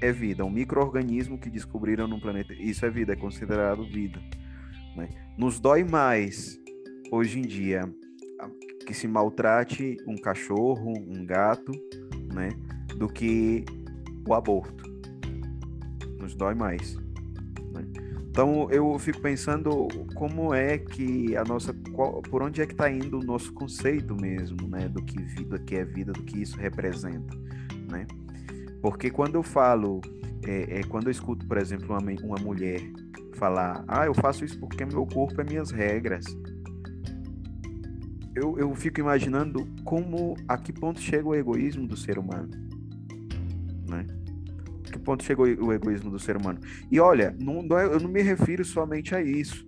é 0.00 0.12
vida. 0.12 0.44
Um 0.44 0.50
microorganismo 0.50 1.38
que 1.38 1.50
descobriram 1.50 2.08
num 2.08 2.20
planeta, 2.20 2.52
isso 2.54 2.84
é 2.84 2.90
vida, 2.90 3.12
é 3.12 3.16
considerado 3.16 3.84
vida. 3.84 4.20
Né? 4.96 5.08
Nos 5.36 5.60
dói 5.60 5.84
mais 5.84 6.60
hoje 7.10 7.38
em 7.38 7.42
dia 7.42 7.82
que 8.86 8.94
se 8.94 9.06
maltrate 9.06 9.96
um 10.06 10.16
cachorro, 10.16 10.92
um 11.06 11.24
gato, 11.24 11.70
né, 12.32 12.48
do 12.96 13.08
que 13.08 13.64
o 14.26 14.34
aborto. 14.34 14.82
Nos 16.18 16.34
dói 16.34 16.54
mais. 16.54 16.96
Né? 17.72 17.84
Então 18.28 18.68
eu 18.70 18.98
fico 18.98 19.20
pensando 19.20 19.86
como 20.14 20.52
é 20.52 20.78
que 20.78 21.36
a 21.36 21.44
nossa, 21.44 21.72
qual, 21.92 22.20
por 22.22 22.42
onde 22.42 22.60
é 22.60 22.66
que 22.66 22.72
está 22.72 22.90
indo 22.90 23.20
o 23.20 23.22
nosso 23.22 23.52
conceito 23.52 24.14
mesmo, 24.14 24.66
né, 24.66 24.88
do 24.88 25.02
que 25.02 25.22
vida, 25.22 25.58
que 25.58 25.76
é 25.76 25.84
vida, 25.84 26.12
do 26.12 26.22
que 26.22 26.42
isso 26.42 26.58
representa, 26.58 27.36
né? 27.90 28.06
Porque 28.80 29.10
quando 29.10 29.34
eu 29.34 29.42
falo, 29.42 30.00
é, 30.46 30.80
é, 30.80 30.82
quando 30.84 31.06
eu 31.06 31.10
escuto, 31.10 31.46
por 31.46 31.58
exemplo, 31.58 31.88
uma, 31.88 32.00
uma 32.22 32.38
mulher 32.38 32.80
falar, 33.34 33.84
ah, 33.86 34.06
eu 34.06 34.14
faço 34.14 34.44
isso 34.44 34.58
porque 34.58 34.84
meu 34.84 35.06
corpo 35.06 35.40
é 35.40 35.44
minhas 35.44 35.70
regras. 35.70 36.24
Eu, 38.34 38.58
eu 38.58 38.74
fico 38.74 39.00
imaginando 39.00 39.66
como, 39.84 40.36
a 40.46 40.56
que 40.56 40.72
ponto 40.72 41.00
chega 41.00 41.26
o 41.28 41.34
egoísmo 41.34 41.86
do 41.86 41.96
ser 41.96 42.18
humano, 42.18 42.50
né? 43.88 44.06
que 44.90 44.98
ponto 44.98 45.24
chegou 45.24 45.46
o 45.46 45.72
egoísmo 45.72 46.10
do 46.10 46.18
ser 46.18 46.36
humano? 46.36 46.60
E 46.90 47.00
olha, 47.00 47.34
não 47.40 47.60
é, 47.78 47.84
eu 47.84 48.00
não 48.00 48.10
me 48.10 48.22
refiro 48.22 48.64
somente 48.64 49.14
a 49.14 49.22
isso. 49.22 49.66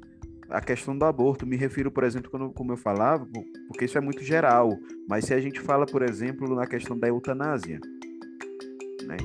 A 0.50 0.60
questão 0.60 0.96
do 0.96 1.04
aborto, 1.04 1.46
me 1.46 1.56
refiro, 1.56 1.90
por 1.90 2.04
exemplo, 2.04 2.30
quando, 2.30 2.50
como 2.50 2.72
eu 2.72 2.76
falava, 2.76 3.26
porque 3.68 3.86
isso 3.86 3.96
é 3.96 4.00
muito 4.00 4.22
geral, 4.22 4.78
mas 5.08 5.24
se 5.24 5.32
a 5.32 5.40
gente 5.40 5.60
fala, 5.60 5.86
por 5.86 6.02
exemplo, 6.02 6.54
na 6.54 6.66
questão 6.66 6.98
da 6.98 7.08
eutanásia, 7.08 7.80
né? 9.06 9.16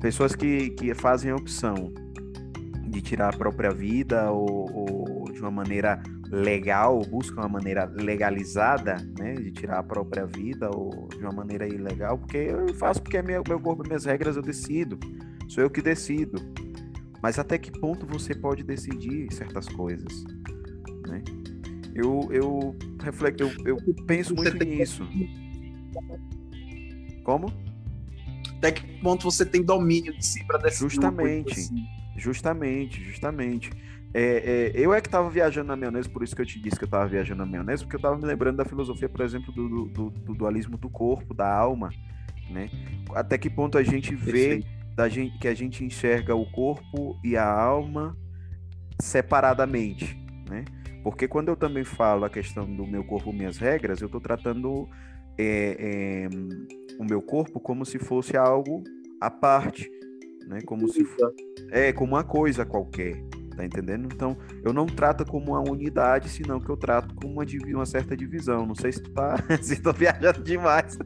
pessoas 0.00 0.34
que, 0.34 0.70
que 0.70 0.94
fazem 0.94 1.30
a 1.30 1.36
opção 1.36 1.92
de 2.86 3.00
tirar 3.00 3.34
a 3.34 3.36
própria 3.36 3.70
vida 3.70 4.30
ou, 4.30 4.70
ou 4.72 5.32
de 5.32 5.40
uma 5.40 5.50
maneira 5.50 6.02
legal, 6.30 7.00
buscam 7.00 7.40
uma 7.40 7.48
maneira 7.48 7.84
legalizada, 7.84 8.96
né, 9.18 9.34
de 9.34 9.50
tirar 9.52 9.78
a 9.78 9.82
própria 9.82 10.26
vida 10.26 10.70
ou 10.70 11.08
de 11.08 11.18
uma 11.18 11.32
maneira 11.32 11.66
ilegal, 11.66 12.18
porque 12.18 12.36
eu 12.36 12.74
faço 12.74 13.02
porque 13.02 13.16
é 13.16 13.22
meu, 13.22 13.42
meu 13.46 13.60
corpo, 13.60 13.82
minhas 13.86 14.04
regras, 14.04 14.36
eu 14.36 14.42
decido. 14.42 14.98
Sou 15.48 15.62
eu 15.62 15.70
que 15.70 15.80
decido. 15.80 16.40
Mas 17.22 17.38
até 17.38 17.58
que 17.58 17.70
ponto 17.70 18.06
você 18.06 18.34
pode 18.34 18.62
decidir 18.62 19.32
certas 19.32 19.68
coisas, 19.68 20.24
né? 21.08 21.22
Eu, 21.94 22.28
eu 22.30 22.76
reflexo, 23.02 23.42
eu, 23.42 23.76
eu 23.76 23.94
penso 24.06 24.34
muito 24.34 24.62
nisso. 24.64 25.02
Como? 27.24 27.65
Até 28.58 28.72
que 28.72 29.00
ponto 29.00 29.24
você 29.24 29.44
tem 29.44 29.62
domínio 29.62 30.16
de 30.16 30.24
si 30.24 30.44
para 30.44 30.58
decidir 30.58 30.90
Justamente, 30.90 31.52
assim. 31.52 31.86
justamente, 32.16 33.04
justamente. 33.04 33.70
É, 34.14 34.72
é, 34.74 34.80
eu 34.80 34.94
é 34.94 35.00
que 35.00 35.08
estava 35.08 35.28
viajando 35.28 35.68
na 35.68 35.76
maionese, 35.76 36.08
por 36.08 36.22
isso 36.22 36.34
que 36.34 36.40
eu 36.40 36.46
te 36.46 36.58
disse 36.58 36.76
que 36.78 36.84
eu 36.84 36.86
estava 36.86 37.06
viajando 37.06 37.44
na 37.44 37.46
maionese, 37.46 37.82
porque 37.84 37.96
eu 37.96 37.98
estava 37.98 38.16
me 38.16 38.24
lembrando 38.24 38.56
da 38.56 38.64
filosofia, 38.64 39.08
por 39.08 39.20
exemplo, 39.20 39.52
do, 39.52 39.86
do, 39.86 40.10
do, 40.10 40.34
dualismo 40.34 40.78
do 40.78 40.88
corpo, 40.88 41.34
da 41.34 41.52
alma, 41.52 41.90
né? 42.50 42.70
Até 43.14 43.36
que 43.36 43.50
ponto 43.50 43.76
a 43.76 43.82
gente 43.82 44.14
vê 44.14 44.64
da 44.94 45.08
gente, 45.08 45.38
que 45.38 45.46
a 45.46 45.54
gente 45.54 45.84
enxerga 45.84 46.34
o 46.34 46.50
corpo 46.50 47.20
e 47.22 47.36
a 47.36 47.46
alma 47.46 48.16
separadamente, 49.00 50.16
né? 50.48 50.64
Porque 51.02 51.28
quando 51.28 51.48
eu 51.48 51.56
também 51.56 51.84
falo 51.84 52.24
a 52.24 52.30
questão 52.30 52.64
do 52.64 52.86
meu 52.86 53.04
corpo, 53.04 53.32
minhas 53.32 53.58
regras, 53.58 54.00
eu 54.00 54.06
estou 54.06 54.20
tratando 54.20 54.88
é, 55.38 55.76
é, 55.78 56.28
o 56.98 57.04
meu 57.04 57.20
corpo 57.20 57.60
como 57.60 57.84
se 57.84 57.98
fosse 57.98 58.36
algo 58.36 58.82
à 59.20 59.30
parte, 59.30 59.90
né? 60.46 60.60
Como 60.62 60.88
se 60.88 61.06
é 61.70 61.92
como 61.92 62.14
uma 62.14 62.24
coisa 62.24 62.64
qualquer, 62.64 63.22
tá 63.56 63.64
entendendo? 63.64 64.08
Então 64.12 64.36
eu 64.64 64.72
não 64.72 64.86
trato 64.86 65.24
como 65.24 65.52
uma 65.52 65.60
unidade, 65.60 66.28
senão 66.28 66.60
que 66.60 66.70
eu 66.70 66.76
trato 66.76 67.14
como 67.14 67.34
uma, 67.34 67.44
uma 67.74 67.86
certa 67.86 68.16
divisão. 68.16 68.66
Não 68.66 68.74
sei 68.74 68.92
se 68.92 69.02
tu 69.02 69.10
tá, 69.10 69.36
se 69.60 69.80
tô 69.80 69.92
viajando 69.92 70.42
demais. 70.42 70.98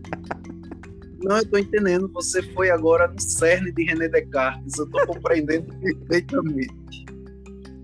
Não, 1.22 1.38
eu 1.38 1.46
tô 1.48 1.59
entendendo. 1.59 2.09
Você 2.14 2.42
foi 2.55 2.70
agora 2.70 3.07
no 3.07 3.20
cerne 3.20 3.70
de 3.72 3.85
René 3.85 4.09
Descartes. 4.09 4.79
Eu 4.79 4.88
tô 4.88 5.07
compreendendo 5.07 5.66
perfeitamente. 5.81 7.05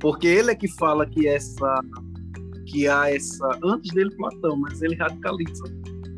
Porque 0.00 0.26
ele 0.26 0.50
é 0.50 0.54
que 0.54 0.68
fala 0.76 1.06
que 1.06 1.26
essa 1.26 1.80
que 2.66 2.88
há 2.88 3.14
essa 3.14 3.46
antes 3.62 3.92
dele 3.94 4.10
Platão, 4.16 4.56
mas 4.56 4.82
ele 4.82 4.96
radicaliza 4.96 5.64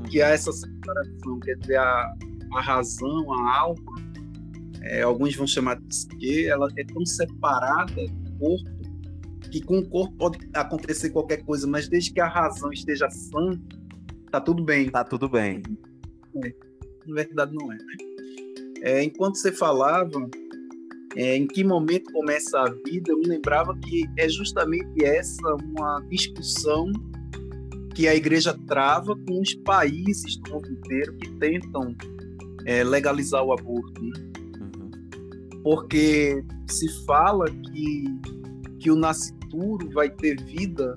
que 0.08 0.22
há 0.22 0.30
essa 0.30 0.50
separação, 0.88 1.40
quer 1.40 1.56
dizer, 1.56 1.76
a, 1.76 2.14
a 2.54 2.60
razão, 2.60 3.32
a 3.32 3.58
alma, 3.58 3.94
é, 4.82 5.02
alguns 5.02 5.34
vão 5.34 5.46
chamar 5.46 5.76
de 5.76 5.86
psique, 5.86 6.46
ela 6.46 6.68
é 6.76 6.84
tão 6.84 7.04
separada 7.04 8.06
do 8.06 8.38
corpo 8.38 8.78
que 9.50 9.62
com 9.62 9.78
o 9.78 9.88
corpo 9.88 10.14
pode 10.16 10.38
acontecer 10.54 11.10
qualquer 11.10 11.38
coisa, 11.38 11.66
mas 11.66 11.88
desde 11.88 12.12
que 12.12 12.20
a 12.20 12.28
razão 12.28 12.70
esteja 12.70 13.08
sã, 13.08 13.58
tá 14.30 14.40
tudo 14.40 14.62
bem. 14.62 14.90
Tá 14.90 15.04
tudo 15.04 15.28
bem. 15.28 15.62
É 16.44 16.52
na 17.06 17.14
verdade 17.14 17.54
não 17.54 17.72
é. 17.72 17.76
Né? 17.76 17.84
é 18.82 19.02
enquanto 19.02 19.36
você 19.36 19.50
falava, 19.50 20.28
é, 21.16 21.36
em 21.36 21.46
que 21.46 21.64
momento 21.64 22.12
começa 22.12 22.60
a 22.60 22.68
vida, 22.68 23.10
eu 23.10 23.18
me 23.18 23.26
lembrava 23.26 23.76
que 23.78 24.04
é 24.18 24.28
justamente 24.28 25.02
essa 25.02 25.54
uma 25.54 26.00
discussão 26.10 26.92
que 27.98 28.06
a 28.06 28.14
igreja 28.14 28.56
trava 28.68 29.16
com 29.26 29.40
os 29.40 29.54
países 29.54 30.36
do 30.36 30.52
mundo 30.52 30.70
inteiro 30.70 31.16
que 31.16 31.30
tentam 31.32 31.96
é, 32.64 32.84
legalizar 32.84 33.42
o 33.42 33.52
aborto. 33.52 34.00
Né? 34.00 34.12
Uhum. 34.60 35.60
Porque 35.64 36.44
se 36.68 36.88
fala 37.04 37.46
que, 37.50 38.04
que 38.78 38.88
o 38.92 38.94
nascituro 38.94 39.90
vai 39.90 40.08
ter 40.10 40.40
vida 40.44 40.94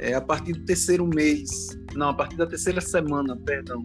é, 0.00 0.14
a 0.14 0.20
partir 0.20 0.54
do 0.54 0.64
terceiro 0.64 1.06
mês, 1.06 1.78
não, 1.94 2.08
a 2.08 2.14
partir 2.14 2.36
da 2.36 2.48
terceira 2.48 2.80
semana, 2.80 3.36
perdão, 3.36 3.84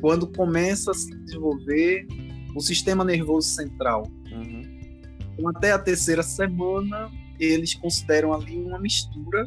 quando 0.00 0.26
começa 0.26 0.90
a 0.90 0.94
se 0.94 1.14
desenvolver 1.18 2.04
o 2.52 2.60
sistema 2.60 3.04
nervoso 3.04 3.48
central. 3.48 4.10
Uhum. 4.32 4.62
Então, 5.34 5.48
até 5.50 5.70
a 5.70 5.78
terceira 5.78 6.24
semana, 6.24 7.08
eles 7.38 7.74
consideram 7.74 8.32
ali 8.32 8.56
uma 8.56 8.80
mistura 8.80 9.46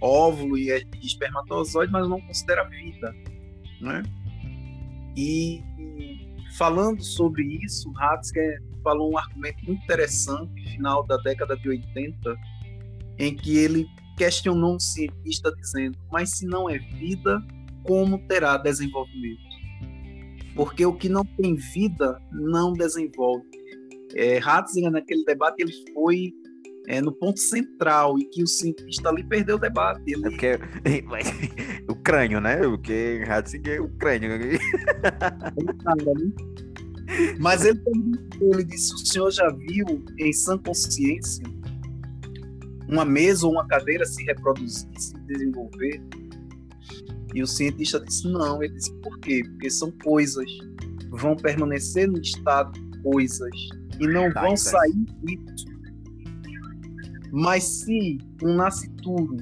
óvulo 0.00 0.56
e 0.56 0.70
espermatozoide, 1.02 1.92
mas 1.92 2.08
não 2.08 2.20
considera 2.20 2.64
vida, 2.68 3.14
né? 3.80 4.02
E 5.16 5.62
falando 6.56 7.02
sobre 7.02 7.44
isso, 7.64 7.92
Hatzker 7.96 8.62
falou 8.82 9.12
um 9.12 9.18
argumento 9.18 9.64
muito 9.66 9.82
interessante, 9.84 10.70
final 10.72 11.04
da 11.06 11.16
década 11.18 11.56
de 11.56 11.68
80, 11.68 12.36
em 13.18 13.34
que 13.34 13.58
ele 13.58 13.86
questionou 14.16 14.76
um 14.76 14.80
cientista 14.80 15.52
dizendo: 15.56 15.98
mas 16.10 16.30
se 16.30 16.46
não 16.46 16.68
é 16.68 16.78
vida, 16.78 17.42
como 17.82 18.18
terá 18.26 18.56
desenvolvimento. 18.56 19.48
Porque 20.54 20.84
o 20.84 20.92
que 20.92 21.08
não 21.08 21.24
tem 21.24 21.54
vida 21.54 22.20
não 22.32 22.72
desenvolve. 22.72 23.46
É, 24.14 24.40
naquele 24.90 25.24
debate, 25.24 25.62
ele 25.62 25.72
foi 25.94 26.32
é, 26.88 27.00
no 27.02 27.12
ponto 27.12 27.38
central 27.38 28.18
e 28.18 28.24
que 28.24 28.42
o 28.42 28.46
cientista 28.46 29.10
ali 29.10 29.22
perdeu 29.22 29.56
o 29.56 29.58
debate. 29.58 30.02
Ele... 30.06 30.26
É 30.26 30.30
porque 30.30 30.58
o 31.86 31.94
crânio, 31.94 32.40
né? 32.40 32.56
Porque 32.56 33.22
Ratzinger 33.26 33.76
é 33.76 33.80
o 33.80 33.88
crânio. 33.90 34.30
Mas 37.38 37.64
ele, 37.64 37.80
ele 38.40 38.64
disse: 38.64 38.94
o 38.94 38.98
senhor 38.98 39.30
já 39.30 39.48
viu 39.50 40.02
em 40.18 40.32
sã 40.32 40.58
consciência 40.58 41.44
uma 42.88 43.04
mesa 43.04 43.46
ou 43.46 43.52
uma 43.52 43.66
cadeira 43.66 44.06
se 44.06 44.24
reproduzir, 44.24 44.88
se 44.96 45.14
desenvolver? 45.26 46.02
E 47.34 47.42
o 47.42 47.46
cientista 47.46 48.00
disse: 48.00 48.26
não. 48.26 48.62
Ele 48.62 48.72
disse: 48.74 48.92
por 49.02 49.18
quê? 49.20 49.42
Porque 49.44 49.68
são 49.68 49.90
coisas. 50.02 50.50
Vão 51.10 51.36
permanecer 51.36 52.08
no 52.08 52.18
estado 52.18 52.72
de 52.72 53.02
coisas 53.02 53.50
e 54.00 54.06
não 54.06 54.32
tá, 54.32 54.42
vão 54.42 54.56
sair 54.56 54.94
disso. 55.22 55.67
Mas 57.32 57.64
se 57.64 58.18
um 58.42 58.54
nascituro, 58.54 59.36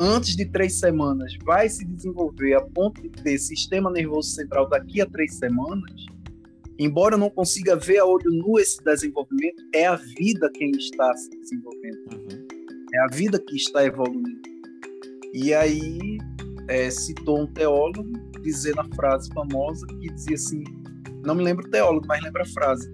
antes 0.00 0.36
de 0.36 0.44
três 0.46 0.78
semanas, 0.78 1.36
vai 1.44 1.68
se 1.68 1.84
desenvolver 1.84 2.54
a 2.54 2.60
ponto 2.60 3.00
de 3.02 3.08
ter 3.10 3.38
sistema 3.38 3.90
nervoso 3.90 4.30
central 4.30 4.68
daqui 4.68 5.00
a 5.00 5.06
três 5.06 5.34
semanas, 5.34 6.06
embora 6.78 7.14
eu 7.14 7.18
não 7.18 7.30
consiga 7.30 7.76
ver 7.76 7.98
a 7.98 8.04
olho 8.04 8.30
nu 8.30 8.58
esse 8.58 8.82
desenvolvimento, 8.84 9.62
é 9.74 9.86
a 9.86 9.96
vida 9.96 10.50
quem 10.52 10.70
está 10.72 11.14
se 11.16 11.30
desenvolvendo. 11.30 11.98
Uhum. 12.12 12.46
É 12.94 12.98
a 13.00 13.06
vida 13.08 13.38
que 13.38 13.56
está 13.56 13.84
evoluindo. 13.84 14.40
E 15.32 15.52
aí 15.52 16.18
é, 16.68 16.90
citou 16.90 17.42
um 17.42 17.46
teólogo 17.46 18.12
dizendo 18.42 18.80
a 18.80 18.94
frase 18.94 19.28
famosa 19.34 19.86
que 19.86 20.12
dizia 20.12 20.34
assim: 20.34 20.64
não 21.24 21.34
me 21.34 21.42
lembro 21.42 21.66
o 21.66 21.70
teólogo, 21.70 22.06
mas 22.06 22.22
lembra 22.22 22.42
a 22.42 22.46
frase. 22.46 22.90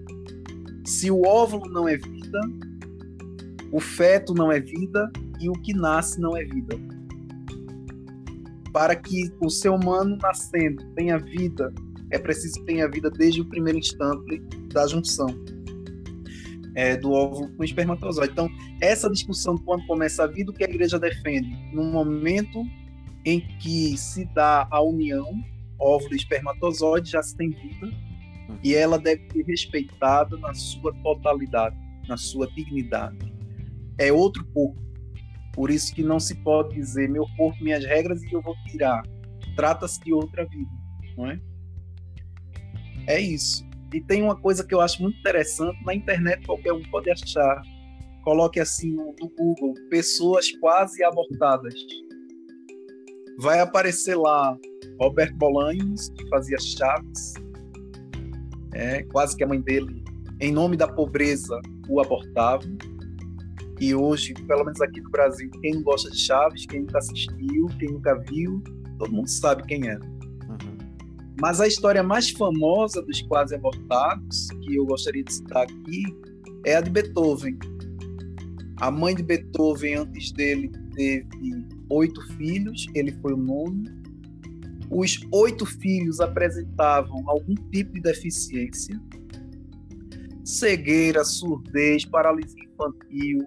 Se 0.85 1.09
o 1.09 1.21
óvulo 1.21 1.69
não 1.71 1.87
é 1.87 1.95
vida, 1.95 2.39
o 3.73 3.79
feto 3.79 4.33
não 4.33 4.51
é 4.51 4.59
vida 4.59 5.11
e 5.39 5.49
o 5.49 5.53
que 5.53 5.73
nasce 5.73 6.21
não 6.21 6.37
é 6.37 6.45
vida. 6.45 6.77
Para 8.71 8.95
que 8.95 9.29
o 9.41 9.49
ser 9.49 9.69
humano 9.69 10.17
nascendo 10.21 10.83
tenha 10.95 11.17
vida, 11.17 11.73
é 12.11 12.17
preciso 12.17 12.59
que 12.59 12.65
tenha 12.65 12.87
vida 12.87 13.09
desde 13.09 13.41
o 13.41 13.45
primeiro 13.45 13.79
instante 13.79 14.39
da 14.71 14.87
junção 14.87 15.27
é, 16.75 16.97
do 16.97 17.11
óvulo 17.11 17.49
com 17.55 17.61
o 17.61 17.65
espermatozoide. 17.65 18.31
Então, 18.31 18.49
essa 18.81 19.09
discussão 19.09 19.57
quando 19.57 19.85
começa 19.85 20.23
a 20.23 20.27
vida, 20.27 20.51
o 20.51 20.53
que 20.53 20.63
a 20.63 20.69
igreja 20.69 20.99
defende? 20.99 21.49
No 21.73 21.83
momento 21.83 22.63
em 23.25 23.39
que 23.59 23.97
se 23.97 24.25
dá 24.33 24.67
a 24.69 24.81
união 24.81 25.43
óvulo 25.79 26.13
e 26.13 26.17
espermatozoide, 26.17 27.11
já 27.11 27.21
se 27.21 27.35
tem 27.35 27.49
vida, 27.49 27.91
e 28.63 28.73
ela 28.73 28.97
deve 28.97 29.27
ser 29.31 29.43
respeitada 29.43 30.37
na 30.37 30.53
sua 30.53 30.93
totalidade, 31.03 31.75
na 32.07 32.15
sua 32.15 32.47
dignidade. 32.47 33.32
É 33.97 34.11
outro 34.11 34.45
corpo. 34.53 34.81
Por 35.53 35.69
isso 35.69 35.93
que 35.93 36.01
não 36.01 36.19
se 36.19 36.35
pode 36.43 36.75
dizer 36.75 37.09
meu 37.09 37.25
corpo, 37.37 37.63
minhas 37.63 37.85
regras 37.85 38.21
e 38.23 38.33
eu 38.33 38.41
vou 38.41 38.55
tirar. 38.67 39.03
Trata-se 39.55 39.99
de 39.99 40.11
outra 40.11 40.45
vida, 40.45 40.71
não 41.15 41.27
é? 41.27 41.39
É 43.07 43.19
isso. 43.19 43.63
E 43.93 44.01
tem 44.01 44.23
uma 44.23 44.35
coisa 44.35 44.65
que 44.65 44.73
eu 44.73 44.81
acho 44.81 45.01
muito 45.01 45.19
interessante, 45.19 45.77
na 45.85 45.93
internet 45.93 46.45
qualquer 46.45 46.73
um 46.73 46.81
pode 46.83 47.11
achar. 47.11 47.61
Coloque 48.23 48.59
assim 48.59 48.93
no, 48.95 49.13
Google, 49.37 49.73
pessoas 49.89 50.49
quase 50.59 51.03
abortadas. 51.03 51.75
Vai 53.37 53.59
aparecer 53.59 54.15
lá 54.15 54.57
Roberto 54.99 55.35
Bolanhos, 55.35 56.09
que 56.09 56.27
fazia 56.29 56.57
Chaves, 56.57 57.33
é, 58.73 59.03
quase 59.03 59.35
que 59.35 59.43
a 59.43 59.47
mãe 59.47 59.61
dele, 59.61 60.03
em 60.39 60.51
nome 60.51 60.75
da 60.75 60.87
pobreza, 60.87 61.59
o 61.87 61.99
abortava. 61.99 62.63
E 63.83 63.93
hoje, 63.93 64.33
pelo 64.47 64.63
menos 64.63 64.79
aqui 64.79 65.01
no 65.01 65.09
Brasil, 65.09 65.51
quem 65.61 65.81
gosta 65.81 66.09
de 66.09 66.17
Chaves, 66.17 66.65
quem 66.65 66.83
nunca 66.83 66.99
assistiu, 66.99 67.67
quem 67.77 67.91
nunca 67.91 68.15
viu, 68.15 68.63
todo 68.97 69.11
mundo 69.11 69.27
sabe 69.27 69.61
quem 69.63 69.89
é. 69.89 69.97
Uhum. 69.97 70.77
Mas 71.41 71.59
a 71.59 71.67
história 71.67 72.01
mais 72.01 72.29
famosa 72.29 73.01
dos 73.01 73.21
quase 73.23 73.55
abortados, 73.55 74.47
que 74.61 74.77
eu 74.77 74.85
gostaria 74.85 75.21
de 75.21 75.33
citar 75.33 75.63
aqui, 75.63 76.03
é 76.65 76.77
a 76.77 76.81
de 76.81 76.89
Beethoven. 76.91 77.59
A 78.77 78.89
mãe 78.89 79.13
de 79.13 79.21
Beethoven, 79.21 79.95
antes 79.95 80.31
dele, 80.31 80.71
teve 80.95 81.27
oito 81.89 82.21
filhos, 82.37 82.87
ele 82.95 83.11
foi 83.21 83.33
o 83.33 83.37
nono. 83.37 83.83
Os 84.89 85.19
oito 85.29 85.65
filhos 85.65 86.21
apresentavam 86.21 87.21
algum 87.29 87.55
tipo 87.69 87.91
de 87.95 87.99
deficiência: 87.99 88.97
cegueira, 90.45 91.25
surdez, 91.25 92.05
paralisia 92.05 92.63
infantil, 92.63 93.45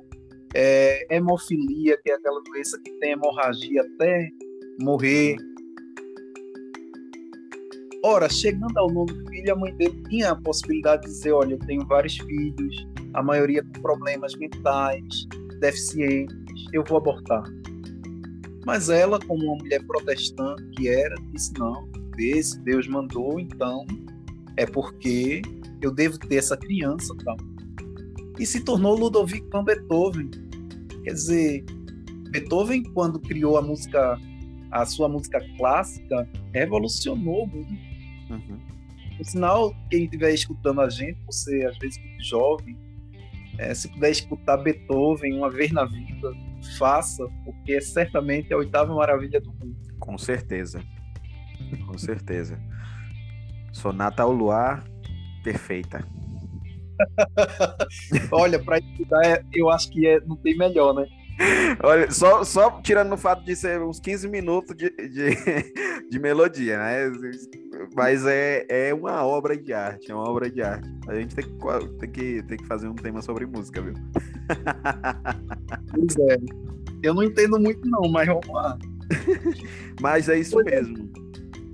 é, 0.58 1.14
hemofilia, 1.14 1.98
que 2.02 2.10
é 2.10 2.14
aquela 2.14 2.40
doença 2.40 2.80
que 2.82 2.90
tem 2.92 3.12
hemorragia 3.12 3.82
até 3.82 4.30
morrer. 4.80 5.36
Ora, 8.02 8.26
chegando 8.30 8.78
ao 8.78 8.90
nono 8.90 9.14
filho, 9.28 9.52
a 9.52 9.56
mãe 9.56 9.74
dele 9.76 10.02
tinha 10.08 10.30
a 10.30 10.36
possibilidade 10.36 11.02
de 11.02 11.08
dizer: 11.08 11.32
Olha, 11.32 11.54
eu 11.54 11.58
tenho 11.58 11.86
vários 11.86 12.16
filhos, 12.16 12.88
a 13.12 13.22
maioria 13.22 13.62
com 13.62 13.82
problemas 13.82 14.34
mentais, 14.36 15.26
deficientes, 15.60 16.64
eu 16.72 16.82
vou 16.84 16.96
abortar. 16.96 17.44
Mas 18.64 18.88
ela, 18.88 19.18
como 19.20 19.44
uma 19.44 19.56
mulher 19.56 19.84
protestante 19.86 20.62
que 20.70 20.88
era, 20.88 21.14
disse: 21.32 21.52
Não, 21.58 21.86
se 22.42 22.58
Deus 22.60 22.88
mandou, 22.88 23.38
então 23.38 23.84
é 24.56 24.64
porque 24.64 25.42
eu 25.82 25.92
devo 25.92 26.18
ter 26.18 26.36
essa 26.36 26.56
criança. 26.56 27.14
Tal. 27.22 27.36
E 28.38 28.46
se 28.46 28.64
tornou 28.64 28.94
Ludovico 28.96 29.48
van 29.50 29.64
Beethoven, 29.64 30.30
Quer 31.06 31.12
dizer, 31.12 31.64
Beethoven, 32.32 32.82
quando 32.82 33.20
criou 33.20 33.56
a 33.56 33.62
música, 33.62 34.18
a 34.72 34.84
sua 34.84 35.08
música 35.08 35.40
clássica, 35.56 36.28
revolucionou 36.52 37.44
o 37.44 37.46
mundo. 37.46 37.78
Uhum. 38.28 38.58
Por 39.16 39.24
sinal, 39.24 39.72
quem 39.88 40.02
estiver 40.02 40.34
escutando 40.34 40.80
a 40.80 40.90
gente, 40.90 41.16
você 41.24 41.64
às 41.64 41.78
vezes 41.78 41.96
muito 42.02 42.24
jovem, 42.24 42.76
é, 43.56 43.72
se 43.72 43.88
puder 43.88 44.10
escutar 44.10 44.56
Beethoven 44.56 45.34
uma 45.34 45.48
vez 45.48 45.70
na 45.70 45.84
vida, 45.84 46.32
faça, 46.76 47.24
porque 47.44 47.74
é 47.74 47.80
certamente 47.80 48.52
a 48.52 48.56
oitava 48.56 48.92
maravilha 48.92 49.40
do 49.40 49.52
mundo. 49.52 49.76
Com 50.00 50.18
certeza. 50.18 50.82
Com 51.86 51.96
certeza. 51.96 52.60
Sonata 53.72 54.24
ao 54.24 54.32
Luar, 54.32 54.82
perfeita. 55.44 56.04
Olha, 58.32 58.58
para 58.62 58.78
estudar, 58.78 59.24
é, 59.24 59.42
eu 59.52 59.70
acho 59.70 59.90
que 59.90 60.06
é, 60.06 60.20
não 60.20 60.36
tem 60.36 60.56
melhor, 60.56 60.94
né? 60.94 61.06
Olha, 61.82 62.10
só, 62.10 62.42
só 62.44 62.80
tirando 62.80 63.10
no 63.10 63.16
fato 63.16 63.44
de 63.44 63.54
ser 63.54 63.82
uns 63.82 64.00
15 64.00 64.26
minutos 64.28 64.74
de, 64.74 64.88
de, 64.90 65.30
de, 66.08 66.18
melodia, 66.18 66.78
né? 66.78 67.12
Mas 67.94 68.24
é, 68.24 68.66
é 68.68 68.94
uma 68.94 69.22
obra 69.24 69.56
de 69.56 69.72
arte, 69.72 70.10
é 70.10 70.14
uma 70.14 70.28
obra 70.28 70.50
de 70.50 70.62
arte. 70.62 70.88
A 71.06 71.14
gente 71.14 71.34
tem 71.34 71.44
que, 71.44 71.88
tem 71.98 72.10
que, 72.10 72.42
tem 72.44 72.56
que 72.56 72.66
fazer 72.66 72.88
um 72.88 72.94
tema 72.94 73.20
sobre 73.20 73.44
música, 73.44 73.82
viu? 73.82 73.94
Pois 75.92 76.16
é. 76.30 76.38
Eu 77.02 77.12
não 77.12 77.22
entendo 77.22 77.60
muito, 77.60 77.86
não, 77.86 78.10
mas 78.10 78.26
vamos 78.26 78.48
lá. 78.48 78.78
mas 80.00 80.28
é 80.28 80.38
isso 80.38 80.52
pois 80.52 80.66
é. 80.66 80.70
mesmo. 80.80 81.10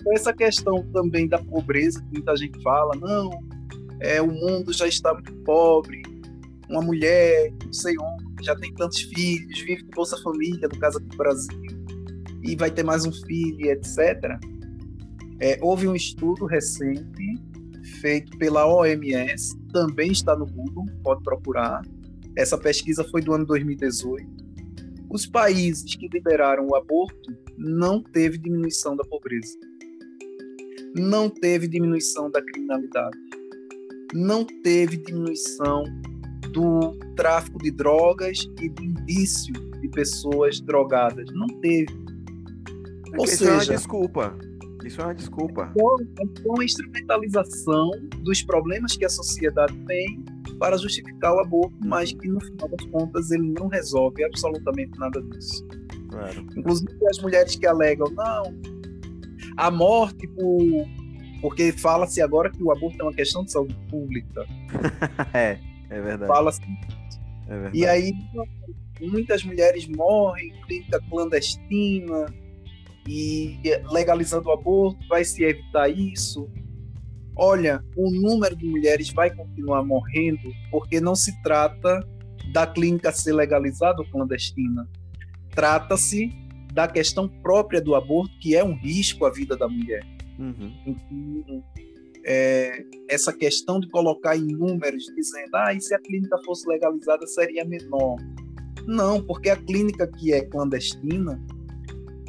É. 0.08 0.14
Essa 0.14 0.32
questão 0.32 0.82
também 0.92 1.28
da 1.28 1.38
pobreza, 1.38 2.00
que 2.02 2.14
muita 2.14 2.36
gente 2.36 2.60
fala, 2.62 2.96
não, 3.00 3.30
é, 4.02 4.20
o 4.20 4.26
mundo 4.26 4.72
já 4.72 4.88
está 4.88 5.14
muito 5.14 5.32
pobre, 5.44 6.02
uma 6.68 6.82
mulher, 6.82 7.52
não 7.64 7.72
sei 7.72 7.94
onde, 7.98 8.44
já 8.44 8.56
tem 8.56 8.74
tantos 8.74 9.02
filhos, 9.02 9.60
vive 9.60 9.84
com 9.84 9.90
Bolsa 9.92 10.20
Família, 10.22 10.68
no 10.68 10.78
caso 10.78 10.98
aqui 10.98 11.06
do 11.06 11.16
Brasil, 11.16 11.62
e 12.42 12.56
vai 12.56 12.70
ter 12.70 12.82
mais 12.82 13.06
um 13.06 13.12
filho, 13.12 13.70
etc. 13.70 14.38
É, 15.38 15.56
houve 15.62 15.86
um 15.86 15.94
estudo 15.94 16.46
recente 16.46 17.40
feito 18.00 18.36
pela 18.38 18.66
OMS, 18.66 19.56
também 19.72 20.10
está 20.10 20.34
no 20.36 20.46
Google, 20.46 20.86
pode 21.04 21.22
procurar. 21.22 21.82
Essa 22.36 22.58
pesquisa 22.58 23.04
foi 23.04 23.22
do 23.22 23.32
ano 23.32 23.46
2018. 23.46 24.26
Os 25.10 25.26
países 25.26 25.94
que 25.94 26.08
liberaram 26.08 26.66
o 26.66 26.74
aborto 26.74 27.36
não 27.56 28.02
teve 28.02 28.38
diminuição 28.38 28.96
da 28.96 29.04
pobreza, 29.04 29.56
não 30.96 31.30
teve 31.30 31.68
diminuição 31.68 32.30
da 32.30 32.42
criminalidade 32.42 33.18
não 34.12 34.44
teve 34.44 34.96
diminuição 34.96 35.84
do 36.52 36.92
tráfico 37.16 37.58
de 37.58 37.70
drogas 37.70 38.38
e 38.60 38.68
do 38.68 38.82
indício 38.82 39.52
de 39.80 39.88
pessoas 39.88 40.60
drogadas. 40.60 41.26
Não 41.32 41.46
teve. 41.60 41.92
É 43.12 43.18
Ou 43.18 43.26
seja, 43.26 43.34
isso 43.34 43.44
é 43.44 43.52
uma 43.52 43.76
desculpa. 43.78 44.38
Isso 44.84 45.00
é 45.00 45.04
uma 45.04 45.14
desculpa. 45.14 45.72
É 45.76 46.48
uma 46.48 46.64
instrumentalização 46.64 47.90
dos 48.18 48.42
problemas 48.42 48.96
que 48.96 49.04
a 49.04 49.08
sociedade 49.08 49.74
tem 49.86 50.24
para 50.58 50.76
justificar 50.76 51.34
o 51.34 51.40
aborto, 51.40 51.76
mas 51.84 52.12
que 52.12 52.28
no 52.28 52.40
final 52.40 52.68
das 52.68 52.86
contas 52.86 53.30
ele 53.30 53.52
não 53.58 53.68
resolve 53.68 54.24
absolutamente 54.24 54.98
nada 54.98 55.22
disso. 55.22 55.66
Claro. 56.10 56.46
Inclusive 56.56 56.92
as 57.08 57.18
mulheres 57.20 57.56
que 57.56 57.66
alegam, 57.66 58.08
não, 58.10 58.54
a 59.56 59.70
morte 59.70 60.26
por 60.28 60.86
porque 61.42 61.72
fala-se 61.72 62.22
agora 62.22 62.48
que 62.48 62.62
o 62.62 62.70
aborto 62.70 62.96
é 63.00 63.04
uma 63.04 63.12
questão 63.12 63.44
de 63.44 63.50
saúde 63.50 63.76
pública. 63.90 64.46
é, 65.34 65.58
é 65.90 66.00
verdade. 66.00 66.28
Fala-se. 66.28 66.62
É 67.48 67.52
verdade. 67.52 67.78
E 67.78 67.84
aí 67.84 68.12
muitas 69.00 69.42
mulheres 69.42 69.88
morrem 69.88 70.50
em 70.50 70.62
clínica 70.62 71.00
clandestina 71.10 72.26
e 73.08 73.58
legalizando 73.90 74.48
o 74.48 74.52
aborto 74.52 75.04
vai 75.08 75.24
se 75.24 75.42
evitar 75.42 75.88
isso. 75.88 76.48
Olha, 77.34 77.82
o 77.96 78.08
número 78.10 78.54
de 78.54 78.64
mulheres 78.64 79.10
vai 79.10 79.34
continuar 79.34 79.82
morrendo 79.82 80.52
porque 80.70 81.00
não 81.00 81.16
se 81.16 81.42
trata 81.42 82.06
da 82.52 82.66
clínica 82.66 83.10
ser 83.10 83.32
legalizada 83.32 84.00
ou 84.00 84.08
clandestina. 84.08 84.88
Trata-se 85.50 86.30
da 86.72 86.86
questão 86.86 87.28
própria 87.28 87.80
do 87.80 87.96
aborto, 87.96 88.38
que 88.38 88.54
é 88.54 88.62
um 88.62 88.74
risco 88.74 89.24
à 89.24 89.30
vida 89.30 89.56
da 89.56 89.68
mulher. 89.68 90.06
Uhum. 90.38 90.72
Então, 90.86 91.64
é, 92.24 92.84
essa 93.08 93.32
questão 93.32 93.80
de 93.80 93.88
colocar 93.88 94.36
em 94.36 94.46
números, 94.46 95.04
dizendo, 95.16 95.54
ah, 95.54 95.74
e 95.74 95.80
se 95.80 95.94
a 95.94 95.98
clínica 95.98 96.38
fosse 96.44 96.68
legalizada 96.68 97.26
seria 97.26 97.64
menor? 97.64 98.16
Não, 98.86 99.22
porque 99.22 99.50
a 99.50 99.56
clínica 99.56 100.06
que 100.06 100.32
é 100.32 100.42
clandestina, 100.42 101.40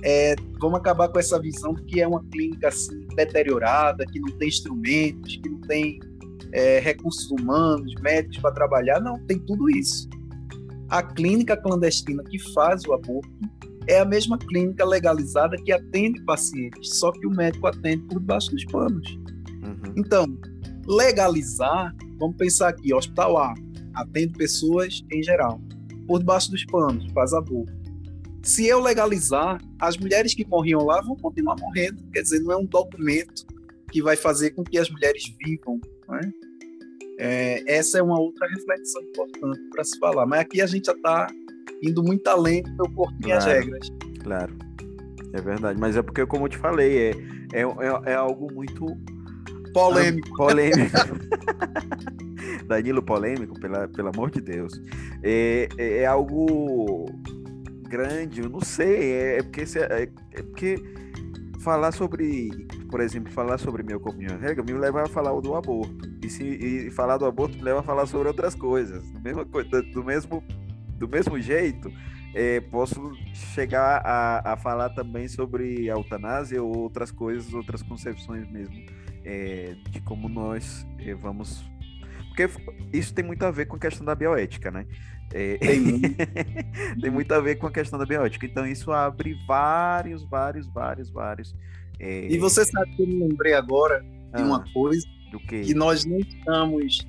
é, 0.03 0.35
vamos 0.59 0.79
acabar 0.79 1.09
com 1.09 1.19
essa 1.19 1.39
visão 1.39 1.73
que 1.73 2.01
é 2.01 2.07
uma 2.07 2.23
clínica 2.25 2.67
assim, 2.67 3.07
deteriorada, 3.15 4.05
que 4.05 4.19
não 4.19 4.31
tem 4.37 4.49
instrumentos, 4.49 5.37
que 5.37 5.49
não 5.49 5.61
tem 5.61 5.99
é, 6.51 6.79
recursos 6.79 7.29
humanos, 7.31 7.93
médicos 8.01 8.39
para 8.39 8.51
trabalhar. 8.51 8.99
Não, 8.99 9.17
tem 9.25 9.39
tudo 9.39 9.69
isso. 9.69 10.09
A 10.89 11.01
clínica 11.01 11.55
clandestina 11.55 12.23
que 12.23 12.37
faz 12.53 12.83
o 12.85 12.93
aborto 12.93 13.29
é 13.87 13.99
a 13.99 14.05
mesma 14.05 14.37
clínica 14.37 14.85
legalizada 14.85 15.57
que 15.57 15.71
atende 15.71 16.21
pacientes, 16.23 16.99
só 16.99 17.11
que 17.11 17.25
o 17.25 17.31
médico 17.31 17.67
atende 17.67 18.03
por 18.03 18.19
debaixo 18.19 18.51
dos 18.51 18.65
panos. 18.65 19.19
Uhum. 19.63 19.93
Então, 19.97 20.25
legalizar, 20.87 21.95
vamos 22.19 22.37
pensar 22.37 22.69
aqui, 22.69 22.93
Hospital 22.93 23.37
A 23.37 23.53
atende 23.95 24.33
pessoas 24.33 25.03
em 25.11 25.21
geral, 25.21 25.61
por 26.07 26.19
debaixo 26.19 26.51
dos 26.51 26.65
panos, 26.65 27.05
faz 27.13 27.33
aborto. 27.33 27.71
Se 28.43 28.67
eu 28.67 28.81
legalizar, 28.81 29.61
as 29.79 29.97
mulheres 29.97 30.33
que 30.33 30.45
morriam 30.45 30.83
lá 30.83 31.01
vão 31.01 31.15
continuar 31.15 31.55
morrendo. 31.59 32.03
Quer 32.11 32.23
dizer, 32.23 32.41
não 32.41 32.51
é 32.51 32.57
um 32.57 32.65
documento 32.65 33.45
que 33.89 34.01
vai 34.01 34.17
fazer 34.17 34.51
com 34.51 34.63
que 34.65 34.77
as 34.77 34.89
mulheres 34.89 35.33
vivam. 35.39 35.79
É? 36.11 36.43
É, 37.19 37.77
essa 37.77 37.99
é 37.99 38.03
uma 38.03 38.19
outra 38.19 38.45
reflexão 38.49 39.01
importante 39.01 39.61
para 39.71 39.83
se 39.85 39.97
falar. 39.97 40.25
Mas 40.25 40.41
aqui 40.41 40.61
a 40.61 40.65
gente 40.65 40.87
já 40.87 40.91
está 40.91 41.27
indo 41.81 42.03
muito 42.03 42.27
além 42.27 42.63
do 42.63 42.71
meu 42.71 42.91
corpo 42.91 43.13
e 43.19 43.25
minhas 43.25 43.45
regras. 43.45 43.89
Claro, 44.21 44.53
é 45.33 45.41
verdade. 45.41 45.79
Mas 45.79 45.95
é 45.95 46.01
porque, 46.01 46.25
como 46.25 46.45
eu 46.45 46.49
te 46.49 46.57
falei, 46.57 46.97
é, 46.97 47.11
é, 47.53 47.61
é, 47.61 48.11
é 48.11 48.15
algo 48.15 48.51
muito 48.53 48.85
polêmico. 49.73 50.35
polêmico. 50.35 50.97
Danilo 52.67 53.01
polêmico, 53.01 53.59
pela, 53.59 53.87
pelo 53.87 54.09
amor 54.09 54.31
de 54.31 54.41
Deus. 54.41 54.81
É, 55.21 55.67
é, 55.77 55.97
é 55.99 56.05
algo 56.05 57.05
grande, 57.87 58.41
eu 58.41 58.49
não 58.49 58.61
sei. 58.61 59.13
É, 59.13 59.37
é 59.37 59.43
porque, 59.43 59.61
é, 59.61 60.09
é, 60.31 60.43
porque 60.43 60.75
falar 61.59 61.91
sobre, 61.91 62.49
por 62.89 62.99
exemplo, 62.99 63.31
falar 63.31 63.57
sobre 63.57 63.83
meu 63.83 63.99
corpo 63.99 64.17
minha 64.17 64.37
regra 64.37 64.63
me 64.63 64.73
leva 64.73 65.03
a 65.03 65.07
falar 65.07 65.39
do 65.39 65.55
aborto. 65.55 66.09
E, 66.23 66.29
se, 66.29 66.43
e 66.43 66.91
falar 66.91 67.17
do 67.17 67.25
aborto 67.25 67.57
me 67.57 67.63
leva 67.63 67.79
a 67.79 67.83
falar 67.83 68.05
sobre 68.05 68.27
outras 68.27 68.55
coisas. 68.55 69.03
Do 69.11 69.21
mesmo, 69.21 69.45
do 69.93 70.03
mesmo, 70.03 70.43
do 71.03 71.09
mesmo 71.09 71.39
jeito, 71.39 71.91
é, 72.33 72.61
posso 72.61 73.11
chegar 73.33 74.01
a, 74.05 74.53
a 74.53 74.57
falar 74.57 74.89
também 74.89 75.27
sobre 75.27 75.89
a 75.89 75.95
eutanásia 75.95 76.63
ou 76.63 76.77
outras 76.77 77.11
coisas, 77.11 77.53
outras 77.53 77.81
concepções 77.81 78.49
mesmo, 78.49 78.73
é, 79.25 79.75
de 79.89 79.99
como 80.01 80.29
nós 80.29 80.87
é, 80.99 81.13
vamos. 81.13 81.61
Porque 82.29 82.49
isso 82.93 83.13
tem 83.13 83.23
muito 83.23 83.43
a 83.43 83.51
ver 83.51 83.65
com 83.65 83.75
a 83.75 83.79
questão 83.79 84.05
da 84.05 84.15
bioética, 84.15 84.71
né? 84.71 84.87
É... 85.31 85.57
Tem. 85.57 86.01
tem 87.01 87.11
muito 87.11 87.31
a 87.33 87.39
ver 87.39 87.55
com 87.57 87.67
a 87.67 87.71
questão 87.71 87.99
da 87.99 88.05
bioética. 88.05 88.45
Então, 88.45 88.65
isso 88.65 88.91
abre 88.91 89.35
vários, 89.45 90.23
vários, 90.23 90.67
vários, 90.67 91.09
vários. 91.11 91.55
E 91.99 92.37
você 92.37 92.65
sabe 92.65 92.95
que 92.95 93.03
eu 93.03 93.07
me 93.07 93.27
lembrei 93.27 93.53
agora 93.53 94.01
de 94.01 94.41
ah, 94.41 94.45
uma 94.45 94.63
coisa 94.73 95.07
que 95.47 95.73
nós 95.73 96.05
não 96.05 96.17
estamos. 96.17 97.05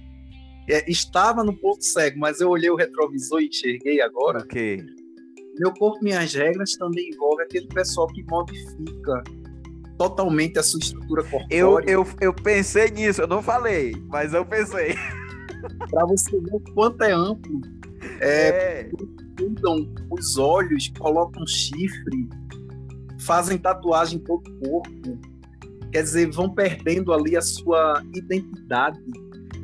É, 0.69 0.91
estava 0.91 1.45
no 1.45 1.55
ponto 1.55 1.85
cego, 1.85 2.19
mas 2.19 2.41
eu 2.41 2.49
olhei 2.49 2.71
o 2.71 2.77
retrovisor 2.77 3.41
e 3.41 3.49
enxerguei 3.49 4.01
agora. 4.01 4.39
Ok 4.39 4.85
meu 5.59 5.73
corpo, 5.73 6.03
minhas 6.03 6.35
regras 6.35 6.73
também 6.73 7.11
envolve 7.11 7.43
aquele 7.43 7.67
pessoal 7.69 8.07
que 8.09 8.23
modifica 8.25 9.23
totalmente 9.97 10.59
a 10.59 10.63
sua 10.63 10.81
estrutura 10.81 11.23
corpórea. 11.23 11.47
Eu, 11.51 11.81
eu, 11.81 12.07
eu 12.21 12.35
pensei 12.35 12.91
nisso, 12.91 13.23
eu 13.23 13.29
não 13.29 13.43
falei, 13.43 13.95
mas 14.09 14.35
eu 14.35 14.45
pensei. 14.45 14.95
Para 15.91 16.07
você 16.07 16.39
ver 16.41 16.55
o 16.55 16.61
quanto 16.75 17.03
é 17.03 17.13
amplo. 17.13 17.61
É, 18.21 18.49
é. 18.49 18.91
Mudam 19.41 19.89
os 20.11 20.37
olhos, 20.37 20.93
colocam 20.99 21.47
chifre, 21.47 22.29
fazem 23.21 23.57
tatuagem 23.57 24.19
em 24.19 24.25
todo 24.25 24.47
o 24.49 24.69
corpo. 24.69 25.19
Quer 25.93 26.03
dizer, 26.03 26.31
vão 26.33 26.51
perdendo 26.53 27.13
ali 27.13 27.37
a 27.37 27.41
sua 27.41 28.03
identidade. 28.13 29.01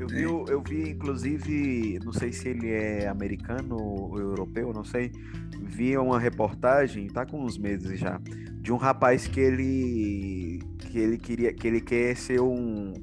Eu 0.01 0.09
vi, 0.09 0.23
eu 0.23 0.63
vi, 0.63 0.91
inclusive, 0.91 1.99
não 2.03 2.13
sei 2.13 2.33
se 2.33 2.49
ele 2.49 2.71
é 2.71 3.07
americano 3.07 3.77
ou 3.77 4.19
europeu, 4.19 4.73
não 4.73 4.83
sei, 4.83 5.13
vi 5.61 5.95
uma 5.99 6.19
reportagem, 6.19 7.07
tá 7.09 7.27
com 7.27 7.45
uns 7.45 7.59
meses 7.59 8.01
já, 8.01 8.19
de 8.61 8.73
um 8.73 8.77
rapaz 8.77 9.27
que 9.27 9.39
ele 9.39 10.61
que 10.79 10.99
ele 10.99 11.19
queria 11.19 11.53
que 11.53 11.69
ele 11.69 11.83
quer 11.83 12.17
ser 12.17 12.41
um 12.41 12.95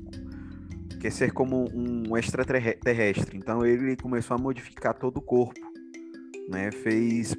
quer 1.00 1.12
ser 1.12 1.32
como 1.32 1.70
um 1.72 2.18
extraterrestre. 2.18 3.38
Então 3.38 3.64
ele 3.64 3.95
começou 3.95 4.36
a 4.36 4.39
modificar 4.39 4.95
todo 4.95 5.18
o 5.18 5.22
corpo, 5.22 5.62
né? 6.50 6.72
Fez 6.72 7.36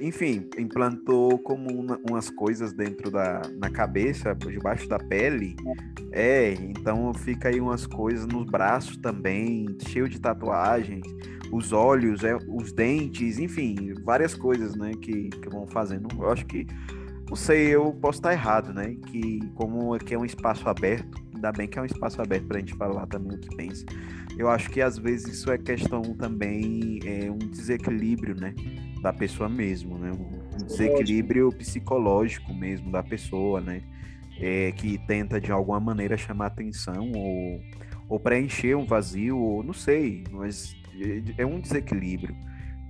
enfim, 0.00 0.48
implantou 0.58 1.38
como 1.38 1.70
uma, 1.72 2.00
umas 2.08 2.30
coisas 2.30 2.72
dentro 2.72 3.10
da 3.10 3.42
na 3.58 3.70
cabeça, 3.70 4.34
debaixo 4.34 4.88
da 4.88 4.98
pele. 4.98 5.56
É, 6.12 6.52
então 6.52 7.12
fica 7.14 7.48
aí 7.48 7.60
umas 7.60 7.86
coisas 7.86 8.26
nos 8.26 8.44
braços 8.44 8.96
também, 8.96 9.66
cheio 9.88 10.08
de 10.08 10.20
tatuagens 10.20 11.02
os 11.52 11.70
olhos, 11.70 12.24
é, 12.24 12.34
os 12.48 12.72
dentes, 12.72 13.38
enfim, 13.38 13.92
várias 14.02 14.34
coisas, 14.34 14.74
né, 14.74 14.92
que, 14.94 15.28
que 15.28 15.48
vão 15.50 15.66
fazendo. 15.66 16.08
Eu 16.18 16.30
acho 16.30 16.46
que, 16.46 16.66
não 17.28 17.36
sei, 17.36 17.68
eu 17.68 17.92
posso 17.92 18.18
estar 18.18 18.32
errado, 18.32 18.72
né, 18.72 18.96
que 19.06 19.40
como 19.54 19.92
aqui 19.92 20.14
é 20.14 20.18
um 20.18 20.24
espaço 20.24 20.66
aberto, 20.66 21.22
ainda 21.34 21.52
bem 21.52 21.68
que 21.68 21.78
é 21.78 21.82
um 21.82 21.84
espaço 21.84 22.22
aberto 22.22 22.46
para 22.46 22.56
a 22.56 22.60
gente 22.60 22.74
falar 22.74 23.06
também 23.06 23.36
o 23.36 23.38
que 23.38 23.54
pensa. 23.54 23.84
Eu 24.38 24.48
acho 24.48 24.70
que 24.70 24.80
às 24.80 24.96
vezes 24.96 25.34
isso 25.34 25.52
é 25.52 25.58
questão 25.58 26.00
também, 26.00 27.00
é 27.04 27.30
um 27.30 27.36
desequilíbrio, 27.36 28.34
né, 28.34 28.54
da 29.02 29.12
pessoa 29.12 29.48
mesmo, 29.48 29.98
né, 29.98 30.12
um 30.12 30.64
desequilíbrio 30.64 31.50
psicológico 31.50 32.54
mesmo 32.54 32.90
da 32.92 33.02
pessoa, 33.02 33.60
né, 33.60 33.82
é, 34.38 34.72
que 34.72 34.98
tenta 35.06 35.40
de 35.40 35.50
alguma 35.50 35.80
maneira 35.80 36.16
chamar 36.16 36.46
atenção 36.46 37.10
ou, 37.12 37.60
ou 38.08 38.20
preencher 38.20 38.76
um 38.76 38.86
vazio, 38.86 39.38
ou 39.38 39.62
não 39.62 39.72
sei, 39.72 40.24
mas 40.30 40.74
é 41.36 41.44
um 41.44 41.60
desequilíbrio, 41.60 42.36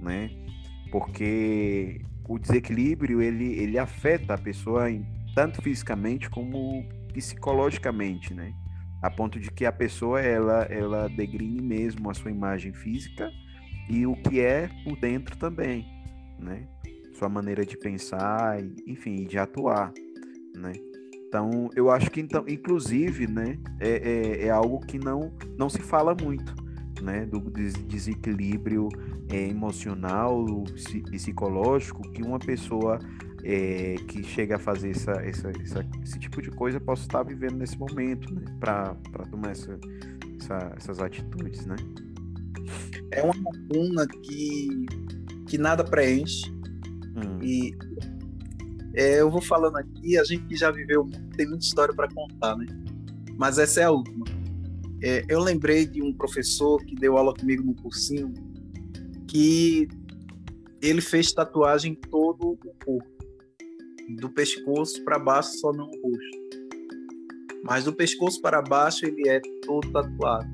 né? 0.00 0.30
Porque 0.90 2.00
o 2.28 2.38
desequilíbrio 2.38 3.22
ele, 3.22 3.54
ele 3.54 3.78
afeta 3.78 4.34
a 4.34 4.38
pessoa 4.38 4.90
em, 4.90 5.06
tanto 5.34 5.62
fisicamente 5.62 6.28
como 6.28 6.84
psicologicamente, 7.12 8.34
né? 8.34 8.52
A 9.00 9.10
ponto 9.10 9.40
de 9.40 9.50
que 9.50 9.64
a 9.64 9.72
pessoa 9.72 10.20
ela 10.20 10.62
ela 10.64 11.08
degrine 11.08 11.60
mesmo 11.60 12.10
a 12.10 12.14
sua 12.14 12.30
imagem 12.30 12.72
física 12.72 13.30
e 13.88 14.06
o 14.06 14.14
que 14.14 14.40
é 14.40 14.68
por 14.84 14.96
dentro 14.98 15.36
também, 15.36 15.86
né? 16.43 16.66
Sua 17.12 17.28
maneira 17.28 17.64
de 17.64 17.76
pensar, 17.76 18.59
enfim, 18.86 19.24
de 19.24 19.38
atuar, 19.38 19.93
né? 20.57 20.72
Então, 21.32 21.70
eu 21.74 21.90
acho 21.90 22.11
que, 22.11 22.20
então, 22.20 22.45
inclusive, 22.47 23.26
né, 23.26 23.59
é, 23.80 23.88
é, 23.88 24.47
é 24.49 24.51
algo 24.51 24.80
que 24.80 24.99
não, 24.99 25.32
não 25.57 25.70
se 25.70 25.78
fala 25.78 26.14
muito, 26.14 26.55
né, 27.03 27.24
do 27.24 27.40
desequilíbrio 27.40 28.90
é, 29.30 29.49
emocional, 29.49 30.45
psicológico 31.11 32.03
que 32.12 32.22
uma 32.22 32.38
pessoa 32.38 32.99
é, 33.43 33.97
que 34.09 34.22
chega 34.22 34.57
a 34.57 34.59
fazer 34.59 34.90
essa, 34.90 35.12
essa, 35.12 35.51
essa, 35.62 35.86
esse 36.03 36.18
tipo 36.18 36.43
de 36.43 36.51
coisa 36.51 36.78
possa 36.78 37.01
estar 37.01 37.22
vivendo 37.22 37.57
nesse 37.57 37.78
momento, 37.78 38.32
né, 38.34 38.45
para 38.61 38.95
tomar 39.30 39.53
essa, 39.53 39.78
essa, 40.38 40.74
essas 40.76 41.01
atitudes, 41.01 41.64
né? 41.64 41.76
É 43.11 43.22
uma 43.22 43.34
lacuna 43.34 44.07
que, 44.07 44.86
que 45.53 45.59
nada 45.59 45.84
preenche 45.84 46.50
hum. 47.14 47.38
e 47.42 47.74
é, 48.94 49.20
eu 49.20 49.30
vou 49.30 49.42
falando 49.42 49.76
aqui, 49.76 50.18
a 50.18 50.24
gente 50.24 50.46
que 50.46 50.57
já 50.57 50.70
viveu 50.70 51.07
tem 51.36 51.46
muita 51.46 51.62
história 51.62 51.94
para 51.94 52.09
contar, 52.09 52.57
né? 52.57 52.64
Mas 53.36 53.59
essa 53.59 53.80
é 53.80 53.84
a 53.84 53.90
última. 53.90 54.24
É, 55.03 55.22
eu 55.28 55.40
lembrei 55.40 55.84
de 55.84 56.03
um 56.03 56.11
professor 56.14 56.82
que 56.86 56.94
deu 56.94 57.18
aula 57.18 57.34
comigo 57.34 57.62
no 57.62 57.74
cursinho 57.74 58.32
que 59.28 59.88
ele 60.80 61.03
fez 61.03 61.32
tatuagem 61.32 61.92
em 61.92 61.94
todo 61.96 62.53
o 62.53 62.74
corpo, 62.82 63.24
do 64.20 64.30
pescoço 64.30 65.05
para 65.05 65.18
baixo, 65.18 65.59
só 65.59 65.70
não 65.70 65.86
o 65.86 66.03
rosto. 66.03 66.38
Mas 67.62 67.84
do 67.84 67.92
pescoço 67.92 68.40
para 68.40 68.62
baixo 68.62 69.05
ele 69.05 69.28
é 69.28 69.38
todo 69.66 69.90
tatuado. 69.92 70.48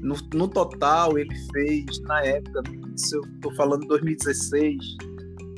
No, 0.00 0.14
no 0.32 0.48
total, 0.48 1.18
ele 1.18 1.34
fez, 1.52 2.00
na 2.00 2.22
época, 2.22 2.62
se 2.98 3.16
eu 3.16 3.22
estou 3.22 3.54
falando 3.54 3.86
2016, 3.86 4.76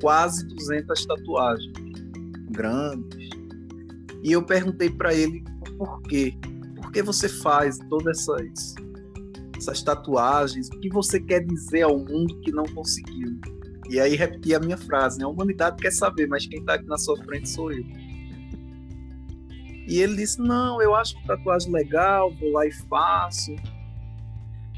quase 0.00 0.46
200 0.46 1.06
tatuagens 1.06 1.72
grandes. 2.50 3.30
E 4.22 4.32
eu 4.32 4.42
perguntei 4.42 4.90
para 4.90 5.14
ele 5.14 5.42
por 5.78 6.02
quê 6.02 6.36
por 6.90 6.92
que 6.92 7.02
você 7.02 7.28
faz 7.28 7.78
todas 7.88 8.18
essas, 8.18 8.74
essas 9.56 9.80
tatuagens? 9.80 10.68
O 10.68 10.80
que 10.80 10.88
você 10.88 11.20
quer 11.20 11.46
dizer 11.46 11.82
ao 11.82 11.96
mundo 11.96 12.40
que 12.40 12.50
não 12.50 12.64
conseguiu? 12.64 13.38
E 13.88 14.00
aí 14.00 14.16
repeti 14.16 14.56
a 14.56 14.58
minha 14.58 14.76
frase, 14.76 15.18
né? 15.18 15.24
A 15.24 15.28
humanidade 15.28 15.76
quer 15.76 15.92
saber, 15.92 16.26
mas 16.26 16.46
quem 16.46 16.58
está 16.58 16.74
aqui 16.74 16.86
na 16.86 16.98
sua 16.98 17.16
frente 17.18 17.48
sou 17.48 17.70
eu. 17.70 17.84
E 19.86 20.00
ele 20.00 20.16
disse: 20.16 20.40
Não, 20.40 20.82
eu 20.82 20.96
acho 20.96 21.14
tatuagem 21.28 21.70
legal, 21.70 22.34
vou 22.34 22.50
lá 22.52 22.66
e 22.66 22.72
faço. 22.72 23.54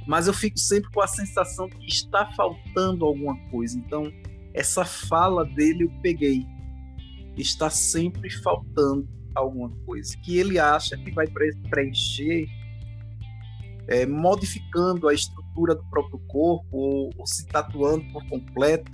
Mas 0.07 0.27
eu 0.27 0.35
fico 0.35 0.59
sempre 0.59 0.91
com 0.91 1.01
a 1.01 1.07
sensação 1.07 1.69
que 1.69 1.87
está 1.87 2.31
faltando 2.33 3.05
alguma 3.05 3.37
coisa. 3.51 3.79
Então, 3.79 4.13
essa 4.55 4.85
fala 4.85 5.45
dele 5.45 5.85
eu 5.85 5.91
peguei. 6.03 6.47
Está 7.37 7.71
sempre 7.71 8.31
faltando 8.31 9.09
alguma 9.35 9.71
coisa 9.87 10.15
que 10.19 10.37
ele 10.37 10.59
acha 10.59 10.97
que 10.97 11.11
vai 11.11 11.27
preencher 11.71 12.47
é, 13.89 14.07
modificando 14.07 15.09
a 15.09 15.15
estrutura 15.15 15.75
do 15.75 15.85
próprio 15.85 16.19
corpo 16.29 16.77
ou, 16.77 17.11
ou 17.17 17.27
se 17.27 17.47
tatuando 17.47 18.05
por 18.13 18.27
completo. 18.29 18.91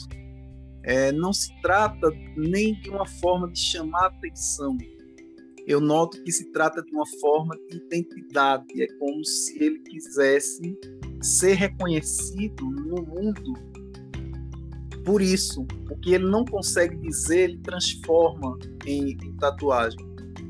É, 0.83 1.13
não 1.13 1.33
se 1.33 1.53
trata 1.61 2.11
nem 2.37 2.75
de 2.81 2.89
uma 2.89 3.07
forma 3.07 3.51
de 3.51 3.59
chamar 3.59 4.07
atenção. 4.07 4.77
Eu 5.69 5.83
noto 5.83 6.23
que 6.23 6.33
se 6.33 6.51
trata 6.51 6.83
de 6.83 6.91
uma 6.95 7.07
forma 7.21 7.55
de 7.69 7.77
identidade. 7.77 8.83
É 8.83 8.87
como 8.99 9.23
se 9.23 9.63
ele 9.63 9.79
quisesse 9.81 10.79
ser 11.21 11.53
reconhecido 11.53 12.65
no 12.65 13.03
mundo 13.03 13.53
por 15.05 15.21
isso. 15.21 15.67
O 15.91 15.97
que 15.97 16.15
ele 16.15 16.27
não 16.27 16.43
consegue 16.47 16.97
dizer, 16.97 17.51
ele 17.51 17.59
transforma 17.59 18.59
em, 18.87 19.11
em 19.11 19.37
tatuagem. 19.37 19.99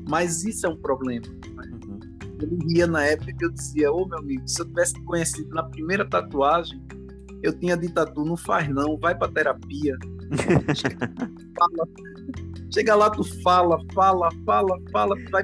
Mas 0.07 0.45
isso 0.45 0.65
é 0.65 0.69
um 0.69 0.77
problema. 0.77 1.27
Né? 1.27 1.69
Uhum. 1.85 1.99
Eu 2.41 2.57
ria 2.69 2.87
na 2.87 3.03
época 3.03 3.33
que 3.33 3.43
eu 3.43 3.51
dizia, 3.51 3.91
ô 3.91 4.03
oh, 4.03 4.07
meu 4.07 4.19
amigo, 4.19 4.47
se 4.47 4.61
eu 4.61 4.67
tivesse 4.67 4.93
conhecido 5.03 5.49
na 5.49 5.63
primeira 5.63 6.07
tatuagem, 6.09 6.81
eu 7.43 7.51
tinha 7.59 7.75
dito 7.75 7.93
tatu, 7.93 8.23
não 8.23 8.37
faz 8.37 8.69
não, 8.69 8.97
vai 8.97 9.17
pra 9.17 9.27
terapia. 9.27 9.97
Chega 12.73 12.95
lá, 12.95 13.09
tu 13.09 13.23
fala, 13.41 13.77
fala, 13.93 14.29
fala, 14.45 14.77
fala, 14.91 15.15
tu 15.15 15.31
vai 15.31 15.43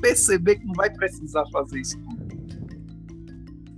perceber 0.00 0.56
que 0.56 0.66
não 0.66 0.74
vai 0.74 0.90
precisar 0.90 1.44
fazer 1.52 1.80
isso. 1.80 1.96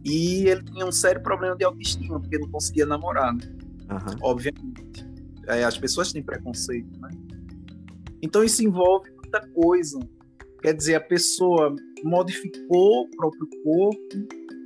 E 0.04 0.46
ele 0.48 0.62
tinha 0.64 0.84
um 0.84 0.92
sério 0.92 1.22
problema 1.22 1.56
de 1.56 1.64
autoestima, 1.64 2.20
porque 2.20 2.38
não 2.38 2.48
conseguia 2.48 2.86
namorar, 2.86 3.34
né? 3.34 3.42
Aham. 3.88 4.16
Obviamente. 4.22 5.06
É, 5.46 5.64
as 5.64 5.78
pessoas 5.78 6.12
têm 6.12 6.22
preconceito, 6.22 7.00
né? 7.00 7.10
Então 8.20 8.42
isso 8.42 8.64
envolve 8.64 9.10
muita 9.10 9.46
coisa. 9.48 9.98
Quer 10.60 10.74
dizer, 10.74 10.94
a 10.94 11.00
pessoa 11.00 11.74
modificou 12.04 13.02
o 13.02 13.10
próprio 13.16 13.48
corpo, 13.64 13.98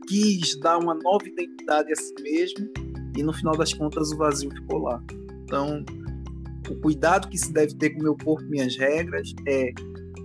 quis 0.07 0.59
dar 0.61 0.79
uma 0.79 0.95
nova 0.95 1.27
identidade 1.27 1.93
a 1.93 1.97
si 1.97 2.15
mesmo, 2.23 2.71
e 3.17 3.23
no 3.23 3.33
final 3.33 3.57
das 3.57 3.73
contas 3.73 4.13
o 4.13 4.17
vazio 4.17 4.51
ficou 4.51 4.79
lá. 4.79 5.03
Então, 5.47 5.85
o 6.69 6.75
cuidado 6.81 7.29
que 7.29 7.39
se 7.39 7.53
deve 7.53 7.75
ter 7.77 7.91
com 7.91 8.01
o 8.01 8.03
meu 8.03 8.17
corpo, 8.17 8.45
minhas 8.49 8.77
regras, 8.77 9.33
é 9.47 9.71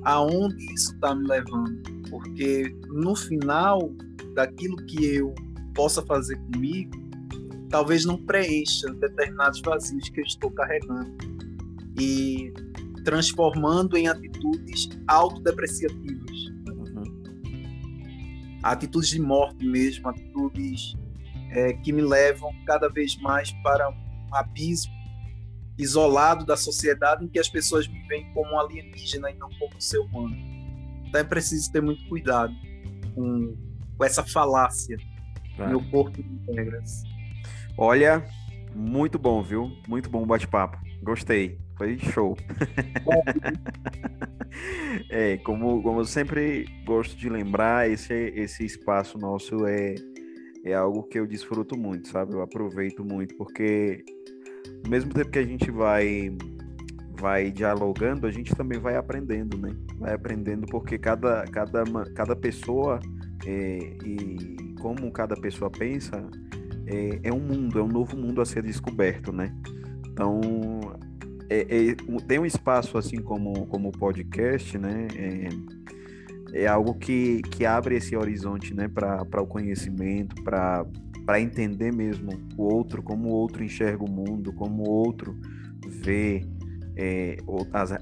aonde 0.03 0.65
isso 0.73 0.93
está 0.93 1.13
me 1.13 1.27
levando. 1.27 1.79
Porque 2.09 2.75
no 2.87 3.15
final 3.15 3.93
daquilo 4.33 4.75
que 4.87 5.05
eu 5.05 5.33
possa 5.75 6.01
fazer 6.01 6.37
comigo, 6.51 6.91
talvez 7.69 8.03
não 8.03 8.17
preencha 8.17 8.91
determinados 8.95 9.61
vazios 9.61 10.09
que 10.09 10.21
eu 10.21 10.25
estou 10.25 10.49
carregando. 10.51 11.15
E 11.99 12.51
transformando 13.03 13.95
em 13.95 14.07
atitudes 14.07 14.89
autodepreciativas. 15.07 16.37
Uhum. 16.67 17.03
Atitudes 18.63 19.09
de 19.11 19.21
morte 19.21 19.63
mesmo, 19.63 20.09
atitudes 20.09 20.95
é, 21.51 21.73
que 21.73 21.93
me 21.93 22.01
levam 22.01 22.51
cada 22.65 22.89
vez 22.89 23.15
mais 23.17 23.51
para 23.63 23.87
um 23.87 24.35
abismo 24.35 25.00
isolado 25.81 26.45
da 26.45 26.55
sociedade 26.55 27.25
em 27.25 27.27
que 27.27 27.39
as 27.39 27.49
pessoas 27.49 27.87
me 27.87 28.01
veem 28.07 28.31
como 28.33 28.53
um 28.53 28.59
alienígena 28.59 29.31
e 29.31 29.35
não 29.35 29.49
como 29.59 29.75
um 29.75 29.81
ser 29.81 29.99
humano. 29.99 30.35
Então 31.07 31.19
é 31.19 31.23
preciso 31.23 31.71
ter 31.71 31.81
muito 31.81 32.07
cuidado 32.07 32.53
com, 33.15 33.55
com 33.97 34.05
essa 34.05 34.23
falácia. 34.23 34.97
Claro. 35.55 35.71
Meu 35.71 35.81
corpo 35.89 36.21
de 36.21 36.53
regras. 36.53 37.03
Olha, 37.77 38.23
muito 38.75 39.19
bom, 39.19 39.41
viu? 39.41 39.71
Muito 39.87 40.09
bom 40.09 40.23
o 40.23 40.25
bate-papo. 40.25 40.77
Gostei. 41.03 41.59
Foi 41.77 41.97
show. 41.97 42.37
é, 45.09 45.37
como, 45.37 45.81
como 45.81 46.01
eu 46.01 46.05
sempre 46.05 46.65
gosto 46.85 47.17
de 47.17 47.27
lembrar, 47.27 47.89
esse, 47.89 48.13
esse 48.13 48.63
espaço 48.63 49.17
nosso 49.17 49.65
é, 49.65 49.95
é 50.63 50.73
algo 50.73 51.03
que 51.03 51.19
eu 51.19 51.25
desfruto 51.25 51.75
muito, 51.77 52.07
sabe? 52.07 52.33
Eu 52.33 52.41
aproveito 52.41 53.03
muito, 53.03 53.35
porque 53.35 54.05
ao 54.83 54.89
mesmo 54.89 55.13
tempo 55.13 55.29
que 55.29 55.39
a 55.39 55.45
gente 55.45 55.69
vai 55.71 56.35
vai 57.19 57.51
dialogando, 57.51 58.25
a 58.25 58.31
gente 58.31 58.55
também 58.55 58.79
vai 58.79 58.95
aprendendo, 58.95 59.55
né? 59.55 59.75
Vai 59.99 60.13
aprendendo 60.13 60.65
porque 60.65 60.97
cada, 60.97 61.43
cada, 61.45 61.83
cada 62.15 62.35
pessoa 62.35 62.99
é, 63.45 63.77
e 64.03 64.73
como 64.79 65.11
cada 65.11 65.35
pessoa 65.35 65.69
pensa 65.69 66.27
é, 66.87 67.19
é 67.23 67.31
um 67.31 67.39
mundo, 67.39 67.77
é 67.77 67.83
um 67.83 67.87
novo 67.87 68.17
mundo 68.17 68.41
a 68.41 68.45
ser 68.45 68.63
descoberto, 68.63 69.31
né? 69.31 69.55
Então 70.07 70.41
é, 71.47 71.59
é, 71.61 71.95
tem 72.27 72.39
um 72.39 72.45
espaço 72.45 72.97
assim 72.97 73.21
como 73.21 73.67
como 73.67 73.89
o 73.89 73.91
podcast, 73.91 74.77
né? 74.79 75.07
É, 75.15 75.49
é 76.53 76.67
algo 76.67 76.95
que, 76.95 77.41
que 77.43 77.65
abre 77.65 77.95
esse 77.95 78.15
horizonte, 78.15 78.73
né? 78.73 78.87
Para 78.87 79.41
o 79.41 79.47
conhecimento, 79.47 80.41
para 80.43 80.85
para 81.25 81.39
entender 81.39 81.91
mesmo 81.91 82.31
o 82.57 82.63
outro, 82.63 83.01
como 83.01 83.29
o 83.29 83.31
outro 83.31 83.63
enxerga 83.63 84.03
o 84.03 84.09
mundo, 84.09 84.53
como 84.53 84.83
o 84.83 84.89
outro 84.89 85.37
vê 85.87 86.45
é, 86.95 87.37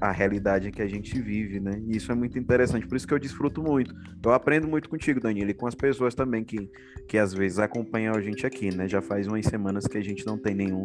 a, 0.00 0.10
realidade 0.10 0.70
que 0.70 0.82
a 0.82 0.86
gente 0.86 1.20
vive, 1.20 1.60
né? 1.60 1.80
E 1.86 1.96
isso 1.96 2.10
é 2.10 2.14
muito 2.14 2.38
interessante, 2.38 2.86
por 2.86 2.96
isso 2.96 3.06
que 3.06 3.14
eu 3.14 3.18
desfruto 3.18 3.62
muito. 3.62 3.94
Eu 4.22 4.32
aprendo 4.32 4.66
muito 4.66 4.88
contigo, 4.88 5.20
Danilo, 5.20 5.50
e 5.50 5.54
com 5.54 5.66
as 5.66 5.74
pessoas 5.74 6.14
também 6.14 6.44
que, 6.44 6.68
que 7.08 7.16
às 7.16 7.32
vezes 7.32 7.58
acompanham 7.58 8.14
a 8.14 8.20
gente 8.20 8.46
aqui, 8.46 8.74
né? 8.74 8.88
Já 8.88 9.00
faz 9.00 9.26
umas 9.26 9.46
semanas 9.46 9.86
que 9.86 9.96
a 9.96 10.02
gente 10.02 10.26
não 10.26 10.36
tem 10.36 10.54
nenhum, 10.54 10.84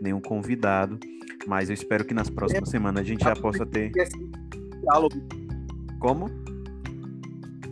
nenhum 0.00 0.20
convidado, 0.20 0.98
mas 1.46 1.68
eu 1.68 1.74
espero 1.74 2.04
que 2.04 2.14
nas 2.14 2.30
próximas 2.30 2.68
é, 2.68 2.70
semanas 2.72 3.02
a 3.02 3.04
gente 3.04 3.24
já 3.24 3.34
possa 3.34 3.66
ter. 3.66 3.90
Diálogo. 4.80 5.16
Como? 5.98 6.26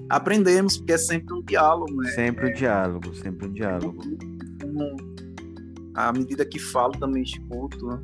Aprendemos, 0.09 0.77
porque 0.79 0.93
é 0.93 0.99
sempre 0.99 1.35
um 1.35 1.43
diálogo. 1.43 1.95
Né? 2.03 2.11
Sempre 2.11 2.51
um 2.51 2.55
diálogo, 2.55 3.15
sempre 3.15 3.47
um 3.47 3.53
diálogo. 3.53 4.03
À 5.95 6.13
medida 6.13 6.45
que 6.45 6.59
falo, 6.59 6.93
também 6.93 7.23
escuto. 7.23 7.87
Né? 7.87 8.01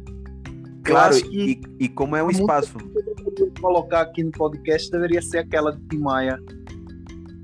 Claro, 0.84 1.16
e, 1.32 1.60
e, 1.78 1.88
como 1.88 2.14
é 2.14 2.22
um 2.22 2.30
espaço. 2.30 2.76
Que 2.76 3.42
eu 3.42 3.52
colocar 3.60 4.02
aqui 4.02 4.22
no 4.22 4.30
podcast 4.30 4.90
deveria 4.90 5.22
ser 5.22 5.38
aquela 5.38 5.72
de 5.72 5.98
Maia. 5.98 6.38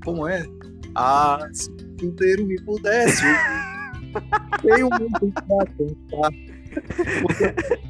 Como 0.03 0.27
é? 0.27 0.45
Ah, 0.95 1.47
se 1.51 1.69
o 1.69 2.05
inteiro 2.05 2.45
me 2.45 2.61
pudesse. 2.61 3.23
Tem 4.61 4.83
um 4.83 4.89
mundo 4.89 5.33
pra 5.33 5.65
contar. 5.65 6.31
Porque 7.21 7.81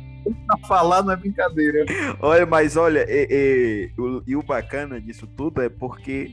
falar 0.68 1.04
não 1.04 1.14
é 1.14 1.16
brincadeira. 1.16 1.86
Olha, 2.20 2.46
mas 2.46 2.78
olha, 2.78 3.06
e, 3.10 3.92
e, 3.98 4.02
o, 4.02 4.24
e 4.28 4.36
o 4.36 4.44
bacana 4.44 5.02
disso 5.02 5.28
tudo 5.36 5.62
é 5.62 5.70
porque, 5.70 6.32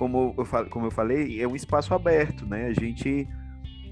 como 0.00 0.34
eu, 0.38 0.46
como 0.70 0.86
eu 0.86 0.90
falei, 0.90 1.42
é 1.42 1.46
um 1.46 1.54
espaço 1.54 1.92
aberto, 1.92 2.46
né? 2.46 2.68
A 2.68 2.72
gente 2.72 3.28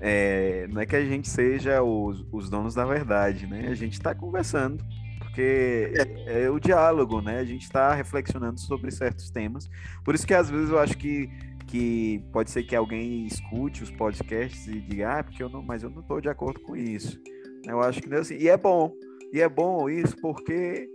é, 0.00 0.66
não 0.68 0.80
é 0.80 0.86
que 0.86 0.96
a 0.96 1.04
gente 1.04 1.28
seja 1.28 1.82
os, 1.82 2.24
os 2.32 2.48
donos 2.48 2.74
da 2.74 2.86
verdade, 2.86 3.46
né? 3.46 3.68
A 3.68 3.74
gente 3.74 3.92
está 3.92 4.14
conversando, 4.14 4.82
porque 5.18 5.92
é, 6.26 6.44
é, 6.44 6.50
o 6.50 6.58
diálogo, 6.58 7.20
né? 7.20 7.40
A 7.40 7.44
gente 7.44 7.64
está 7.64 7.92
reflexionando 7.92 8.58
sobre 8.58 8.90
certos 8.90 9.30
temas. 9.30 9.68
Por 10.02 10.14
isso 10.14 10.26
que 10.26 10.32
às 10.32 10.48
vezes 10.48 10.70
eu 10.70 10.78
acho 10.78 10.96
que, 10.96 11.28
que 11.66 12.24
pode 12.32 12.50
ser 12.50 12.62
que 12.62 12.74
alguém 12.74 13.26
escute 13.26 13.82
os 13.82 13.90
podcasts 13.90 14.66
e 14.66 14.80
diga, 14.80 15.18
ah, 15.18 15.22
porque 15.22 15.42
eu 15.42 15.50
não, 15.50 15.60
mas 15.60 15.82
eu 15.82 15.90
não 15.90 16.00
estou 16.00 16.22
de 16.22 16.30
acordo 16.30 16.58
com 16.60 16.74
isso. 16.74 17.20
Eu 17.66 17.82
acho 17.82 18.00
que 18.00 18.08
não 18.08 18.16
é 18.16 18.20
assim. 18.20 18.38
E 18.38 18.48
é 18.48 18.56
bom, 18.56 18.94
e 19.30 19.42
é 19.42 19.48
bom 19.48 19.90
isso 19.90 20.16
porque 20.22 20.88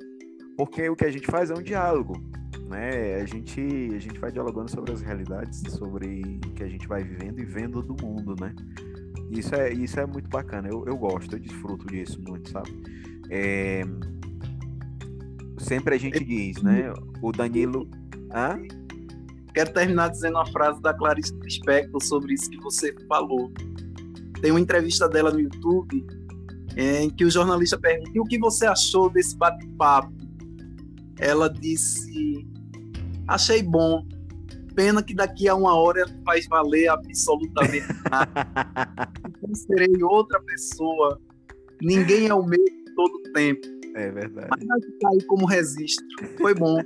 porque 0.57 0.89
o 0.89 0.95
que 0.95 1.05
a 1.05 1.11
gente 1.11 1.27
faz 1.27 1.51
é 1.51 1.53
um 1.53 1.61
diálogo, 1.61 2.13
né? 2.73 3.15
A 3.21 3.25
gente 3.25 3.61
a 3.95 3.99
gente 3.99 4.19
vai 4.19 4.31
dialogando 4.31 4.69
sobre 4.69 4.91
as 4.91 5.01
realidades, 5.01 5.61
sobre 5.71 6.39
o 6.45 6.51
que 6.53 6.63
a 6.63 6.67
gente 6.67 6.87
vai 6.87 7.03
vivendo 7.03 7.39
e 7.39 7.45
vendo 7.45 7.81
do 7.81 7.95
mundo, 8.03 8.35
né? 8.39 8.53
Isso 9.29 9.53
é, 9.55 9.71
isso 9.71 9.99
é 9.99 10.05
muito 10.05 10.29
bacana, 10.29 10.67
eu, 10.67 10.83
eu 10.85 10.97
gosto, 10.97 11.35
eu 11.35 11.39
desfruto 11.39 11.85
disso 11.87 12.19
muito, 12.27 12.49
sabe? 12.49 12.69
É... 13.29 13.83
Sempre 15.57 15.95
a 15.95 15.97
gente 15.97 16.23
diz, 16.23 16.61
né? 16.61 16.91
O 17.21 17.31
Danilo. 17.31 17.87
Hã? 18.33 18.59
Quero 19.53 19.71
terminar 19.71 20.09
dizendo 20.09 20.35
uma 20.35 20.47
frase 20.47 20.81
da 20.81 20.93
Clarice 20.93 21.33
Lispector 21.41 22.01
sobre 22.03 22.33
isso 22.33 22.49
que 22.49 22.57
você 22.57 22.93
falou. 23.07 23.51
Tem 24.41 24.51
uma 24.51 24.59
entrevista 24.59 25.07
dela 25.07 25.31
no 25.31 25.39
YouTube 25.39 26.05
em 26.75 27.09
que 27.11 27.23
o 27.23 27.29
jornalista 27.29 27.77
pergunta: 27.77 28.11
e 28.13 28.19
o 28.19 28.23
que 28.23 28.39
você 28.39 28.65
achou 28.65 29.09
desse 29.09 29.37
bate-papo? 29.37 30.11
Ela 31.19 31.47
disse: 31.49 32.32
achei 33.33 33.63
bom, 33.63 34.05
Pena 34.75 35.03
que 35.03 35.13
daqui 35.13 35.47
a 35.47 35.55
uma 35.55 35.75
hora 35.75 36.05
não 36.05 36.23
faz 36.23 36.47
valer 36.47 36.87
absolutamente 36.87 37.85
nada. 38.09 38.49
então 39.37 39.53
serei 39.53 40.01
outra 40.01 40.41
pessoa. 40.41 41.21
Ninguém 41.81 42.27
é 42.27 42.33
o 42.33 42.43
mesmo 42.43 42.83
todo 42.95 43.13
o 43.13 43.33
tempo. 43.33 43.61
É 43.95 44.09
verdade. 44.09 44.47
Mas 44.49 44.65
vai 44.65 44.81
ficar 44.81 45.09
aí 45.09 45.21
como 45.25 45.45
registro. 45.45 46.07
Foi 46.39 46.55
bom. 46.55 46.81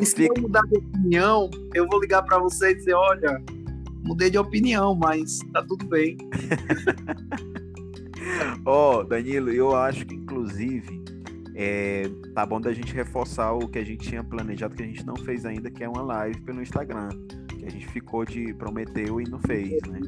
E 0.00 0.06
se 0.06 0.26
eu 0.26 0.34
mudar 0.40 0.62
de 0.62 0.78
opinião, 0.78 1.48
eu 1.74 1.86
vou 1.86 2.00
ligar 2.00 2.22
para 2.22 2.38
você 2.38 2.70
e 2.70 2.74
dizer: 2.74 2.94
olha, 2.94 3.40
mudei 4.04 4.28
de 4.28 4.38
opinião, 4.38 4.96
mas 4.96 5.38
tá 5.52 5.62
tudo 5.62 5.86
bem. 5.86 6.16
Ó, 8.66 8.98
oh, 8.98 9.04
Danilo, 9.04 9.50
eu 9.50 9.76
acho 9.76 10.04
que 10.04 10.14
inclusive 10.14 11.04
é, 11.60 12.08
tá 12.36 12.46
bom 12.46 12.60
da 12.60 12.72
gente 12.72 12.94
reforçar 12.94 13.52
o 13.52 13.66
que 13.66 13.80
a 13.80 13.84
gente 13.84 14.08
tinha 14.08 14.22
planejado, 14.22 14.76
que 14.76 14.82
a 14.84 14.86
gente 14.86 15.04
não 15.04 15.16
fez 15.16 15.44
ainda, 15.44 15.68
que 15.68 15.82
é 15.82 15.88
uma 15.88 16.02
live 16.02 16.40
pelo 16.42 16.62
Instagram. 16.62 17.08
Que 17.48 17.66
a 17.66 17.70
gente 17.70 17.88
ficou 17.88 18.24
de 18.24 18.54
prometeu 18.54 19.20
e 19.20 19.24
não 19.28 19.40
fez, 19.40 19.82
né? 19.82 19.98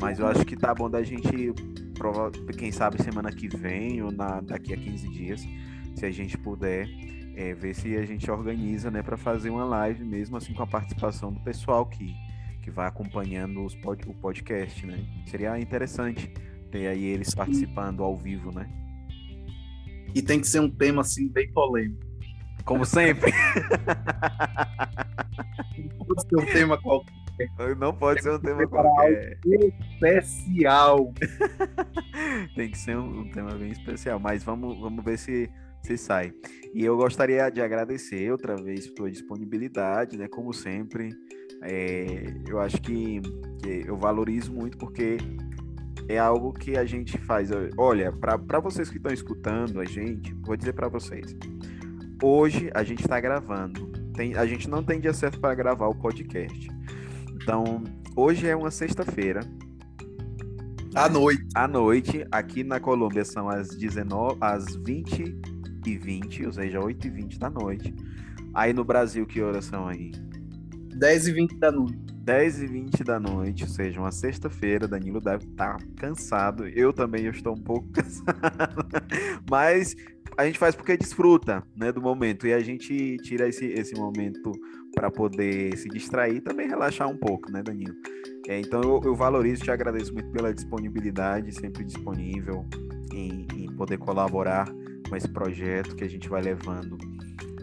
Mas 0.00 0.18
eu 0.18 0.26
acho 0.26 0.42
que 0.46 0.56
tá 0.56 0.74
bom 0.74 0.88
da 0.88 1.02
gente, 1.02 1.52
quem 2.56 2.72
sabe 2.72 3.02
semana 3.02 3.30
que 3.30 3.46
vem 3.46 4.02
ou 4.02 4.10
na, 4.10 4.40
daqui 4.40 4.72
a 4.72 4.76
15 4.78 5.08
dias, 5.10 5.46
se 5.94 6.06
a 6.06 6.10
gente 6.10 6.38
puder, 6.38 6.88
é, 7.34 7.52
ver 7.52 7.74
se 7.74 7.94
a 7.94 8.06
gente 8.06 8.30
organiza, 8.30 8.90
né, 8.90 9.02
para 9.02 9.18
fazer 9.18 9.50
uma 9.50 9.66
live 9.66 10.02
mesmo 10.02 10.38
assim 10.38 10.54
com 10.54 10.62
a 10.62 10.66
participação 10.66 11.30
do 11.30 11.40
pessoal 11.40 11.84
que, 11.84 12.14
que 12.62 12.70
vai 12.70 12.88
acompanhando 12.88 13.62
os 13.62 13.74
pod, 13.74 14.02
o 14.08 14.14
podcast, 14.14 14.86
né? 14.86 14.98
Seria 15.26 15.58
interessante 15.60 16.32
ter 16.70 16.86
aí 16.86 17.04
eles 17.04 17.34
participando 17.34 18.02
ao 18.02 18.16
vivo, 18.16 18.50
né? 18.50 18.85
E 20.16 20.22
tem 20.22 20.40
que 20.40 20.48
ser 20.48 20.60
um 20.60 20.70
tema 20.70 21.02
assim 21.02 21.28
bem 21.28 21.52
polêmico. 21.52 22.00
Como 22.64 22.86
sempre. 22.86 23.30
Não 25.76 26.06
pode 26.06 26.22
ser 26.22 26.36
um 26.36 26.46
tema 26.46 26.80
qualquer. 26.80 27.14
Não 27.76 27.94
pode 27.94 28.22
ser 28.22 28.30
um 28.30 28.38
tema 28.38 28.66
qualquer. 28.66 29.38
Especial. 29.44 31.12
tem 32.56 32.70
que 32.70 32.78
ser 32.78 32.96
um, 32.96 33.20
um, 33.20 33.30
tema 33.30 33.50
bem 33.56 33.70
especial. 33.72 34.18
Mas 34.18 34.42
vamos, 34.42 34.80
vamos 34.80 35.04
ver 35.04 35.18
se, 35.18 35.50
se 35.82 35.98
sai. 35.98 36.32
E 36.72 36.82
eu 36.82 36.96
gostaria 36.96 37.50
de 37.50 37.60
agradecer 37.60 38.32
outra 38.32 38.56
vez 38.56 38.88
pela 38.88 39.10
disponibilidade, 39.10 40.16
né? 40.16 40.28
Como 40.28 40.54
sempre, 40.54 41.10
é, 41.62 42.32
eu 42.48 42.58
acho 42.58 42.80
que, 42.80 43.20
que, 43.62 43.84
eu 43.86 43.98
valorizo 43.98 44.50
muito 44.50 44.78
porque 44.78 45.18
é 46.08 46.18
algo 46.18 46.52
que 46.52 46.76
a 46.76 46.84
gente 46.84 47.18
faz. 47.18 47.50
Olha, 47.76 48.12
para 48.12 48.60
vocês 48.60 48.88
que 48.90 48.96
estão 48.96 49.12
escutando 49.12 49.80
a 49.80 49.84
gente, 49.84 50.34
vou 50.42 50.56
dizer 50.56 50.72
para 50.72 50.88
vocês. 50.88 51.36
Hoje 52.22 52.70
a 52.74 52.82
gente 52.82 53.00
está 53.00 53.20
gravando. 53.20 53.86
Tem, 54.14 54.34
a 54.34 54.46
gente 54.46 54.68
não 54.68 54.82
tem 54.82 55.00
dia 55.00 55.12
certo 55.12 55.38
para 55.38 55.54
gravar 55.54 55.88
o 55.88 55.94
podcast. 55.94 56.68
Então, 57.34 57.84
hoje 58.14 58.46
é 58.46 58.56
uma 58.56 58.70
sexta-feira. 58.70 59.40
À 60.94 61.08
noite. 61.08 61.44
À 61.54 61.68
noite, 61.68 62.26
aqui 62.30 62.64
na 62.64 62.80
Colômbia 62.80 63.24
são 63.24 63.48
as 63.48 63.68
19, 63.76 64.38
às 64.40 64.74
20 64.76 65.38
e 65.84 65.98
20, 65.98 66.46
ou 66.46 66.52
seja, 66.52 66.80
8 66.80 67.06
e 67.06 67.10
20 67.10 67.38
da 67.38 67.50
noite. 67.50 67.94
Aí 68.54 68.72
no 68.72 68.82
Brasil, 68.84 69.26
que 69.26 69.42
horas 69.42 69.66
são 69.66 69.86
aí? 69.86 70.12
10 70.96 71.28
e 71.28 71.32
20 71.32 71.56
da 71.58 71.70
noite. 71.70 72.15
10 72.26 72.62
e 72.62 72.66
20 72.66 73.04
da 73.04 73.20
noite, 73.20 73.62
ou 73.62 73.68
seja, 73.68 74.00
uma 74.00 74.10
sexta-feira, 74.10 74.88
Danilo 74.88 75.20
deve 75.20 75.44
estar 75.44 75.76
tá 75.76 75.86
cansado. 75.96 76.66
Eu 76.66 76.92
também 76.92 77.24
eu 77.24 77.30
estou 77.30 77.54
um 77.54 77.62
pouco 77.62 77.88
cansado. 77.94 78.84
Mas 79.48 79.94
a 80.36 80.44
gente 80.44 80.58
faz 80.58 80.74
porque 80.74 80.96
desfruta, 80.96 81.62
né, 81.76 81.92
do 81.92 82.02
momento 82.02 82.44
e 82.44 82.52
a 82.52 82.58
gente 82.58 83.16
tira 83.18 83.48
esse, 83.48 83.66
esse 83.66 83.94
momento 83.94 84.50
para 84.92 85.08
poder 85.08 85.76
se 85.78 85.88
distrair 85.88 86.38
e 86.38 86.40
também 86.40 86.66
relaxar 86.66 87.08
um 87.08 87.16
pouco, 87.16 87.48
né, 87.52 87.62
Danilo? 87.62 87.94
É, 88.48 88.58
então 88.58 88.80
eu, 88.82 89.00
eu 89.04 89.14
valorizo, 89.14 89.62
te 89.62 89.70
agradeço 89.70 90.12
muito 90.12 90.30
pela 90.32 90.52
disponibilidade, 90.52 91.52
sempre 91.52 91.84
disponível 91.84 92.66
em, 93.12 93.46
em 93.54 93.72
poder 93.76 93.98
colaborar 93.98 94.66
com 95.08 95.14
esse 95.14 95.28
projeto 95.28 95.94
que 95.94 96.02
a 96.02 96.10
gente 96.10 96.28
vai 96.28 96.42
levando 96.42 96.98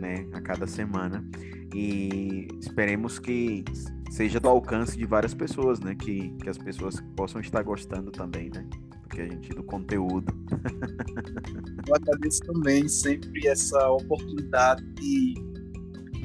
né, 0.03 0.27
a 0.33 0.41
cada 0.41 0.67
semana. 0.67 1.25
E 1.73 2.47
esperemos 2.59 3.17
que 3.17 3.63
seja 4.11 4.39
do 4.39 4.49
alcance 4.49 4.97
de 4.97 5.05
várias 5.05 5.33
pessoas, 5.33 5.79
né? 5.79 5.95
Que, 5.95 6.29
que 6.41 6.49
as 6.49 6.57
pessoas 6.57 7.01
possam 7.15 7.41
estar 7.41 7.63
gostando 7.63 8.11
também, 8.11 8.49
né? 8.49 8.67
Porque 9.01 9.21
a 9.21 9.25
gente 9.25 9.49
do 9.49 9.63
conteúdo. 9.63 10.31
Eu 11.87 11.95
agradeço 11.95 12.41
também 12.41 12.87
sempre 12.87 13.47
essa 13.47 13.89
oportunidade 13.89 14.83
de, 14.93 15.33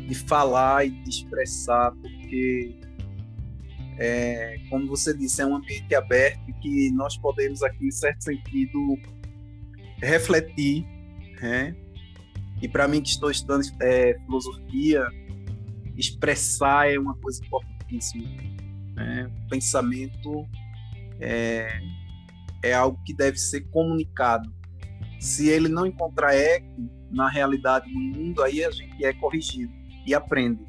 de 0.07 0.15
falar 0.15 0.87
e 0.87 0.91
de 0.91 1.09
expressar, 1.09 1.93
porque 1.93 2.79
é, 3.97 4.59
como 4.69 4.87
você 4.87 5.17
disse, 5.17 5.41
é 5.41 5.47
um 5.47 5.57
ambiente 5.57 5.95
aberto 5.95 6.53
que 6.61 6.91
nós 6.93 7.17
podemos 7.17 7.63
aqui, 7.63 7.87
em 7.87 7.91
certo 7.91 8.23
sentido, 8.25 8.99
refletir 10.03 10.87
né? 11.41 11.75
E 12.61 12.69
para 12.69 12.89
mim 12.89 13.03
que 13.03 13.09
estou 13.09 13.31
estudando 13.31 13.63
é, 13.81 14.19
filosofia, 14.25 15.07
expressar 15.97 16.93
é 16.93 16.99
uma 16.99 17.17
coisa 17.17 17.45
importantíssima. 17.45 18.25
Né? 18.95 19.31
Pensamento 19.49 20.47
é, 21.21 21.81
é 22.63 22.73
algo 22.75 23.01
que 23.05 23.15
deve 23.15 23.39
ser 23.39 23.63
comunicado. 23.71 24.53
Se 25.21 25.49
ele 25.49 25.69
não 25.69 25.87
encontrar 25.87 26.35
eco 26.35 26.89
na 27.11 27.29
realidade 27.29 27.93
do 27.93 27.99
mundo, 27.99 28.43
aí 28.43 28.65
a 28.65 28.71
gente 28.71 29.05
é 29.05 29.13
corrigido 29.13 29.73
e 30.07 30.15
aprende. 30.15 30.67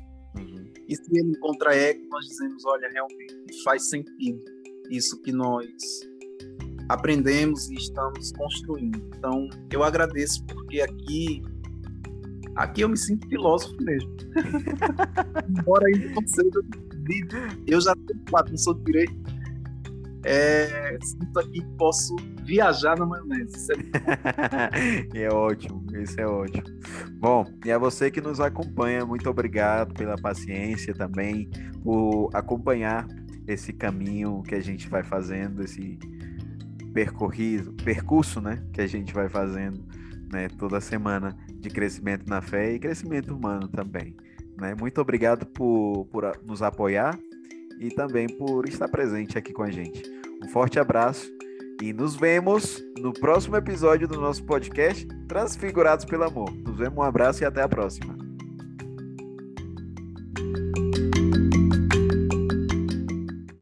E 0.87 0.95
se 0.95 1.03
ele 1.11 1.29
encontrar 1.29 1.75
eco, 1.75 2.01
nós 2.09 2.25
dizemos, 2.25 2.65
olha, 2.65 2.89
realmente 2.91 3.63
faz 3.63 3.89
sentido 3.89 4.43
isso 4.89 5.21
que 5.21 5.31
nós 5.31 5.69
aprendemos 6.89 7.69
e 7.69 7.75
estamos 7.75 8.31
construindo. 8.31 8.99
Então, 9.15 9.47
eu 9.71 9.83
agradeço 9.83 10.43
porque 10.47 10.81
aqui 10.81 11.43
aqui 12.59 12.81
eu 12.81 12.89
me 12.89 12.97
sinto 12.97 13.27
filósofo 13.27 13.75
mesmo. 13.81 14.11
Embora 15.59 15.87
ainda 15.87 16.09
não 16.09 16.27
seja 16.27 16.61
eu 17.65 17.81
já 17.81 17.95
tenho 17.95 18.19
quatro, 18.29 18.51
não 18.51 18.57
sou 18.57 18.75
de 18.75 18.83
direito. 18.83 19.13
É, 20.23 20.97
sinto 21.01 21.39
aqui 21.39 21.61
que 21.61 21.77
posso 21.77 22.15
viajar 22.43 22.97
na 22.97 23.05
maionese. 23.05 23.71
É, 25.13 25.23
é 25.25 25.29
ótimo, 25.29 25.85
isso 25.97 26.19
é 26.19 26.27
ótimo. 26.27 26.63
Bom, 27.19 27.45
e 27.65 27.71
a 27.71 27.77
você 27.77 28.11
que 28.11 28.21
nos 28.21 28.39
acompanha, 28.39 29.05
muito 29.05 29.29
obrigado 29.29 29.93
pela 29.93 30.17
paciência 30.17 30.93
também, 30.93 31.49
por 31.83 32.29
acompanhar 32.33 33.07
esse 33.47 33.73
caminho 33.73 34.43
que 34.43 34.53
a 34.53 34.61
gente 34.61 34.87
vai 34.89 35.03
fazendo, 35.03 35.63
esse 35.63 35.97
percorrido, 36.93 37.73
percurso, 37.73 38.41
né, 38.41 38.63
que 38.73 38.81
a 38.81 38.87
gente 38.87 39.13
vai 39.13 39.29
fazendo, 39.29 39.83
né, 40.31 40.47
toda 40.57 40.79
semana 40.79 41.35
de 41.55 41.69
crescimento 41.69 42.27
na 42.27 42.41
fé 42.41 42.73
e 42.73 42.79
crescimento 42.79 43.35
humano 43.35 43.67
também, 43.67 44.15
né? 44.57 44.75
Muito 44.79 44.99
obrigado 45.01 45.45
por, 45.45 46.05
por 46.05 46.39
nos 46.45 46.61
apoiar 46.61 47.17
e 47.79 47.89
também 47.89 48.27
por 48.27 48.67
estar 48.67 48.87
presente 48.87 49.37
aqui 49.37 49.53
com 49.53 49.63
a 49.63 49.71
gente. 49.71 50.03
Um 50.43 50.47
forte 50.49 50.79
abraço 50.79 51.29
e 51.81 51.93
nos 51.93 52.15
vemos 52.15 52.83
no 52.99 53.13
próximo 53.13 53.55
episódio 53.55 54.07
do 54.07 54.19
nosso 54.19 54.43
podcast 54.43 55.07
Transfigurados 55.27 56.05
pelo 56.05 56.25
Amor. 56.25 56.51
Nos 56.51 56.77
vemos, 56.77 56.97
um 56.97 57.03
abraço 57.03 57.43
e 57.43 57.45
até 57.45 57.61
a 57.61 57.69
próxima. 57.69 58.28